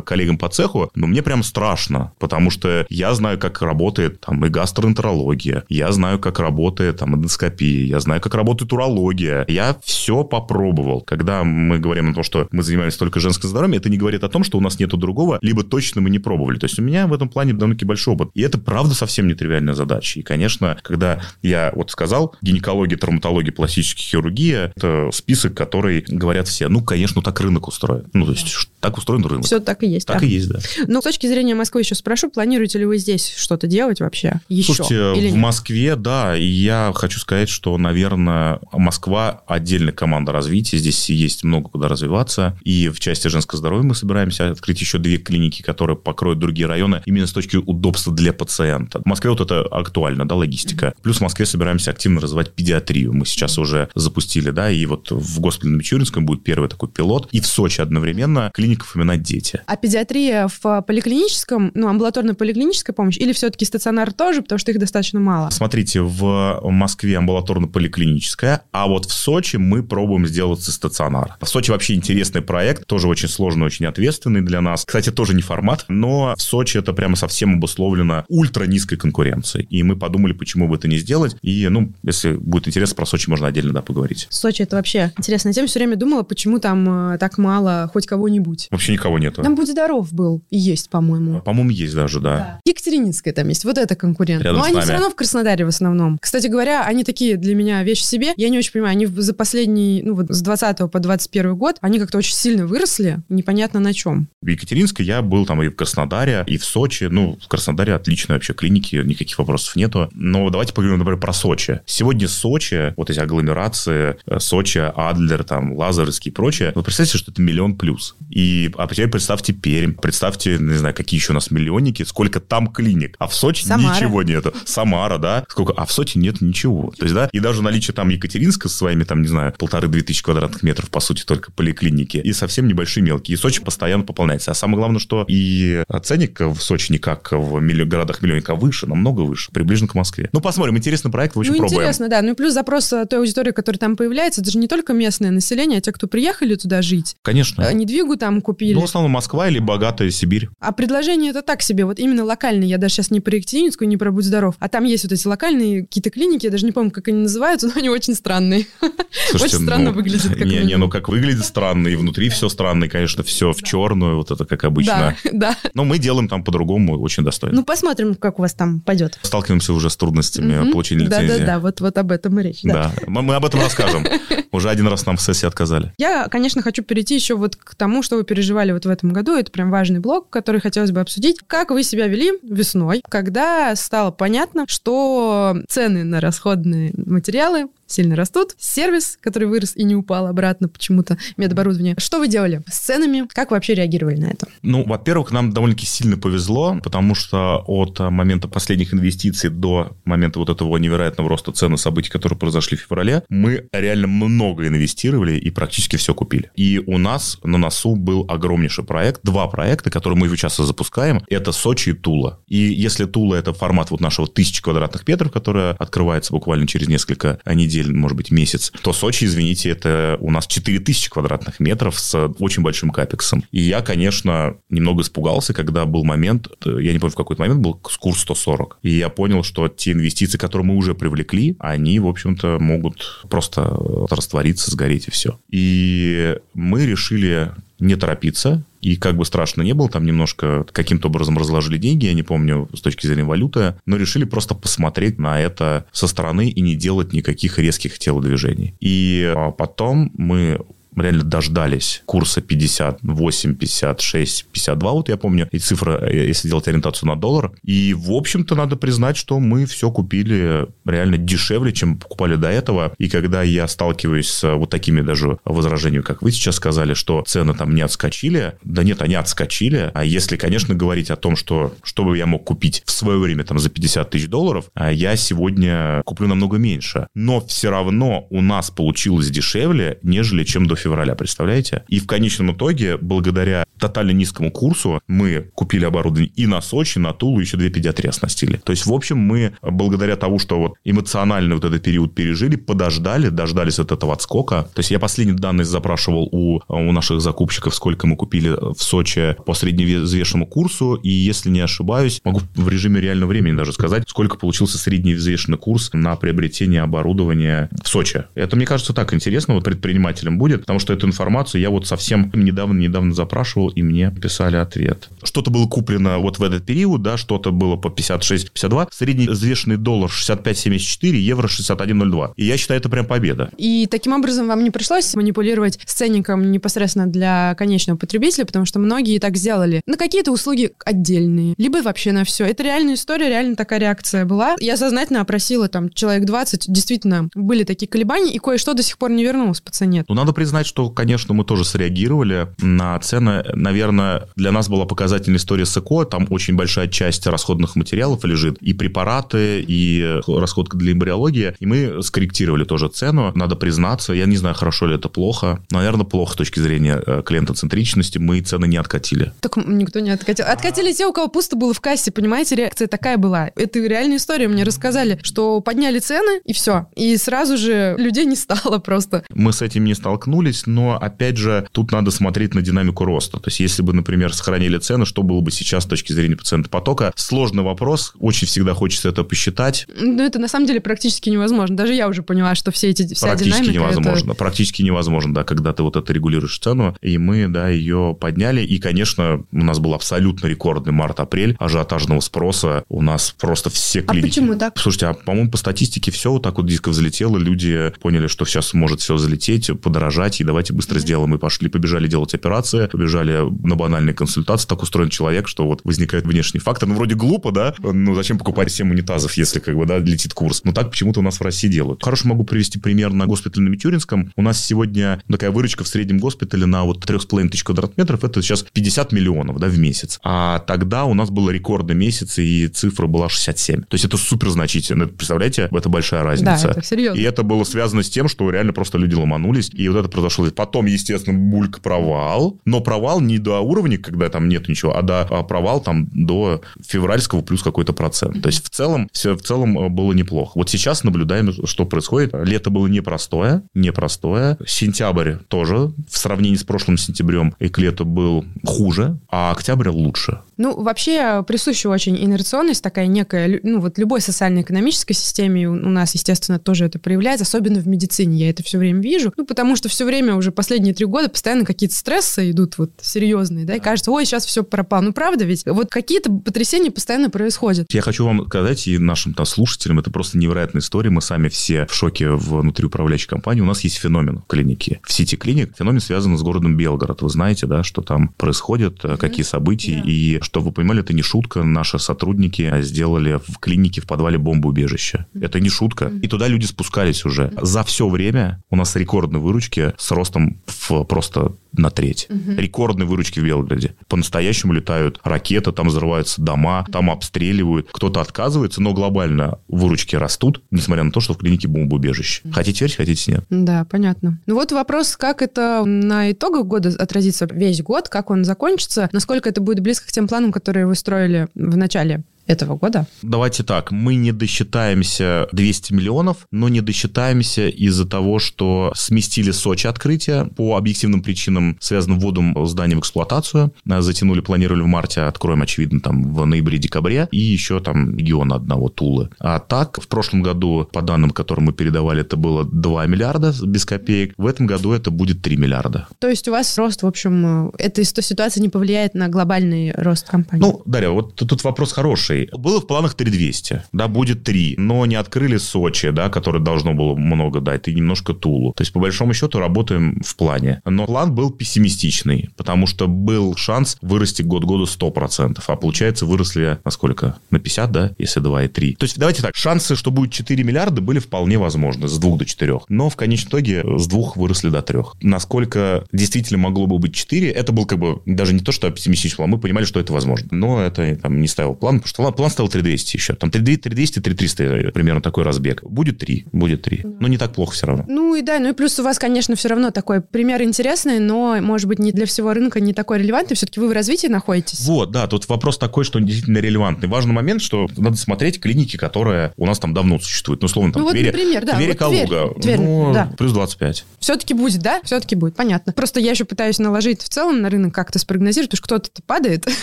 коллегам 0.02 0.38
по 0.38 0.48
цеху, 0.48 0.90
но 0.94 1.06
мне 1.06 1.22
прям 1.22 1.42
страшно, 1.42 2.12
потому 2.18 2.50
что 2.50 2.86
я 2.88 3.14
знаю, 3.14 3.38
как 3.38 3.62
работает 3.62 4.20
там 4.20 4.44
и 4.44 4.48
гастроэнтерология, 4.48 5.64
я 5.68 5.92
знаю, 5.92 6.18
как 6.18 6.38
работает 6.38 6.98
там 6.98 7.14
эндоскопия, 7.14 7.86
я 7.86 8.00
знаю, 8.00 8.20
как 8.20 8.34
работает 8.34 8.72
урология. 8.72 9.44
Я 9.48 9.76
все 9.84 10.24
попробовал. 10.24 11.02
Когда 11.02 11.44
мы 11.44 11.78
говорим 11.78 12.10
о 12.10 12.14
том, 12.14 12.24
что 12.24 12.48
мы 12.50 12.62
занимаемся 12.62 12.98
только 12.98 13.20
женским 13.20 13.48
здоровьем, 13.48 13.76
это 13.76 13.88
не 13.88 13.96
говорит 13.96 14.24
о 14.24 14.28
том, 14.28 14.44
что 14.44 14.58
у 14.58 14.60
нас 14.60 14.78
нету 14.78 14.96
другого, 14.96 15.38
либо 15.42 15.61
точно 15.62 16.00
мы 16.00 16.10
не 16.10 16.18
пробовали. 16.18 16.58
То 16.58 16.64
есть 16.64 16.78
у 16.78 16.82
меня 16.82 17.06
в 17.06 17.12
этом 17.12 17.28
плане 17.28 17.52
довольно-таки 17.52 17.84
большой 17.84 18.14
опыт. 18.14 18.30
И 18.34 18.42
это, 18.42 18.58
правда, 18.58 18.94
совсем 18.94 19.26
не 19.26 19.34
тривиальная 19.34 19.74
задача. 19.74 20.20
И, 20.20 20.22
конечно, 20.22 20.78
когда 20.82 21.20
я 21.42 21.72
вот 21.74 21.90
сказал, 21.90 22.34
гинекология, 22.42 22.96
травматология, 22.96 23.52
пластическая 23.52 24.04
хирургия, 24.04 24.72
это 24.76 25.10
список, 25.12 25.54
который 25.54 26.04
говорят 26.06 26.48
все, 26.48 26.68
ну, 26.68 26.82
конечно, 26.82 27.22
так 27.22 27.40
рынок 27.40 27.68
устроен. 27.68 28.06
Ну, 28.12 28.26
то 28.26 28.32
есть, 28.32 28.68
так 28.80 28.98
устроен 28.98 29.24
рынок. 29.24 29.46
Все 29.46 29.60
так 29.60 29.82
и 29.82 29.86
есть. 29.86 30.06
Так 30.06 30.20
да. 30.20 30.26
и 30.26 30.30
есть, 30.30 30.48
да. 30.48 30.60
Ну, 30.86 31.00
с 31.00 31.04
точки 31.04 31.26
зрения 31.26 31.54
Москвы 31.54 31.80
еще 31.82 31.94
спрошу, 31.94 32.30
планируете 32.30 32.78
ли 32.78 32.84
вы 32.84 32.98
здесь 32.98 33.34
что-то 33.36 33.66
делать 33.66 34.00
вообще? 34.00 34.40
Еще? 34.48 34.74
Слушайте, 34.74 35.18
Или 35.18 35.28
в 35.28 35.32
нет? 35.32 35.42
Москве, 35.42 35.96
да, 35.96 36.36
и 36.36 36.44
я 36.44 36.92
хочу 36.94 37.20
сказать, 37.20 37.48
что, 37.48 37.76
наверное, 37.78 38.60
Москва 38.72 39.42
отдельная 39.46 39.92
команда 39.92 40.32
развития, 40.32 40.78
здесь 40.78 41.10
есть 41.10 41.44
много 41.44 41.68
куда 41.68 41.88
развиваться, 41.88 42.56
и 42.64 42.88
в 42.88 43.00
части 43.00 43.28
женского 43.28 43.58
здоровья 43.58 43.84
мы 43.84 43.94
собираемся 43.94 44.50
открыть 44.50 44.80
еще 44.80 44.98
две 44.98 45.18
клиники, 45.18 45.51
которые 45.60 45.96
покроют 45.96 46.38
другие 46.38 46.66
районы, 46.66 47.02
именно 47.04 47.26
с 47.26 47.32
точки 47.32 47.56
удобства 47.56 48.14
для 48.14 48.32
пациента. 48.32 49.00
В 49.00 49.06
Москве 49.06 49.30
вот 49.30 49.40
это 49.40 49.62
актуально, 49.62 50.26
да, 50.26 50.34
логистика. 50.34 50.94
Плюс 51.02 51.18
в 51.18 51.20
Москве 51.20 51.44
собираемся 51.44 51.90
активно 51.90 52.20
развивать 52.20 52.52
педиатрию. 52.52 53.12
Мы 53.12 53.26
сейчас 53.26 53.58
уже 53.58 53.88
запустили, 53.94 54.50
да, 54.50 54.70
и 54.70 54.86
вот 54.86 55.10
в 55.10 55.40
госпитале 55.40 55.74
Мичуринском 55.74 56.24
будет 56.24 56.44
первый 56.44 56.68
такой 56.68 56.88
пилот, 56.88 57.28
и 57.32 57.40
в 57.40 57.46
Сочи 57.46 57.80
одновременно 57.80 58.50
клиника 58.54 58.86
Фомина 58.86 59.16
дети. 59.16 59.60
А 59.66 59.76
педиатрия 59.76 60.48
в 60.62 60.82
поликлиническом, 60.82 61.72
ну, 61.74 61.88
амбулаторно-поликлиническая 61.88 62.94
помощь 62.94 63.18
или 63.18 63.32
все-таки 63.32 63.64
стационар 63.64 64.12
тоже, 64.12 64.42
потому 64.42 64.58
что 64.58 64.70
их 64.70 64.78
достаточно 64.78 65.18
мало? 65.20 65.50
Смотрите, 65.50 66.00
в 66.00 66.60
Москве 66.62 67.16
амбулаторно-поликлиническая, 67.16 68.60
а 68.70 68.86
вот 68.86 69.06
в 69.06 69.12
Сочи 69.12 69.56
мы 69.56 69.82
пробуем 69.82 70.26
сделать 70.26 70.62
стационар. 70.62 71.36
В 71.40 71.48
Сочи 71.48 71.70
вообще 71.70 71.94
интересный 71.94 72.42
проект, 72.42 72.86
тоже 72.86 73.08
очень 73.08 73.28
сложный, 73.28 73.66
очень 73.66 73.86
ответственный 73.86 74.42
для 74.42 74.60
нас. 74.60 74.84
Кстати, 74.84 75.10
тоже 75.10 75.34
не 75.34 75.41
формат, 75.42 75.84
но 75.88 76.34
в 76.36 76.42
Сочи 76.42 76.78
это 76.78 76.92
прямо 76.92 77.16
совсем 77.16 77.54
обусловлено 77.54 78.24
ультра 78.28 78.64
низкой 78.64 78.96
конкуренцией. 78.96 79.66
И 79.70 79.82
мы 79.82 79.96
подумали, 79.96 80.32
почему 80.32 80.68
бы 80.68 80.76
это 80.76 80.88
не 80.88 80.98
сделать. 80.98 81.36
И, 81.42 81.68
ну, 81.68 81.92
если 82.02 82.32
будет 82.32 82.68
интересно, 82.68 82.96
про 82.96 83.06
Сочи 83.06 83.28
можно 83.28 83.46
отдельно, 83.46 83.72
да, 83.72 83.82
поговорить. 83.82 84.26
Сочи 84.30 84.62
это 84.62 84.76
вообще 84.76 85.12
интересная 85.18 85.52
тема 85.52 85.68
все 85.68 85.78
время 85.78 85.96
думала, 85.96 86.22
почему 86.22 86.58
там 86.58 87.12
э, 87.14 87.18
так 87.18 87.38
мало 87.38 87.90
хоть 87.92 88.06
кого-нибудь. 88.06 88.68
Вообще 88.70 88.92
никого 88.92 89.18
нету. 89.18 89.42
Там 89.42 89.54
«Будь 89.54 89.68
здоров» 89.68 90.12
был 90.12 90.42
и 90.50 90.58
есть, 90.58 90.90
по-моему. 90.90 91.40
По-моему, 91.40 91.70
есть 91.70 91.94
даже, 91.94 92.20
да. 92.20 92.36
да. 92.36 92.60
Екатерининская 92.64 93.32
там 93.32 93.48
есть, 93.48 93.64
вот 93.64 93.78
это 93.78 93.96
конкурент. 93.96 94.42
Рядом 94.42 94.60
Но 94.60 94.64
они 94.64 94.80
все 94.80 94.92
равно 94.92 95.10
в 95.10 95.14
Краснодаре 95.14 95.64
в 95.64 95.68
основном. 95.68 96.18
Кстати 96.20 96.46
говоря, 96.46 96.84
они 96.84 97.04
такие 97.04 97.36
для 97.36 97.54
меня 97.54 97.82
вещи 97.82 98.02
себе. 98.02 98.32
Я 98.36 98.48
не 98.48 98.58
очень 98.58 98.72
понимаю, 98.72 98.92
они 98.92 99.06
за 99.06 99.34
последний, 99.34 100.02
ну 100.04 100.14
вот 100.14 100.26
с 100.28 100.42
20 100.42 100.90
по 100.90 101.00
21 101.00 101.56
год, 101.56 101.76
они 101.80 101.98
как-то 101.98 102.18
очень 102.18 102.34
сильно 102.34 102.66
выросли, 102.66 103.22
непонятно 103.28 103.80
на 103.80 103.92
чем. 103.94 104.28
В 104.42 104.46
Екатеринской 104.46 105.04
я 105.04 105.22
был 105.32 105.46
там 105.46 105.62
и 105.62 105.68
в 105.68 105.76
Краснодаре, 105.76 106.44
и 106.46 106.58
в 106.58 106.64
Сочи. 106.64 107.04
Ну, 107.04 107.38
в 107.42 107.48
Краснодаре 107.48 107.94
отличные 107.94 108.36
вообще 108.36 108.52
клиники, 108.52 108.96
никаких 108.96 109.38
вопросов 109.38 109.76
нету. 109.76 110.10
Но 110.12 110.50
давайте 110.50 110.74
поговорим, 110.74 110.98
например, 110.98 111.18
про 111.18 111.32
Сочи. 111.32 111.80
Сегодня 111.86 112.28
Сочи, 112.28 112.92
вот 112.96 113.08
эти 113.08 113.18
агломерации, 113.18 114.16
э, 114.26 114.38
Сочи, 114.38 114.78
Адлер, 114.78 115.42
там, 115.44 115.72
Лазар, 115.72 116.02
Лазаревский 116.02 116.30
и 116.30 116.34
прочее, 116.34 116.72
вы 116.74 116.82
представьте, 116.82 117.18
что 117.18 117.30
это 117.30 117.40
миллион 117.40 117.76
плюс. 117.76 118.16
И 118.30 118.70
а 118.76 118.86
теперь 118.88 119.08
представьте 119.08 119.52
Пермь, 119.52 119.92
представьте, 119.92 120.58
не 120.58 120.74
знаю, 120.74 120.94
какие 120.94 121.18
еще 121.18 121.32
у 121.32 121.34
нас 121.34 121.50
миллионники, 121.50 122.02
сколько 122.02 122.40
там 122.40 122.66
клиник, 122.66 123.16
а 123.18 123.26
в 123.26 123.34
Сочи 123.34 123.64
Самара. 123.64 123.94
ничего 123.94 124.22
нету. 124.22 124.52
Самара, 124.64 125.18
да, 125.18 125.44
сколько, 125.48 125.72
а 125.74 125.86
в 125.86 125.92
Сочи 125.92 126.18
нет 126.18 126.40
ничего. 126.40 126.92
То 126.98 127.04
есть, 127.04 127.14
да, 127.14 127.28
и 127.32 127.40
даже 127.40 127.62
наличие 127.62 127.94
там 127.94 128.08
Екатеринска 128.08 128.68
со 128.68 128.76
своими, 128.76 129.04
там, 129.04 129.22
не 129.22 129.28
знаю, 129.28 129.54
полторы-две 129.58 130.02
тысячи 130.02 130.22
квадратных 130.22 130.62
метров, 130.62 130.90
по 130.90 131.00
сути, 131.00 131.24
только 131.24 131.52
поликлиники, 131.52 132.16
и 132.16 132.32
совсем 132.32 132.66
небольшие 132.66 133.04
мелкие. 133.04 133.36
И 133.36 133.38
Сочи 133.38 133.62
постоянно 133.62 134.04
пополняется. 134.04 134.50
А 134.50 134.54
самое 134.54 134.78
главное, 134.78 135.00
что 135.00 135.21
и 135.28 135.84
ценник 136.02 136.40
в 136.40 136.60
Сочи 136.60 136.92
не 136.92 136.98
как 136.98 137.32
в 137.32 137.60
миллион, 137.60 137.88
городах 137.88 138.22
миллионника, 138.22 138.52
а 138.52 138.54
выше, 138.54 138.86
намного 138.86 139.20
выше, 139.20 139.50
приближен 139.52 139.88
к 139.88 139.94
Москве. 139.94 140.28
Ну, 140.32 140.40
посмотрим, 140.40 140.76
интересный 140.76 141.10
проект, 141.10 141.36
в 141.36 141.40
общем, 141.40 141.52
ну, 141.52 141.58
пробуем. 141.58 141.80
интересно, 141.80 142.08
да. 142.08 142.22
Ну, 142.22 142.32
и 142.32 142.34
плюс 142.34 142.52
запрос 142.54 142.88
той 142.88 143.18
аудитории, 143.18 143.52
которая 143.52 143.78
там 143.78 143.96
появляется, 143.96 144.40
это 144.40 144.50
же 144.50 144.58
не 144.58 144.68
только 144.68 144.92
местное 144.92 145.30
население, 145.30 145.78
а 145.78 145.80
те, 145.80 145.92
кто 145.92 146.06
приехали 146.06 146.54
туда 146.54 146.82
жить. 146.82 147.16
Конечно. 147.22 147.62
Э, 147.62 147.72
недвигу 147.72 148.16
там 148.16 148.40
купили. 148.40 148.74
Ну, 148.74 148.80
в 148.80 148.84
основном 148.84 149.12
Москва 149.12 149.48
или 149.48 149.58
богатая 149.58 150.10
Сибирь. 150.10 150.48
А 150.60 150.72
предложение 150.72 151.30
это 151.30 151.42
так 151.42 151.62
себе, 151.62 151.84
вот 151.84 151.98
именно 151.98 152.24
локальные. 152.24 152.68
Я 152.68 152.78
даже 152.78 152.94
сейчас 152.94 153.10
не 153.10 153.20
про 153.20 153.36
Екатерининскую, 153.36 153.88
не 153.88 153.96
про 153.96 154.10
Будь 154.10 154.24
здоров. 154.24 154.54
А 154.58 154.68
там 154.68 154.84
есть 154.84 155.04
вот 155.04 155.12
эти 155.12 155.26
локальные 155.26 155.82
какие-то 155.82 156.10
клиники, 156.10 156.46
я 156.46 156.50
даже 156.50 156.66
не 156.66 156.72
помню, 156.72 156.90
как 156.90 157.08
они 157.08 157.18
называются, 157.18 157.66
но 157.68 157.74
они 157.76 157.88
очень 157.88 158.14
странные. 158.14 158.66
Слушайте, 159.30 159.56
очень 159.56 159.66
странно 159.66 159.90
ну, 159.90 159.96
выглядит. 159.96 160.36
Не, 160.44 160.64
не, 160.64 160.76
ну 160.76 160.88
как 160.88 161.08
выглядит 161.08 161.44
странно, 161.44 161.88
и 161.88 161.96
внутри 161.96 162.28
все 162.28 162.48
странно, 162.48 162.84
и, 162.84 162.88
конечно, 162.88 163.22
все 163.22 163.52
в 163.52 163.62
черную, 163.62 164.16
вот 164.16 164.30
это 164.30 164.44
как 164.44 164.64
обычно. 164.64 164.92
Да, 164.92 165.11
да. 165.32 165.56
Но 165.74 165.84
мы 165.84 165.98
делаем 165.98 166.28
там 166.28 166.44
по-другому, 166.44 167.00
очень 167.00 167.24
достойно. 167.24 167.56
Ну, 167.56 167.64
посмотрим, 167.64 168.14
как 168.14 168.38
у 168.38 168.42
вас 168.42 168.54
там 168.54 168.80
пойдет. 168.80 169.18
Сталкиваемся 169.22 169.72
уже 169.72 169.90
с 169.90 169.96
трудностями 169.96 170.70
получения 170.70 171.04
лицензии. 171.04 171.28
Да-да-да, 171.28 171.60
вот, 171.60 171.80
вот 171.80 171.98
об 171.98 172.12
этом 172.12 172.38
и 172.40 172.42
речь. 172.42 172.60
да. 172.62 172.72
Да, 172.72 172.92
мы, 173.06 173.22
мы 173.22 173.34
об 173.34 173.44
этом 173.44 173.60
расскажем. 173.60 174.04
Уже 174.52 174.68
один 174.68 174.86
раз 174.86 175.06
нам 175.06 175.16
в 175.16 175.22
сессии 175.22 175.46
отказали. 175.46 175.92
Я, 175.98 176.28
конечно, 176.28 176.60
хочу 176.60 176.82
перейти 176.82 177.14
еще 177.14 177.36
вот 177.36 177.56
к 177.56 177.74
тому, 177.74 178.02
что 178.02 178.16
вы 178.16 178.24
переживали 178.24 178.72
вот 178.72 178.84
в 178.84 178.88
этом 178.88 179.12
году. 179.12 179.34
Это 179.34 179.50
прям 179.50 179.70
важный 179.70 179.98
блок, 179.98 180.28
который 180.28 180.60
хотелось 180.60 180.90
бы 180.90 181.00
обсудить. 181.00 181.38
Как 181.46 181.70
вы 181.70 181.82
себя 181.82 182.06
вели 182.06 182.32
весной, 182.42 183.02
когда 183.08 183.74
стало 183.76 184.10
понятно, 184.10 184.66
что 184.68 185.56
цены 185.68 186.04
на 186.04 186.20
расходные 186.20 186.92
материалы 186.96 187.68
сильно 187.92 188.16
растут. 188.16 188.54
Сервис, 188.58 189.18
который 189.20 189.48
вырос 189.48 189.76
и 189.76 189.84
не 189.84 189.94
упал 189.94 190.26
обратно 190.26 190.68
почему-то, 190.68 191.18
медоборудование. 191.36 191.94
Что 191.98 192.18
вы 192.18 192.28
делали 192.28 192.62
с 192.70 192.78
ценами? 192.78 193.28
Как 193.32 193.50
вообще 193.50 193.74
реагировали 193.74 194.16
на 194.16 194.26
это? 194.26 194.48
Ну, 194.62 194.84
во-первых, 194.84 195.32
нам 195.32 195.52
довольно-таки 195.52 195.86
сильно 195.86 196.16
повезло, 196.16 196.78
потому 196.82 197.14
что 197.14 197.62
от 197.66 198.00
а, 198.00 198.10
момента 198.10 198.48
последних 198.48 198.94
инвестиций 198.94 199.50
до 199.50 199.96
момента 200.04 200.38
вот 200.38 200.48
этого 200.48 200.76
невероятного 200.76 201.28
роста 201.28 201.52
цен 201.52 201.74
и 201.74 201.76
событий, 201.76 202.10
которые 202.10 202.38
произошли 202.38 202.76
в 202.76 202.80
феврале, 202.80 203.24
мы 203.28 203.68
реально 203.72 204.06
много 204.06 204.66
инвестировали 204.66 205.38
и 205.38 205.50
практически 205.50 205.96
все 205.96 206.14
купили. 206.14 206.50
И 206.56 206.82
у 206.86 206.98
нас 206.98 207.38
на 207.42 207.58
носу 207.58 207.96
был 207.96 208.24
огромнейший 208.28 208.84
проект, 208.84 209.20
два 209.22 209.46
проекта, 209.48 209.90
которые 209.90 210.18
мы 210.18 210.28
сейчас 210.28 210.58
и 210.60 210.64
запускаем. 210.64 211.22
Это 211.28 211.52
Сочи 211.52 211.90
и 211.90 211.92
Тула. 211.92 212.40
И 212.48 212.56
если 212.56 213.04
Тула 213.04 213.36
это 213.36 213.52
формат 213.52 213.90
вот 213.90 214.00
нашего 214.00 214.26
тысячи 214.26 214.62
квадратных 214.62 215.06
метров, 215.06 215.30
которая 215.30 215.72
открывается 215.72 216.32
буквально 216.32 216.66
через 216.66 216.88
несколько 216.88 217.38
недель, 217.46 217.81
может 217.84 218.16
быть, 218.16 218.30
месяц, 218.30 218.72
то 218.82 218.92
Сочи, 218.92 219.24
извините, 219.24 219.70
это 219.70 220.16
у 220.20 220.30
нас 220.30 220.46
4000 220.46 221.10
квадратных 221.10 221.60
метров 221.60 221.98
с 221.98 222.28
очень 222.38 222.62
большим 222.62 222.90
капексом. 222.90 223.44
И 223.52 223.60
я, 223.60 223.80
конечно, 223.82 224.56
немного 224.68 225.02
испугался, 225.02 225.54
когда 225.54 225.84
был 225.84 226.04
момент, 226.04 226.48
я 226.64 226.92
не 226.92 226.98
помню, 226.98 227.12
в 227.12 227.16
какой 227.16 227.36
момент 227.36 227.60
был 227.60 227.74
курс 227.74 228.20
140. 228.20 228.78
И 228.82 228.90
я 228.90 229.08
понял, 229.08 229.42
что 229.42 229.68
те 229.68 229.92
инвестиции, 229.92 230.38
которые 230.38 230.66
мы 230.66 230.76
уже 230.76 230.94
привлекли, 230.94 231.56
они, 231.58 231.98
в 231.98 232.06
общем-то, 232.06 232.58
могут 232.58 233.24
просто 233.28 233.62
раствориться, 234.10 234.70
сгореть 234.70 235.08
и 235.08 235.10
все. 235.10 235.38
И 235.50 236.36
мы 236.54 236.86
решили 236.86 237.52
не 237.82 237.96
торопиться, 237.96 238.64
и 238.80 238.96
как 238.96 239.16
бы 239.16 239.24
страшно 239.24 239.62
не 239.62 239.74
было, 239.74 239.88
там 239.88 240.06
немножко 240.06 240.64
каким-то 240.72 241.08
образом 241.08 241.36
разложили 241.36 241.78
деньги, 241.78 242.06
я 242.06 242.14
не 242.14 242.22
помню 242.22 242.68
с 242.74 242.80
точки 242.80 243.06
зрения 243.06 243.24
валюты, 243.24 243.74
но 243.86 243.96
решили 243.96 244.24
просто 244.24 244.54
посмотреть 244.54 245.18
на 245.18 245.40
это 245.40 245.86
со 245.92 246.06
стороны 246.06 246.48
и 246.48 246.60
не 246.60 246.74
делать 246.74 247.12
никаких 247.12 247.58
резких 247.58 247.98
телодвижений. 247.98 248.74
И 248.80 249.32
а, 249.34 249.50
потом 249.50 250.10
мы 250.14 250.60
реально 250.96 251.24
дождались 251.24 252.02
курса 252.06 252.40
58, 252.40 253.54
56, 253.54 254.46
52, 254.52 254.92
вот 254.92 255.08
я 255.08 255.16
помню, 255.16 255.48
и 255.50 255.58
цифра, 255.58 255.98
э, 256.02 256.26
если 256.26 256.48
делать 256.48 256.68
ориентацию 256.68 257.08
на 257.08 257.16
доллар. 257.16 257.52
И, 257.62 257.94
в 257.94 258.12
общем-то, 258.12 258.54
надо 258.54 258.76
признать, 258.76 259.16
что 259.16 259.38
мы 259.38 259.66
все 259.66 259.90
купили 259.90 260.66
реально 260.84 261.18
дешевле, 261.18 261.72
чем 261.72 261.96
покупали 261.96 262.36
до 262.36 262.48
этого. 262.48 262.92
И 262.98 263.08
когда 263.08 263.42
я 263.42 263.68
сталкиваюсь 263.68 264.28
с 264.28 264.54
вот 264.54 264.70
такими 264.70 265.00
даже 265.00 265.38
возражениями, 265.44 266.02
как 266.02 266.22
вы 266.22 266.32
сейчас 266.32 266.56
сказали, 266.56 266.94
что 266.94 267.22
цены 267.26 267.54
там 267.54 267.74
не 267.74 267.82
отскочили, 267.82 268.54
да 268.64 268.82
нет, 268.82 269.02
они 269.02 269.14
отскочили. 269.14 269.90
А 269.94 270.04
если, 270.04 270.36
конечно, 270.36 270.74
говорить 270.74 271.10
о 271.10 271.16
том, 271.16 271.36
что 271.36 271.74
что 271.82 272.04
бы 272.04 272.16
я 272.16 272.26
мог 272.26 272.44
купить 272.44 272.82
в 272.84 272.90
свое 272.90 273.18
время 273.18 273.44
там 273.44 273.58
за 273.58 273.70
50 273.70 274.10
тысяч 274.10 274.28
долларов, 274.28 274.66
а 274.74 274.92
я 274.92 275.16
сегодня 275.16 276.02
куплю 276.04 276.28
намного 276.28 276.58
меньше. 276.58 277.06
Но 277.14 277.40
все 277.40 277.70
равно 277.70 278.26
у 278.30 278.40
нас 278.40 278.70
получилось 278.70 279.30
дешевле, 279.30 279.98
нежели 280.02 280.44
чем 280.44 280.66
до 280.66 280.74
февраля, 280.82 281.14
представляете? 281.14 281.84
И 281.88 281.98
в 281.98 282.06
конечном 282.06 282.52
итоге, 282.52 282.96
благодаря 282.96 283.64
тотально 283.78 284.12
низкому 284.12 284.50
курсу, 284.50 285.00
мы 285.08 285.50
купили 285.54 285.84
оборудование 285.84 286.32
и 286.36 286.46
на 286.46 286.60
Сочи, 286.60 286.98
на 286.98 287.12
Тулу, 287.12 287.40
еще 287.40 287.56
две 287.56 287.70
педиатрии 287.70 288.08
оснастили. 288.08 288.60
То 288.62 288.72
есть, 288.72 288.86
в 288.86 288.92
общем, 288.92 289.18
мы 289.18 289.54
благодаря 289.62 290.16
тому, 290.16 290.38
что 290.38 290.58
вот 290.58 290.74
эмоционально 290.84 291.54
вот 291.54 291.64
этот 291.64 291.82
период 291.82 292.14
пережили, 292.14 292.56
подождали, 292.56 293.28
дождались 293.28 293.78
от 293.78 293.92
этого 293.92 294.12
отскока. 294.12 294.62
То 294.74 294.80
есть, 294.80 294.90
я 294.90 294.98
последние 294.98 295.36
данные 295.36 295.64
запрашивал 295.64 296.28
у, 296.32 296.60
у 296.68 296.92
наших 296.92 297.20
закупщиков, 297.20 297.74
сколько 297.74 298.06
мы 298.06 298.16
купили 298.16 298.50
в 298.50 298.82
Сочи 298.82 299.36
по 299.46 299.54
средневзвешенному 299.54 300.46
курсу, 300.46 300.94
и 300.94 301.10
если 301.10 301.50
не 301.50 301.60
ошибаюсь, 301.60 302.20
могу 302.24 302.40
в 302.54 302.68
режиме 302.68 303.00
реального 303.00 303.30
времени 303.30 303.56
даже 303.56 303.72
сказать, 303.72 304.04
сколько 304.08 304.36
получился 304.36 304.78
средневзвешенный 304.78 305.58
курс 305.58 305.90
на 305.92 306.16
приобретение 306.16 306.82
оборудования 306.82 307.68
в 307.82 307.88
Сочи. 307.88 308.24
Это, 308.34 308.56
мне 308.56 308.66
кажется, 308.66 308.92
так 308.92 309.14
интересно 309.14 309.54
вот 309.54 309.64
предпринимателям 309.64 310.38
будет, 310.38 310.66
потому 310.72 310.80
что 310.80 310.94
эту 310.94 311.06
информацию 311.06 311.60
я 311.60 311.68
вот 311.68 311.86
совсем 311.86 312.30
недавно-недавно 312.32 313.12
запрашивал, 313.12 313.68
и 313.68 313.82
мне 313.82 314.10
писали 314.10 314.56
ответ. 314.56 315.10
Что-то 315.22 315.50
было 315.50 315.66
куплено 315.66 316.18
вот 316.18 316.38
в 316.38 316.42
этот 316.42 316.64
период, 316.64 317.02
да, 317.02 317.18
что-то 317.18 317.52
было 317.52 317.76
по 317.76 317.88
56-52, 317.88 318.88
средний 318.90 319.28
взвешенный 319.28 319.76
доллар 319.76 320.10
65-74, 320.10 321.10
евро 321.16 321.46
61-02. 321.46 322.32
И 322.36 322.46
я 322.46 322.56
считаю, 322.56 322.80
это 322.80 322.88
прям 322.88 323.04
победа. 323.04 323.50
И 323.58 323.86
таким 323.90 324.14
образом 324.14 324.46
вам 324.46 324.64
не 324.64 324.70
пришлось 324.70 325.14
манипулировать 325.14 325.78
с 325.84 325.92
ценником 325.92 326.50
непосредственно 326.50 327.06
для 327.06 327.54
конечного 327.58 327.98
потребителя, 327.98 328.46
потому 328.46 328.64
что 328.64 328.78
многие 328.78 329.18
так 329.18 329.36
сделали. 329.36 329.82
На 329.84 329.98
какие-то 329.98 330.32
услуги 330.32 330.72
отдельные, 330.86 331.52
либо 331.58 331.82
вообще 331.82 332.12
на 332.12 332.24
все. 332.24 332.46
Это 332.46 332.62
реальная 332.62 332.94
история, 332.94 333.28
реально 333.28 333.56
такая 333.56 333.78
реакция 333.78 334.24
была. 334.24 334.56
Я 334.58 334.78
сознательно 334.78 335.20
опросила 335.20 335.68
там 335.68 335.90
человек 335.90 336.24
20, 336.24 336.72
действительно 336.72 337.28
были 337.34 337.64
такие 337.64 337.88
колебания, 337.88 338.32
и 338.32 338.38
кое-что 338.38 338.72
до 338.72 338.82
сих 338.82 338.96
пор 338.96 339.10
не 339.10 339.22
вернулось 339.22 339.60
по 339.60 339.70
цене. 339.70 340.06
Ну, 340.08 340.14
надо 340.14 340.32
признать, 340.32 340.61
что, 340.66 340.90
конечно, 340.90 341.34
мы 341.34 341.44
тоже 341.44 341.64
среагировали 341.64 342.48
на 342.58 342.98
цены. 343.00 343.44
Наверное, 343.54 344.28
для 344.36 344.52
нас 344.52 344.68
была 344.68 344.84
показательная 344.84 345.38
история 345.38 345.66
с 345.66 345.76
ЭКО. 345.76 346.04
Там 346.04 346.26
очень 346.30 346.54
большая 346.54 346.88
часть 346.88 347.26
расходных 347.26 347.76
материалов 347.76 348.24
лежит. 348.24 348.58
И 348.60 348.74
препараты, 348.74 349.64
и 349.66 350.20
расходка 350.26 350.76
для 350.76 350.92
эмбриологии. 350.92 351.54
И 351.58 351.66
мы 351.66 352.02
скорректировали 352.02 352.64
тоже 352.64 352.88
цену. 352.88 353.32
Надо 353.34 353.56
признаться, 353.56 354.12
я 354.12 354.26
не 354.26 354.36
знаю, 354.36 354.54
хорошо 354.54 354.86
ли 354.86 354.94
это 354.96 355.08
плохо. 355.08 355.60
Наверное, 355.70 356.04
плохо 356.04 356.34
с 356.34 356.36
точки 356.36 356.60
зрения 356.60 357.02
э, 357.04 357.22
клиентоцентричности. 357.24 358.18
Мы 358.18 358.40
цены 358.40 358.66
не 358.66 358.76
откатили. 358.76 359.32
Так 359.40 359.56
никто 359.56 360.00
не 360.00 360.10
откатил. 360.10 360.44
Откатили 360.46 360.92
те, 360.92 361.06
у 361.06 361.12
кого 361.12 361.28
пусто 361.28 361.56
было 361.56 361.74
в 361.74 361.80
кассе, 361.80 362.10
понимаете, 362.10 362.54
реакция 362.54 362.88
такая 362.88 363.16
была. 363.16 363.50
Это 363.56 363.78
реальная 363.78 364.16
история, 364.16 364.48
мне 364.48 364.64
рассказали, 364.64 365.18
что 365.22 365.60
подняли 365.60 365.98
цены, 365.98 366.40
и 366.44 366.52
все. 366.52 366.86
И 366.96 367.16
сразу 367.16 367.56
же 367.56 367.94
людей 367.98 368.24
не 368.24 368.36
стало 368.36 368.78
просто. 368.78 369.24
Мы 369.30 369.52
с 369.52 369.62
этим 369.62 369.84
не 369.84 369.94
столкнулись, 369.94 370.51
но, 370.66 370.98
опять 371.00 371.36
же, 371.36 371.66
тут 371.72 371.92
надо 371.92 372.10
смотреть 372.10 372.54
на 372.54 372.62
динамику 372.62 373.04
роста. 373.04 373.38
То 373.38 373.48
есть, 373.48 373.60
если 373.60 373.82
бы, 373.82 373.92
например, 373.92 374.34
сохранили 374.34 374.78
цены, 374.78 375.06
что 375.06 375.22
было 375.22 375.40
бы 375.40 375.50
сейчас 375.50 375.84
с 375.84 375.86
точки 375.86 376.12
зрения 376.12 376.36
пациента 376.36 376.68
потока? 376.68 377.12
Сложный 377.16 377.62
вопрос, 377.62 378.12
очень 378.18 378.46
всегда 378.46 378.74
хочется 378.74 379.08
это 379.08 379.24
посчитать. 379.24 379.86
Ну, 379.98 380.22
это 380.22 380.38
на 380.38 380.48
самом 380.48 380.66
деле 380.66 380.80
практически 380.80 381.30
невозможно. 381.30 381.76
Даже 381.76 381.94
я 381.94 382.08
уже 382.08 382.22
поняла, 382.22 382.54
что 382.54 382.70
все 382.70 382.90
эти 382.90 383.12
вся 383.14 383.28
Практически 383.28 383.62
динамика... 383.64 383.84
это- 383.84 384.00
невозможно. 384.00 384.34
Практически 384.34 384.82
невозможно, 384.82 385.34
да, 385.34 385.44
когда 385.44 385.72
ты 385.72 385.82
вот 385.82 385.96
это 385.96 386.12
регулируешь 386.12 386.58
цену. 386.58 386.96
И 387.02 387.18
мы, 387.18 387.48
да, 387.48 387.68
ее 387.68 388.16
подняли. 388.18 388.62
И, 388.62 388.78
конечно, 388.78 389.44
у 389.52 389.64
нас 389.64 389.78
был 389.78 389.94
абсолютно 389.94 390.46
рекордный 390.46 390.92
март-апрель 390.92 391.56
ажиотажного 391.58 392.20
спроса. 392.20 392.84
У 392.88 393.02
нас 393.02 393.34
просто 393.38 393.70
все 393.70 394.00
А 394.00 394.12
клиники... 394.12 394.28
почему 394.28 394.56
так? 394.56 394.78
Слушайте, 394.78 395.06
а 395.06 395.14
по-моему, 395.14 395.50
по 395.50 395.56
статистике 395.56 396.10
все 396.10 396.30
вот 396.30 396.42
так 396.42 396.56
вот 396.56 396.66
диско 396.66 396.90
взлетело. 396.90 397.38
Люди 397.38 397.92
поняли, 398.00 398.26
что 398.26 398.44
сейчас 398.44 398.74
может 398.74 399.00
все 399.00 399.14
взлететь, 399.14 399.70
подорожать, 399.80 400.40
и 400.42 400.44
давайте 400.44 400.72
быстро 400.72 400.98
сделаем. 400.98 401.34
И 401.34 401.38
пошли, 401.38 401.68
побежали 401.68 402.06
делать 402.06 402.34
операции, 402.34 402.86
побежали 402.86 403.38
на 403.66 403.76
банальные 403.76 404.14
консультации. 404.14 404.68
Так 404.68 404.82
устроен 404.82 405.08
человек, 405.08 405.48
что 405.48 405.66
вот 405.66 405.80
возникает 405.84 406.26
внешний 406.26 406.60
фактор. 406.60 406.88
Ну, 406.88 406.96
вроде 406.96 407.14
глупо, 407.14 407.52
да? 407.52 407.74
Ну, 407.78 408.14
зачем 408.14 408.38
покупать 408.38 408.70
7 408.70 408.90
унитазов, 408.90 409.32
если 409.34 409.58
как 409.60 409.76
бы, 409.76 409.86
да, 409.86 409.98
летит 409.98 410.34
курс? 410.34 410.62
Но 410.64 410.72
так 410.72 410.90
почему-то 410.90 411.20
у 411.20 411.22
нас 411.22 411.38
в 411.38 411.42
России 411.42 411.68
делают. 411.68 412.02
Хорошо, 412.02 412.28
могу 412.28 412.44
привести 412.44 412.78
пример 412.78 413.12
на 413.12 413.26
госпитале 413.26 413.66
на 413.66 413.70
Мичуринском. 413.70 414.32
У 414.36 414.42
нас 414.42 414.62
сегодня 414.62 415.22
такая 415.30 415.50
выручка 415.50 415.84
в 415.84 415.88
среднем 415.88 416.18
госпитале 416.18 416.66
на 416.66 416.84
вот 416.84 417.04
3,5 417.04 417.48
тысяч 417.48 417.64
квадратных 417.64 417.98
метров. 417.98 418.24
Это 418.24 418.42
сейчас 418.42 418.64
50 418.72 419.12
миллионов, 419.12 419.58
да, 419.58 419.68
в 419.68 419.78
месяц. 419.78 420.18
А 420.22 420.58
тогда 420.60 421.04
у 421.04 421.14
нас 421.14 421.30
был 421.30 421.50
рекордный 421.50 421.94
месяц, 421.94 422.38
и 422.38 422.68
цифра 422.68 423.06
была 423.06 423.28
67. 423.28 423.82
То 423.82 423.94
есть 423.94 424.04
это 424.04 424.16
супер 424.16 424.50
значительно. 424.50 425.06
Представляете, 425.06 425.68
это 425.70 425.88
большая 425.88 426.22
разница. 426.22 426.64
Да, 426.64 426.70
это 426.72 426.82
серьезно. 426.82 427.18
И 427.18 427.22
это 427.22 427.42
было 427.42 427.64
связано 427.64 428.02
с 428.02 428.10
тем, 428.10 428.28
что 428.28 428.50
реально 428.50 428.72
просто 428.72 428.98
люди 428.98 429.14
ломанулись. 429.14 429.70
И 429.72 429.88
вот 429.88 429.98
это 429.98 430.08
произошло 430.08 430.31
произошел. 430.32 430.54
Потом, 430.54 430.86
естественно, 430.86 431.38
бульк 431.38 431.80
провал, 431.80 432.58
но 432.64 432.80
провал 432.80 433.20
не 433.20 433.38
до 433.38 433.60
уровня, 433.60 433.98
когда 433.98 434.28
там 434.28 434.48
нет 434.48 434.68
ничего, 434.68 434.96
а 434.96 435.02
до 435.02 435.22
а 435.22 435.42
провал 435.42 435.80
там 435.80 436.08
до 436.12 436.60
февральского 436.86 437.42
плюс 437.42 437.62
какой-то 437.62 437.92
процент. 437.92 438.42
То 438.42 438.48
есть 438.48 438.64
в 438.64 438.70
целом 438.70 439.08
все 439.12 439.34
в 439.34 439.42
целом 439.42 439.78
э, 439.78 439.88
было 439.88 440.12
неплохо. 440.12 440.52
Вот 440.54 440.70
сейчас 440.70 441.04
наблюдаем, 441.04 441.52
что 441.66 441.84
происходит. 441.84 442.34
Лето 442.34 442.70
было 442.70 442.86
непростое, 442.86 443.62
непростое. 443.74 444.56
Сентябрь 444.66 445.34
тоже 445.48 445.92
в 446.08 446.18
сравнении 446.18 446.56
с 446.56 446.64
прошлым 446.64 446.98
сентябрем 446.98 447.54
и 447.58 447.68
к 447.68 447.78
лету 447.78 448.04
был 448.04 448.44
хуже, 448.64 449.18
а 449.30 449.50
октябрь 449.52 449.88
лучше. 449.88 450.40
Ну, 450.62 450.80
вообще 450.80 451.42
присуща 451.44 451.88
очень 451.88 452.16
инерционность 452.16 452.84
такая 452.84 453.08
некая, 453.08 453.58
ну, 453.64 453.80
вот 453.80 453.98
любой 453.98 454.20
социально-экономической 454.20 455.12
системе 455.12 455.68
у 455.68 455.74
нас, 455.74 456.14
естественно, 456.14 456.60
тоже 456.60 456.84
это 456.84 457.00
проявляется, 457.00 457.42
особенно 457.42 457.80
в 457.80 457.88
медицине, 457.88 458.38
я 458.38 458.50
это 458.50 458.62
все 458.62 458.78
время 458.78 459.00
вижу, 459.00 459.32
ну, 459.36 459.44
потому 459.44 459.74
что 459.74 459.88
все 459.88 460.04
время 460.04 460.36
уже 460.36 460.52
последние 460.52 460.94
три 460.94 461.04
года 461.04 461.28
постоянно 461.28 461.64
какие-то 461.64 461.96
стрессы 461.96 462.52
идут 462.52 462.78
вот 462.78 462.92
серьезные, 463.02 463.64
да, 463.64 463.74
и 463.74 463.80
кажется, 463.80 464.12
ой, 464.12 464.24
сейчас 464.24 464.46
все 464.46 464.62
пропало. 464.62 465.00
Ну, 465.00 465.12
правда 465.12 465.44
ведь? 465.44 465.64
Вот 465.66 465.90
какие-то 465.90 466.30
потрясения 466.30 466.92
постоянно 466.92 467.28
происходят. 467.28 467.92
Я 467.92 468.02
хочу 468.02 468.24
вам 468.24 468.46
сказать 468.46 468.86
и 468.86 468.98
нашим 468.98 469.34
там 469.34 469.46
слушателям, 469.46 469.98
это 469.98 470.12
просто 470.12 470.38
невероятная 470.38 470.80
история, 470.80 471.10
мы 471.10 471.22
сами 471.22 471.48
все 471.48 471.86
в 471.86 471.94
шоке 471.94 472.30
внутри 472.30 472.86
управляющей 472.86 473.26
компании, 473.26 473.62
у 473.62 473.66
нас 473.66 473.82
есть 473.82 473.96
феномен 473.96 474.42
в 474.42 474.46
клинике. 474.46 475.00
В 475.02 475.12
сети 475.12 475.34
клиник 475.34 475.76
феномен 475.76 476.00
связан 476.00 476.38
с 476.38 476.42
городом 476.42 476.76
Белгород. 476.76 477.20
Вы 477.22 477.30
знаете, 477.30 477.66
да, 477.66 477.82
что 477.82 478.02
там 478.02 478.28
происходят, 478.28 479.02
mm-hmm. 479.02 479.16
какие 479.16 479.44
события, 479.44 479.96
да. 479.96 480.08
и 480.08 480.38
чтобы 480.52 480.66
вы 480.66 480.72
понимали, 480.72 481.00
это 481.00 481.14
не 481.14 481.22
шутка. 481.22 481.62
Наши 481.62 481.98
сотрудники 481.98 482.82
сделали 482.82 483.40
в 483.48 483.58
клинике 483.58 484.02
в 484.02 484.06
подвале 484.06 484.36
бомбоубежище. 484.36 485.24
Mm-hmm. 485.32 485.46
Это 485.46 485.60
не 485.60 485.70
шутка. 485.70 486.04
Mm-hmm. 486.04 486.20
И 486.20 486.28
туда 486.28 486.46
люди 486.46 486.66
спускались 486.66 487.24
уже. 487.24 487.44
Mm-hmm. 487.44 487.64
За 487.64 487.82
все 487.84 488.06
время 488.06 488.62
у 488.68 488.76
нас 488.76 488.94
рекордные 488.94 489.40
выручки 489.40 489.94
с 489.96 490.10
ростом 490.10 490.60
в 490.66 491.04
просто 491.04 491.54
на 491.72 491.90
треть. 491.90 492.26
Угу. 492.28 492.60
Рекордные 492.60 493.06
выручки 493.06 493.40
в 493.40 493.44
Белгороде. 493.44 493.94
По-настоящему 494.08 494.72
летают 494.72 495.20
ракеты, 495.24 495.72
там 495.72 495.88
взрываются 495.88 496.40
дома, 496.40 496.86
там 496.90 497.10
обстреливают. 497.10 497.88
Кто-то 497.92 498.20
отказывается, 498.20 498.82
но 498.82 498.92
глобально 498.92 499.58
выручки 499.68 500.16
растут, 500.16 500.62
несмотря 500.70 501.04
на 501.04 501.10
то, 501.10 501.20
что 501.20 501.34
в 501.34 501.38
клинике 501.38 501.68
бомбоубежище. 501.68 502.42
Хотите 502.52 502.84
верить, 502.84 502.96
хотите 502.96 503.32
нет. 503.32 503.44
Да, 503.50 503.84
понятно. 503.90 504.38
Ну 504.46 504.54
вот 504.54 504.72
вопрос, 504.72 505.16
как 505.16 505.42
это 505.42 505.84
на 505.84 506.30
итогах 506.32 506.66
года 506.66 506.90
отразится 506.98 507.46
весь 507.50 507.82
год, 507.82 508.08
как 508.08 508.30
он 508.30 508.44
закончится, 508.44 509.08
насколько 509.12 509.48
это 509.48 509.60
будет 509.60 509.80
близко 509.80 510.08
к 510.08 510.12
тем 510.12 510.28
планам, 510.28 510.52
которые 510.52 510.86
вы 510.86 510.94
строили 510.94 511.48
в 511.54 511.76
начале 511.76 512.22
этого 512.46 512.76
года? 512.76 513.06
Давайте 513.22 513.62
так, 513.62 513.90
мы 513.90 514.14
не 514.14 514.32
досчитаемся 514.32 515.48
200 515.52 515.92
миллионов, 515.92 516.46
но 516.50 516.68
не 516.68 516.80
досчитаемся 516.80 517.68
из-за 517.68 518.06
того, 518.06 518.38
что 518.38 518.92
сместили 518.94 519.50
Сочи 519.50 519.86
открытие 519.86 520.46
по 520.46 520.76
объективным 520.76 521.22
причинам, 521.22 521.76
связанным 521.80 522.18
вводом 522.18 522.66
здания 522.66 522.96
в 522.96 523.00
эксплуатацию. 523.00 523.72
Затянули, 523.84 524.40
планировали 524.40 524.82
в 524.82 524.86
марте, 524.86 525.22
откроем, 525.22 525.62
очевидно, 525.62 526.00
там 526.00 526.32
в 526.32 526.44
ноябре-декабре, 526.44 527.28
и 527.30 527.38
еще 527.38 527.80
там 527.80 528.16
региона 528.16 528.56
одного 528.56 528.88
Тулы. 528.88 529.30
А 529.38 529.58
так, 529.58 530.00
в 530.00 530.08
прошлом 530.08 530.42
году, 530.42 530.88
по 530.92 531.02
данным, 531.02 531.30
которые 531.30 531.66
мы 531.66 531.72
передавали, 531.72 532.22
это 532.22 532.36
было 532.36 532.64
2 532.64 533.06
миллиарда 533.06 533.54
без 533.62 533.84
копеек. 533.84 534.34
В 534.36 534.46
этом 534.46 534.66
году 534.66 534.92
это 534.92 535.10
будет 535.10 535.42
3 535.42 535.56
миллиарда. 535.56 536.08
То 536.18 536.28
есть 536.28 536.48
у 536.48 536.52
вас 536.52 536.76
рост, 536.78 537.02
в 537.02 537.06
общем, 537.06 537.68
э, 537.68 537.70
эта 537.78 538.04
ситуация 538.04 538.60
не 538.60 538.68
повлияет 538.68 539.14
на 539.14 539.28
глобальный 539.28 539.92
рост 539.92 540.28
компании? 540.28 540.62
Ну, 540.62 540.82
Дарья, 540.86 541.10
вот 541.10 541.34
тут 541.34 541.64
вопрос 541.64 541.92
хороший. 541.92 542.41
Было 542.52 542.80
в 542.80 542.86
планах 542.86 543.14
3200, 543.14 543.82
да, 543.92 544.08
будет 544.08 544.44
3, 544.44 544.76
но 544.78 545.06
не 545.06 545.16
открыли 545.16 545.56
Сочи, 545.56 546.10
да, 546.10 546.28
которое 546.28 546.60
должно 546.60 546.94
было 546.94 547.14
много 547.14 547.60
дать, 547.60 547.88
и 547.88 547.94
немножко 547.94 548.32
Тулу. 548.32 548.72
То 548.74 548.82
есть, 548.82 548.92
по 548.92 549.00
большому 549.00 549.34
счету, 549.34 549.58
работаем 549.58 550.20
в 550.24 550.36
плане. 550.36 550.82
Но 550.84 551.06
план 551.06 551.34
был 551.34 551.50
пессимистичный, 551.50 552.50
потому 552.56 552.86
что 552.86 553.06
был 553.08 553.56
шанс 553.56 553.96
вырасти 554.00 554.42
год 554.42 554.64
году 554.64 554.84
100%, 554.84 555.62
а 555.66 555.76
получается 555.76 556.26
выросли 556.26 556.78
на 556.84 556.90
сколько? 556.90 557.36
На 557.50 557.58
50, 557.58 557.92
да, 557.92 558.10
если 558.18 558.40
2 558.40 558.64
и 558.64 558.68
3. 558.68 558.94
То 558.94 559.04
есть, 559.04 559.18
давайте 559.18 559.42
так, 559.42 559.54
шансы, 559.54 559.96
что 559.96 560.10
будет 560.10 560.32
4 560.32 560.62
миллиарда, 560.64 561.00
были 561.00 561.18
вполне 561.18 561.58
возможны 561.58 562.08
с 562.08 562.18
2 562.18 562.36
до 562.38 562.44
4. 562.44 562.80
Но 562.88 563.08
в 563.08 563.16
конечном 563.16 563.50
итоге 563.50 563.84
с 563.98 564.06
2 564.06 564.32
выросли 564.36 564.70
до 564.70 564.82
3. 564.82 564.98
Насколько 565.20 566.04
действительно 566.12 566.58
могло 566.58 566.86
бы 566.86 566.98
быть 566.98 567.14
4, 567.14 567.50
это 567.50 567.72
был 567.72 567.86
как 567.86 567.98
бы 567.98 568.22
даже 568.26 568.54
не 568.54 568.60
то, 568.60 568.72
что 568.72 568.90
пессимистичный 568.90 569.36
план, 569.36 569.50
мы 569.50 569.58
понимали, 569.58 569.84
что 569.84 570.00
это 570.00 570.12
возможно. 570.12 570.48
Но 570.50 570.80
это 570.80 571.14
там 571.16 571.40
не 571.40 571.48
ставил 571.48 571.74
план, 571.74 571.96
потому 571.96 572.08
что 572.08 572.21
план 572.30 572.50
стал 572.50 572.68
3200 572.68 573.16
еще. 573.16 573.34
Там 573.34 573.50
3200, 573.50 574.20
3300 574.20 574.92
примерно 574.92 575.20
такой 575.20 575.44
разбег. 575.44 575.82
Будет 575.82 576.18
3, 576.18 576.46
будет 576.52 576.82
3. 576.82 577.02
Но 577.20 577.28
не 577.28 577.38
так 577.38 577.52
плохо 577.52 577.72
все 577.72 577.86
равно. 577.86 578.04
Ну 578.08 578.34
и 578.34 578.42
да, 578.42 578.58
ну 578.58 578.70
и 578.70 578.72
плюс 578.72 578.98
у 578.98 579.02
вас, 579.02 579.18
конечно, 579.18 579.56
все 579.56 579.68
равно 579.68 579.90
такой 579.90 580.20
пример 580.20 580.62
интересный, 580.62 581.18
но, 581.18 581.58
может 581.60 581.88
быть, 581.88 581.98
не 581.98 582.12
для 582.12 582.26
всего 582.26 582.52
рынка 582.52 582.80
не 582.80 582.92
такой 582.92 583.18
релевантный. 583.18 583.56
Все-таки 583.56 583.80
вы 583.80 583.88
в 583.88 583.92
развитии 583.92 584.26
находитесь. 584.26 584.80
Вот, 584.86 585.10
да, 585.10 585.26
тут 585.26 585.48
вопрос 585.48 585.78
такой, 585.78 586.04
что 586.04 586.20
действительно 586.20 586.58
релевантный. 586.58 587.08
Важный 587.08 587.32
момент, 587.32 587.62
что 587.62 587.88
надо 587.96 588.16
смотреть 588.16 588.60
клиники, 588.60 588.96
которые 588.96 589.52
у 589.56 589.66
нас 589.66 589.78
там 589.78 589.94
давно 589.94 590.18
существуют. 590.18 590.62
Ну, 590.62 590.66
условно, 590.66 590.92
там 590.92 591.02
ну, 591.02 591.08
вот, 591.08 591.12
Твери, 591.12 591.26
например, 591.26 591.64
да, 591.64 591.76
Твери 591.76 591.88
вот 591.90 591.98
Калуга. 591.98 592.60
Тверь, 592.60 592.80
ну, 592.80 593.12
да. 593.12 593.32
плюс 593.36 593.52
25. 593.52 594.04
Все-таки 594.18 594.54
будет, 594.54 594.80
да? 594.80 595.00
Все-таки 595.04 595.34
будет, 595.34 595.56
понятно. 595.56 595.92
Просто 595.92 596.20
я 596.20 596.30
еще 596.30 596.44
пытаюсь 596.44 596.78
наложить 596.78 597.22
в 597.22 597.28
целом 597.28 597.62
на 597.62 597.70
рынок 597.70 597.94
как-то 597.94 598.18
спрогнозировать, 598.18 598.70
потому 598.70 599.00
что 599.00 599.10
кто-то 599.10 599.22
падает, 599.26 599.68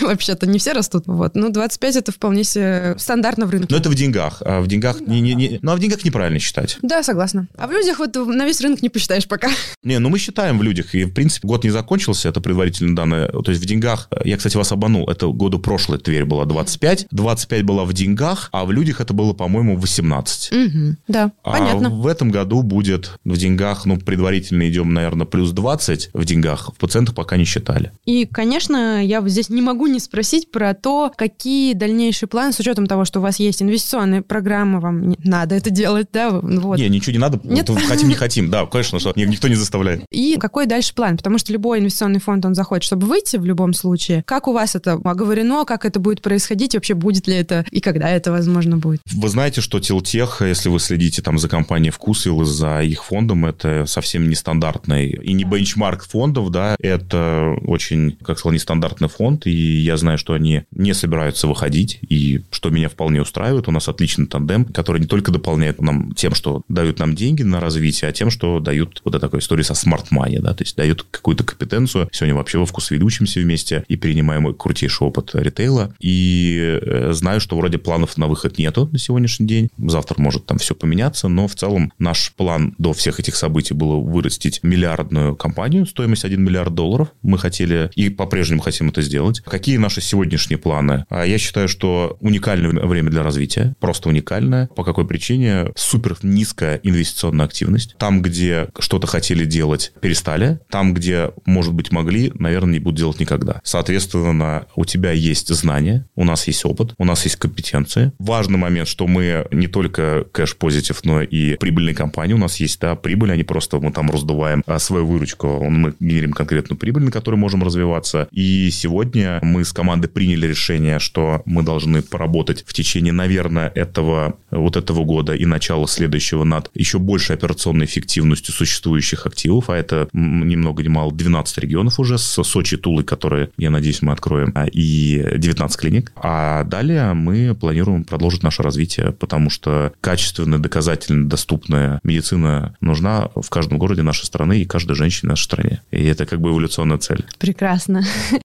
вообще-то 0.00 0.46
не 0.46 0.58
все 0.58 0.72
растут. 0.72 1.04
Вот. 1.06 1.34
Ну, 1.34 1.50
25 1.50 1.96
это 1.96 2.12
вполне 2.12 2.29
себе 2.44 2.94
стандартно 2.98 3.46
в 3.46 3.50
рынке. 3.50 3.68
Но 3.70 3.76
это 3.76 3.90
в 3.90 3.94
деньгах. 3.94 4.42
А 4.44 4.60
в 4.60 4.66
деньгах 4.66 5.00
не, 5.00 5.20
не, 5.20 5.34
не, 5.34 5.58
ну, 5.62 5.72
а 5.72 5.76
в 5.76 5.80
деньгах 5.80 6.04
неправильно 6.04 6.38
считать. 6.38 6.78
Да, 6.82 7.02
согласна. 7.02 7.48
А 7.56 7.66
в 7.66 7.72
людях 7.72 7.98
вот 7.98 8.14
на 8.14 8.44
весь 8.46 8.60
рынок 8.60 8.82
не 8.82 8.88
посчитаешь 8.88 9.26
пока. 9.26 9.50
Не, 9.82 9.98
ну 9.98 10.08
мы 10.08 10.18
считаем 10.18 10.58
в 10.58 10.62
людях. 10.62 10.94
И, 10.94 11.04
в 11.04 11.12
принципе, 11.12 11.48
год 11.48 11.64
не 11.64 11.70
закончился, 11.70 12.28
это 12.28 12.40
предварительные 12.40 12.94
данные. 12.94 13.28
То 13.28 13.50
есть 13.50 13.62
в 13.62 13.66
деньгах, 13.66 14.08
я, 14.24 14.36
кстати, 14.36 14.56
вас 14.56 14.72
обманул, 14.72 15.08
это 15.08 15.26
году 15.28 15.58
прошлый 15.58 15.98
Тверь 15.98 16.24
была 16.24 16.44
25, 16.44 17.06
25 17.10 17.62
была 17.62 17.84
в 17.84 17.92
деньгах, 17.92 18.48
а 18.52 18.64
в 18.64 18.72
людях 18.72 19.00
это 19.00 19.14
было, 19.14 19.32
по-моему, 19.32 19.76
18. 19.76 20.52
Угу, 20.52 20.96
да, 21.08 21.32
а 21.42 21.52
понятно. 21.52 21.90
в 21.90 22.06
этом 22.06 22.30
году 22.30 22.62
будет 22.62 23.18
в 23.24 23.36
деньгах, 23.36 23.86
ну, 23.86 23.98
предварительно 23.98 24.68
идем, 24.68 24.92
наверное, 24.92 25.26
плюс 25.26 25.52
20 25.52 26.10
в 26.12 26.24
деньгах. 26.24 26.72
В 26.74 26.78
пациентах 26.78 27.14
пока 27.14 27.36
не 27.36 27.44
считали. 27.44 27.92
И, 28.04 28.26
конечно, 28.26 29.04
я 29.04 29.26
здесь 29.28 29.48
не 29.48 29.62
могу 29.62 29.86
не 29.86 30.00
спросить 30.00 30.50
про 30.50 30.74
то, 30.74 31.12
какие 31.16 31.74
дальнейшие 31.74 32.19
планы, 32.26 32.52
с 32.52 32.60
учетом 32.60 32.86
того, 32.86 33.04
что 33.04 33.20
у 33.20 33.22
вас 33.22 33.38
есть 33.38 33.62
инвестиционная 33.62 34.22
программа, 34.22 34.80
вам 34.80 35.08
не 35.08 35.16
надо 35.24 35.54
это 35.54 35.70
делать, 35.70 36.08
да? 36.12 36.30
Вот. 36.30 36.78
Не, 36.78 36.88
ничего 36.88 37.12
не 37.12 37.18
надо. 37.18 37.40
Нет? 37.44 37.68
Вот, 37.68 37.80
хотим, 37.82 38.08
не 38.08 38.14
хотим. 38.14 38.50
Да, 38.50 38.66
конечно, 38.66 38.98
что 38.98 39.12
никто 39.16 39.48
не 39.48 39.54
заставляет. 39.54 40.04
И 40.10 40.36
какой 40.38 40.66
дальше 40.66 40.94
план? 40.94 41.16
Потому 41.16 41.38
что 41.38 41.52
любой 41.52 41.78
инвестиционный 41.80 42.20
фонд, 42.20 42.44
он 42.44 42.54
заходит, 42.54 42.84
чтобы 42.84 43.06
выйти 43.06 43.36
в 43.36 43.44
любом 43.44 43.72
случае. 43.72 44.22
Как 44.26 44.48
у 44.48 44.52
вас 44.52 44.74
это 44.74 44.92
оговорено, 45.04 45.64
как 45.64 45.84
это 45.84 46.00
будет 46.00 46.22
происходить, 46.22 46.74
вообще 46.74 46.94
будет 46.94 47.26
ли 47.26 47.34
это 47.34 47.64
и 47.70 47.80
когда 47.80 48.08
это 48.10 48.32
возможно 48.32 48.76
будет? 48.76 49.00
Вы 49.12 49.28
знаете, 49.28 49.60
что 49.60 49.80
Тилтех, 49.80 50.42
если 50.42 50.68
вы 50.68 50.80
следите 50.80 51.22
там 51.22 51.38
за 51.38 51.48
компанией 51.48 51.90
Вкусвилл, 51.90 52.44
за 52.44 52.82
их 52.82 53.04
фондом, 53.04 53.46
это 53.46 53.84
совсем 53.86 54.28
нестандартный 54.28 55.08
и 55.10 55.32
не 55.32 55.44
бенчмарк 55.44 56.04
фондов, 56.04 56.50
да, 56.50 56.76
это 56.80 57.54
очень, 57.66 58.16
как 58.22 58.38
сказал, 58.38 58.54
нестандартный 58.54 59.08
фонд, 59.08 59.46
и 59.46 59.50
я 59.50 59.96
знаю, 59.96 60.18
что 60.18 60.34
они 60.34 60.62
не 60.70 60.94
собираются 60.94 61.46
выходить, 61.46 61.98
и 62.10 62.42
что 62.50 62.68
меня 62.70 62.88
вполне 62.88 63.22
устраивает. 63.22 63.68
У 63.68 63.70
нас 63.70 63.88
отличный 63.88 64.26
тандем, 64.26 64.66
который 64.66 65.00
не 65.00 65.06
только 65.06 65.30
дополняет 65.30 65.80
нам 65.80 66.12
тем, 66.14 66.34
что 66.34 66.62
дают 66.68 66.98
нам 66.98 67.14
деньги 67.14 67.42
на 67.42 67.60
развитие, 67.60 68.10
а 68.10 68.12
тем, 68.12 68.30
что 68.30 68.60
дают 68.60 69.00
вот 69.04 69.18
такая 69.18 69.40
история 69.40 69.62
со 69.62 69.74
money, 69.74 70.40
да, 70.40 70.52
то 70.52 70.64
есть 70.64 70.76
дают 70.76 71.06
какую-то 71.10 71.44
компетенцию. 71.44 72.08
Сегодня 72.12 72.34
вообще 72.34 72.58
во 72.58 72.66
вкусвилле 72.66 73.04
учимся 73.04 73.40
вместе 73.40 73.84
и 73.88 73.96
перенимаем 73.96 74.52
крутейший 74.54 75.06
опыт 75.06 75.30
ритейла. 75.34 75.94
И 76.00 76.78
э, 76.82 77.12
знаю, 77.12 77.40
что 77.40 77.56
вроде 77.56 77.78
планов 77.78 78.16
на 78.18 78.26
выход 78.26 78.58
нету 78.58 78.88
на 78.90 78.98
сегодняшний 78.98 79.46
день. 79.46 79.68
Завтра 79.78 80.20
может 80.20 80.46
там 80.46 80.58
все 80.58 80.74
поменяться, 80.74 81.28
но 81.28 81.46
в 81.46 81.54
целом 81.54 81.92
наш 81.98 82.32
план 82.32 82.74
до 82.78 82.92
всех 82.92 83.20
этих 83.20 83.36
событий 83.36 83.74
было 83.74 83.96
вырастить 83.96 84.60
миллиардную 84.62 85.36
компанию, 85.36 85.86
стоимость 85.86 86.24
1 86.24 86.42
миллиард 86.42 86.74
долларов. 86.74 87.08
Мы 87.22 87.38
хотели 87.38 87.90
и 87.94 88.10
по-прежнему 88.10 88.62
хотим 88.62 88.88
это 88.88 89.02
сделать. 89.02 89.40
Какие 89.40 89.76
наши 89.76 90.00
сегодняшние 90.00 90.58
планы? 90.58 91.04
А 91.08 91.24
Я 91.24 91.38
считаю, 91.38 91.68
что 91.68 91.99
уникальное 92.20 92.70
время 92.86 93.10
для 93.10 93.22
развития, 93.22 93.74
просто 93.80 94.08
уникальное. 94.08 94.68
По 94.68 94.84
какой 94.84 95.06
причине? 95.06 95.66
Супер 95.76 96.16
низкая 96.22 96.80
инвестиционная 96.82 97.46
активность. 97.46 97.96
Там, 97.98 98.22
где 98.22 98.68
что-то 98.78 99.06
хотели 99.06 99.44
делать, 99.44 99.92
перестали. 100.00 100.60
Там, 100.70 100.94
где, 100.94 101.30
может 101.46 101.72
быть, 101.72 101.92
могли, 101.92 102.32
наверное, 102.34 102.74
не 102.74 102.78
будут 102.78 102.98
делать 102.98 103.20
никогда. 103.20 103.60
Соответственно, 103.64 104.66
у 104.76 104.84
тебя 104.84 105.12
есть 105.12 105.48
знания, 105.48 106.06
у 106.14 106.24
нас 106.24 106.46
есть 106.46 106.64
опыт, 106.64 106.94
у 106.98 107.04
нас 107.04 107.24
есть 107.24 107.36
компетенции. 107.36 108.12
Важный 108.18 108.58
момент, 108.58 108.88
что 108.88 109.06
мы 109.06 109.46
не 109.50 109.66
только 109.66 110.24
кэш-позитив, 110.32 111.04
но 111.04 111.22
и 111.22 111.56
прибыльные 111.56 111.94
компании. 111.94 112.34
У 112.34 112.38
нас 112.38 112.56
есть, 112.56 112.80
да, 112.80 112.94
прибыль, 112.94 113.36
не 113.36 113.44
просто 113.44 113.78
мы 113.78 113.92
там 113.92 114.10
раздуваем 114.10 114.62
а, 114.66 114.78
свою 114.78 115.06
выручку. 115.06 115.64
Мы 115.68 115.94
генерим 116.00 116.32
конкретную 116.32 116.78
прибыль, 116.78 117.04
на 117.04 117.10
которой 117.10 117.36
можем 117.36 117.62
развиваться. 117.62 118.28
И 118.30 118.70
сегодня 118.70 119.38
мы 119.42 119.64
с 119.64 119.72
командой 119.72 120.08
приняли 120.08 120.46
решение, 120.46 120.98
что 120.98 121.42
мы 121.44 121.62
должны 121.62 121.89
должны 121.90 122.02
поработать 122.02 122.64
в 122.66 122.72
течение, 122.72 123.12
наверное, 123.12 123.70
этого, 123.74 124.36
вот 124.50 124.76
этого 124.76 125.04
года 125.04 125.34
и 125.34 125.46
начала 125.46 125.86
следующего 125.86 126.44
над 126.44 126.70
еще 126.74 126.98
большей 126.98 127.36
операционной 127.36 127.86
эффективностью 127.86 128.54
существующих 128.54 129.26
активов, 129.26 129.70
а 129.70 129.76
это 129.76 130.08
ни 130.12 130.56
много 130.56 130.82
ни 130.82 130.88
мало 130.88 131.12
12 131.12 131.58
регионов 131.58 131.98
уже 131.98 132.18
с 132.18 132.42
Сочи, 132.42 132.76
Тулой, 132.76 133.04
которые, 133.04 133.50
я 133.58 133.70
надеюсь, 133.70 134.02
мы 134.02 134.12
откроем, 134.12 134.52
а, 134.54 134.66
и 134.66 135.24
19 135.36 135.80
клиник. 135.80 136.12
А 136.16 136.64
далее 136.64 137.12
мы 137.14 137.54
планируем 137.54 138.04
продолжить 138.04 138.42
наше 138.42 138.62
развитие, 138.62 139.12
потому 139.12 139.50
что 139.50 139.92
качественная, 140.00 140.58
доказательно 140.58 141.28
доступная 141.28 142.00
медицина 142.04 142.76
нужна 142.80 143.28
в 143.34 143.48
каждом 143.50 143.78
городе 143.78 144.02
нашей 144.02 144.24
страны 144.24 144.60
и 144.60 144.64
каждой 144.64 144.94
женщине 144.94 145.30
нашей 145.30 145.44
стране. 145.44 145.82
И 145.90 146.04
это 146.04 146.26
как 146.26 146.40
бы 146.40 146.50
эволюционная 146.50 146.98
цель. 146.98 147.24
Прекрасно. 147.38 148.02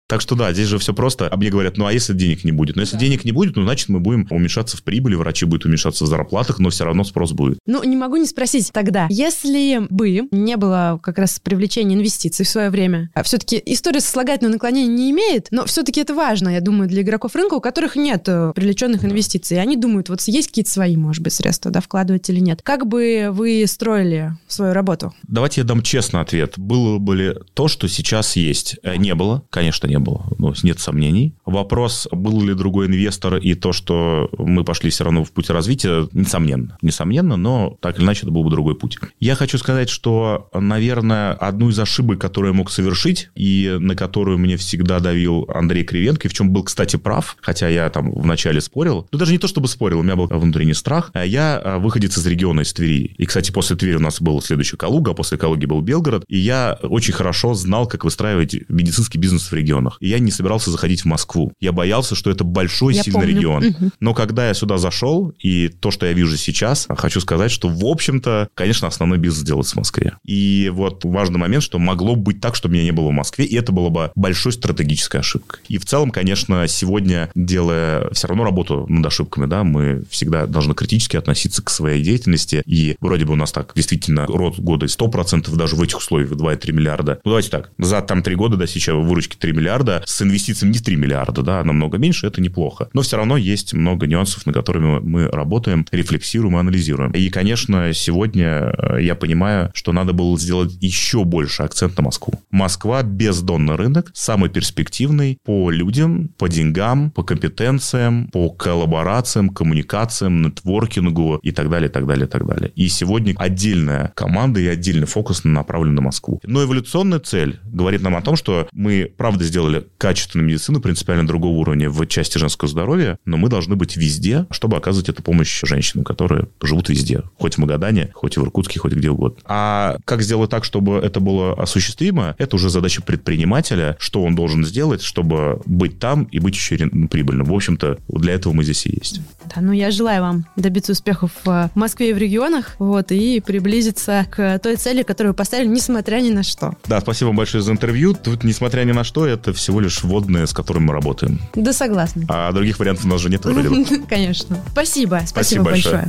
Так 0.07 0.21
что 0.21 0.35
да, 0.35 0.53
здесь 0.53 0.67
же 0.67 0.77
все 0.77 0.93
просто. 0.93 1.27
А 1.31 1.35
мне 1.35 1.49
говорят, 1.49 1.77
ну 1.77 1.87
а 1.87 1.91
если 1.91 2.13
денег 2.13 2.43
не 2.43 2.51
будет? 2.51 2.75
Ну 2.75 2.81
если 2.83 2.95
да. 2.95 2.99
денег 2.99 3.25
не 3.25 3.31
будет, 3.36 3.55
ну 3.55 3.63
значит 3.63 3.89
мы 3.89 3.99
будем 3.99 4.25
уменьшаться 4.31 4.77
в 4.77 4.83
прибыли, 4.83 5.13
врачи 5.13 5.45
будут 5.45 5.65
уменьшаться 5.65 6.05
в 6.05 6.07
зарплатах, 6.07 6.57
но 6.57 6.71
все 6.71 6.86
равно 6.86 7.03
спрос 7.03 7.33
будет. 7.33 7.59
Ну 7.67 7.83
не 7.83 7.95
могу 7.95 8.17
не 8.17 8.25
спросить 8.25 8.71
тогда, 8.73 9.05
если 9.11 9.86
бы 9.89 10.27
не 10.31 10.57
было 10.57 10.99
как 11.03 11.19
раз 11.19 11.39
привлечения 11.39 11.95
инвестиций 11.95 12.45
в 12.45 12.49
свое 12.49 12.69
время, 12.69 13.11
а 13.13 13.21
все-таки 13.21 13.61
история 13.65 13.99
сослагательного 13.99 14.53
наклонения 14.53 14.91
не 14.91 15.11
имеет, 15.11 15.49
но 15.51 15.65
все-таки 15.65 16.01
это 16.01 16.15
важно, 16.15 16.49
я 16.49 16.61
думаю, 16.61 16.89
для 16.89 17.01
игроков 17.01 17.36
рынка, 17.36 17.55
у 17.55 17.61
которых 17.61 17.95
нет 17.95 18.23
э, 18.27 18.53
привлеченных 18.55 19.03
инвестиций. 19.03 19.61
Они 19.61 19.75
думают, 19.75 20.09
вот 20.09 20.21
есть 20.21 20.47
какие-то 20.47 20.71
свои, 20.71 20.95
может 20.95 21.21
быть, 21.21 21.33
средства, 21.33 21.71
да, 21.71 21.81
вкладывать 21.81 22.29
или 22.29 22.39
нет. 22.39 22.61
Как 22.63 22.88
бы 22.88 23.29
вы 23.31 23.65
строили 23.67 24.31
свою 24.47 24.73
работу? 24.73 25.13
Давайте 25.27 25.61
я 25.61 25.65
дам 25.65 25.81
честный 25.81 26.21
ответ. 26.21 26.57
Было 26.57 26.97
бы 26.97 27.15
ли 27.15 27.33
то, 27.53 27.67
что 27.67 27.88
сейчас 27.88 28.36
есть? 28.36 28.77
Э, 28.83 28.95
не 28.95 29.13
было, 29.13 29.43
конечно, 29.49 29.88
не 29.88 29.99
было. 29.99 30.25
Ну, 30.38 30.53
нет 30.63 30.79
сомнений. 30.79 31.33
Вопрос, 31.45 32.07
был 32.11 32.41
ли 32.41 32.53
другой 32.53 32.88
инвестор 32.88 33.24
и 33.34 33.55
то, 33.55 33.73
что 33.73 34.30
мы 34.38 34.63
пошли 34.63 34.89
все 34.89 35.03
равно 35.03 35.23
в 35.23 35.32
путь 35.32 35.49
развития, 35.49 36.07
несомненно. 36.13 36.78
Несомненно, 36.82 37.38
но 37.38 37.78
так 37.82 37.97
или 37.97 38.05
иначе 38.05 38.21
это 38.23 38.32
был 38.32 38.43
бы 38.43 38.49
другой 38.49 38.76
путь. 38.76 38.97
Я 39.19 39.36
хочу 39.36 39.57
сказать, 39.57 39.89
что, 39.89 40.49
наверное, 40.53 41.34
одну 41.34 41.69
из 41.69 41.80
ошибок, 41.80 42.19
которую 42.19 42.53
я 42.53 42.57
мог 42.57 42.71
совершить, 42.71 43.30
и 43.36 43.76
на 43.80 43.95
которую 43.95 44.38
мне 44.38 44.57
всегда 44.57 44.99
давил 44.99 45.47
Андрей 45.53 45.84
Кривенко, 45.84 46.28
и 46.28 46.30
в 46.30 46.34
чем 46.34 46.51
был, 46.51 46.63
кстати, 46.63 46.95
прав, 46.97 47.38
хотя 47.41 47.67
я 47.67 47.89
там 47.89 48.11
вначале 48.11 48.61
спорил, 48.61 49.07
ну 49.11 49.19
даже 49.19 49.32
не 49.32 49.38
то 49.38 49.47
чтобы 49.47 49.67
спорил, 49.67 49.99
у 49.99 50.03
меня 50.03 50.15
был 50.15 50.28
внутренний 50.28 50.73
страх, 50.73 51.11
а 51.13 51.26
я 51.26 51.61
а, 51.63 51.80
выходец 51.80 52.17
из 52.17 52.26
региона, 52.26 52.61
из 52.61 52.73
Твери. 52.73 53.15
И, 53.17 53.26
кстати, 53.26 53.51
после 53.51 53.76
Твери 53.76 53.95
у 53.95 53.99
нас 53.99 54.21
был 54.21 54.41
следующий 54.41 54.78
Калуга, 54.78 55.11
а 55.11 55.13
после 55.13 55.38
Калуги 55.38 55.65
был 55.65 55.82
Белгород, 55.82 56.26
и 56.28 56.38
я 56.38 56.78
очень 56.82 57.13
хорошо 57.13 57.53
знал, 57.53 57.88
как 57.88 58.03
выстраивать 58.03 58.55
медицинский 58.69 59.17
бизнес 59.17 59.51
в 59.51 59.53
регионах. 59.53 59.97
И 59.99 60.09
я 60.09 60.19
не 60.19 60.32
собирался 60.32 60.71
заходить 60.71 61.01
в 61.01 61.05
Москву. 61.05 61.53
Я 61.59 61.71
боялся, 61.71 62.15
что 62.15 62.30
это 62.30 62.43
большой, 62.43 62.95
я 62.95 63.03
сильный 63.06 63.22
помню. 63.22 63.36
регион. 63.36 63.66
Угу. 63.66 63.91
Но 63.99 64.14
когда 64.14 64.47
я 64.47 64.53
сюда 64.53 64.78
зашел, 64.78 65.34
и 65.39 65.68
то, 65.68 65.91
что 65.91 66.06
я 66.06 66.14
вижу 66.14 66.38
сейчас, 66.38 66.88
хочу 66.89 67.22
сказать, 67.22 67.51
что, 67.51 67.70
в 67.70 67.86
общем-то, 67.86 68.49
конечно, 68.53 68.88
основной 68.88 69.18
бизнес 69.18 69.43
делается 69.43 69.76
в 69.76 69.78
Москве. 69.78 70.18
И 70.24 70.72
вот 70.74 71.06
важный 71.06 71.38
момент, 71.38 71.64
что 71.64 71.80
могло 71.80 72.16
быть 72.16 72.41
так, 72.41 72.56
что 72.56 72.70
меня 72.70 72.84
не 72.84 72.91
было 72.91 73.10
в 73.10 73.14
Москве, 73.14 73.45
и 73.45 73.56
это 73.56 73.72
было 73.72 73.89
бы 73.89 74.12
большой 74.16 74.51
стратегической 74.51 75.22
ошибкой. 75.22 75.62
И 75.68 75.78
в 75.78 75.86
целом, 75.86 76.12
конечно, 76.12 76.68
сегодня, 76.68 77.30
делая 77.36 78.10
все 78.12 78.28
равно 78.28 78.43
работу 78.43 78.86
над 78.89 79.06
ошибками, 79.06 79.45
да, 79.45 79.64
мы 79.64 80.03
всегда 80.10 80.45
должны 80.45 80.74
критически 80.74 81.18
относиться 81.18 81.64
к 81.64 81.70
своей 81.70 82.03
деятельности, 82.03 82.64
и 82.66 82.95
вроде 82.99 83.26
бы 83.26 83.34
у 83.34 83.36
нас 83.36 83.51
так, 83.51 83.74
действительно, 83.76 84.26
род 84.28 84.60
года 84.60 84.86
100%, 84.86 85.56
даже 85.56 85.76
в 85.76 85.82
этих 85.82 85.97
условиях 85.97 86.32
2,3 86.32 86.72
миллиарда. 86.72 87.20
Ну, 87.24 87.32
давайте 87.32 87.49
так, 87.49 87.72
за 87.78 88.01
там 88.01 88.24
3 88.24 88.36
года, 88.36 88.58
да, 88.58 88.68
сейчас 88.68 88.95
выручки 88.95 89.36
3 89.36 89.53
миллиарда, 89.53 90.03
с 90.06 90.22
инвестициями 90.22 90.74
не 90.74 90.80
3 90.80 90.95
миллиарда, 90.95 91.41
да, 91.41 91.64
намного 91.64 91.97
меньше, 91.97 92.28
это 92.28 92.41
неплохо. 92.41 92.89
Но 92.95 93.01
все 93.01 93.17
равно 93.17 93.35
есть 93.35 93.73
много 93.73 94.07
нюансов, 94.07 94.45
на 94.45 94.53
которыми 94.53 94.99
мы 95.01 95.27
работаем, 95.27 95.85
рефлексируем 95.91 96.55
и 96.55 96.59
анализируем. 96.61 97.11
И, 97.11 97.29
конечно, 97.29 97.91
сегодня 97.93 98.73
э, 98.77 98.99
я 99.01 99.15
понимаю, 99.15 99.69
что 99.73 99.91
надо 99.91 100.13
было 100.13 100.39
сделать 100.39 100.77
еще 100.79 101.25
больше 101.25 101.63
акцент 101.63 101.97
на 101.97 102.03
Москву. 102.03 102.39
Москва 102.51 103.03
бездонный 103.03 103.75
рынок, 103.75 104.11
самый 104.13 104.49
перспективный 104.49 105.37
по 105.43 105.71
людям, 105.71 106.29
по 106.37 106.47
деньгам, 106.47 107.11
по 107.11 107.21
компетенциям, 107.23 108.29
по 108.31 108.49
коллаборациям, 108.49 109.49
коммуникациям, 109.49 110.41
нетворкингу 110.41 111.41
и 111.43 111.51
так 111.51 111.69
далее, 111.69 111.89
так 111.89 112.07
далее, 112.07 112.27
так 112.27 112.47
далее. 112.47 112.71
И 112.77 112.87
сегодня 112.87 113.33
отдельная 113.35 114.13
команда 114.15 114.61
и 114.61 114.67
отдельный 114.67 115.05
фокус 115.05 115.43
направлен 115.43 115.95
на 115.95 116.01
Москву. 116.01 116.39
Но 116.45 116.63
эволюционная 116.63 117.19
цель 117.19 117.59
говорит 117.65 118.01
нам 118.03 118.15
о 118.15 118.21
том, 118.21 118.37
что 118.37 118.69
мы, 118.71 119.11
правда, 119.17 119.43
сделали 119.43 119.85
качественную 119.97 120.47
медицину 120.47 120.79
принципиально 120.79 121.27
другого 121.27 121.57
уровня 121.57 121.89
в 121.89 122.05
части 122.05 122.37
женского 122.37 122.69
здоровья, 122.69 122.84
но 123.25 123.38
мы 123.38 123.49
должны 123.49 123.75
быть 123.75 123.97
везде, 123.97 124.45
чтобы 124.51 124.77
оказывать 124.77 125.09
эту 125.09 125.23
помощь 125.23 125.61
женщинам, 125.63 126.05
которые 126.05 126.47
живут 126.61 126.89
везде. 126.89 127.23
Хоть 127.38 127.55
в 127.55 127.57
Магадане, 127.57 128.11
хоть 128.13 128.38
в 128.38 128.43
Иркутске, 128.43 128.79
хоть 128.79 128.93
где 128.93 129.09
угодно. 129.09 129.41
А 129.45 129.97
как 130.05 130.21
сделать 130.21 130.49
так, 130.49 130.63
чтобы 130.63 130.97
это 130.97 131.19
было 131.19 131.53
осуществимо, 131.53 132.36
это 132.38 132.55
уже 132.55 132.69
задача 132.69 133.01
предпринимателя, 133.01 133.97
что 133.99 134.23
он 134.23 134.36
должен 134.36 134.65
сделать, 134.65 135.01
чтобы 135.01 135.61
быть 135.65 135.99
там 135.99 136.23
и 136.25 136.39
быть 136.39 136.55
еще 136.55 136.77
прибыльным. 136.77 137.47
В 137.47 137.53
общем-то, 137.53 137.97
для 138.07 138.33
этого 138.33 138.53
мы 138.53 138.63
здесь 138.63 138.86
и 138.86 138.91
есть. 138.91 139.21
Да, 139.53 139.61
ну 139.61 139.71
я 139.71 139.91
желаю 139.91 140.21
вам 140.21 140.45
добиться 140.55 140.91
успехов 140.91 141.31
в 141.43 141.71
Москве 141.75 142.11
и 142.11 142.13
в 142.13 142.17
регионах, 142.17 142.75
вот, 142.79 143.11
и 143.11 143.39
приблизиться 143.39 144.25
к 144.29 144.59
той 144.59 144.75
цели, 144.75 145.03
которую 145.03 145.33
вы 145.33 145.38
поставили, 145.38 145.67
несмотря 145.67 146.17
ни 146.17 146.29
на 146.29 146.43
что. 146.43 146.75
Да, 146.88 146.99
спасибо 147.01 147.27
вам 147.27 147.38
большое 147.38 147.63
за 147.63 147.71
интервью. 147.71 148.13
Тут, 148.13 148.43
несмотря 148.43 148.83
ни 148.83 148.91
на 148.91 149.03
что, 149.03 149.25
это 149.25 149.53
всего 149.53 149.79
лишь 149.79 150.03
вводные, 150.03 150.47
с 150.47 150.53
которыми 150.53 150.86
мы 150.86 150.93
работаем. 150.93 151.39
Да, 151.55 151.73
согласна. 151.73 152.25
А 152.27 152.51
других 152.51 152.74
вариантов 152.80 153.05
у 153.05 153.09
нас 153.09 153.21
же 153.21 153.30
нет 153.30 153.45
вроде. 153.45 153.86
Конечно. 154.09 154.57
Спасибо. 154.71 155.21
Спасибо, 155.26 155.65
большое. 155.65 156.07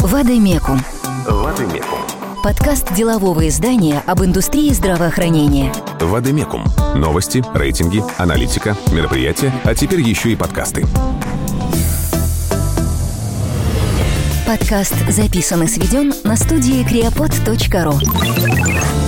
Вадимекум. 0.00 0.80
Вадимекум. 1.26 1.98
Подкаст 2.42 2.94
делового 2.94 3.46
издания 3.48 4.02
об 4.06 4.22
индустрии 4.22 4.72
здравоохранения. 4.72 5.72
Вадимекум. 6.00 6.64
Новости, 6.94 7.44
рейтинги, 7.52 8.02
аналитика, 8.16 8.76
мероприятия, 8.92 9.52
а 9.64 9.74
теперь 9.74 10.00
еще 10.00 10.32
и 10.32 10.36
подкасты. 10.36 10.86
Подкаст 14.46 14.94
записан 15.10 15.64
и 15.64 15.66
сведен 15.66 16.14
на 16.24 16.36
студии 16.36 16.82
creapod.ru. 16.88 19.07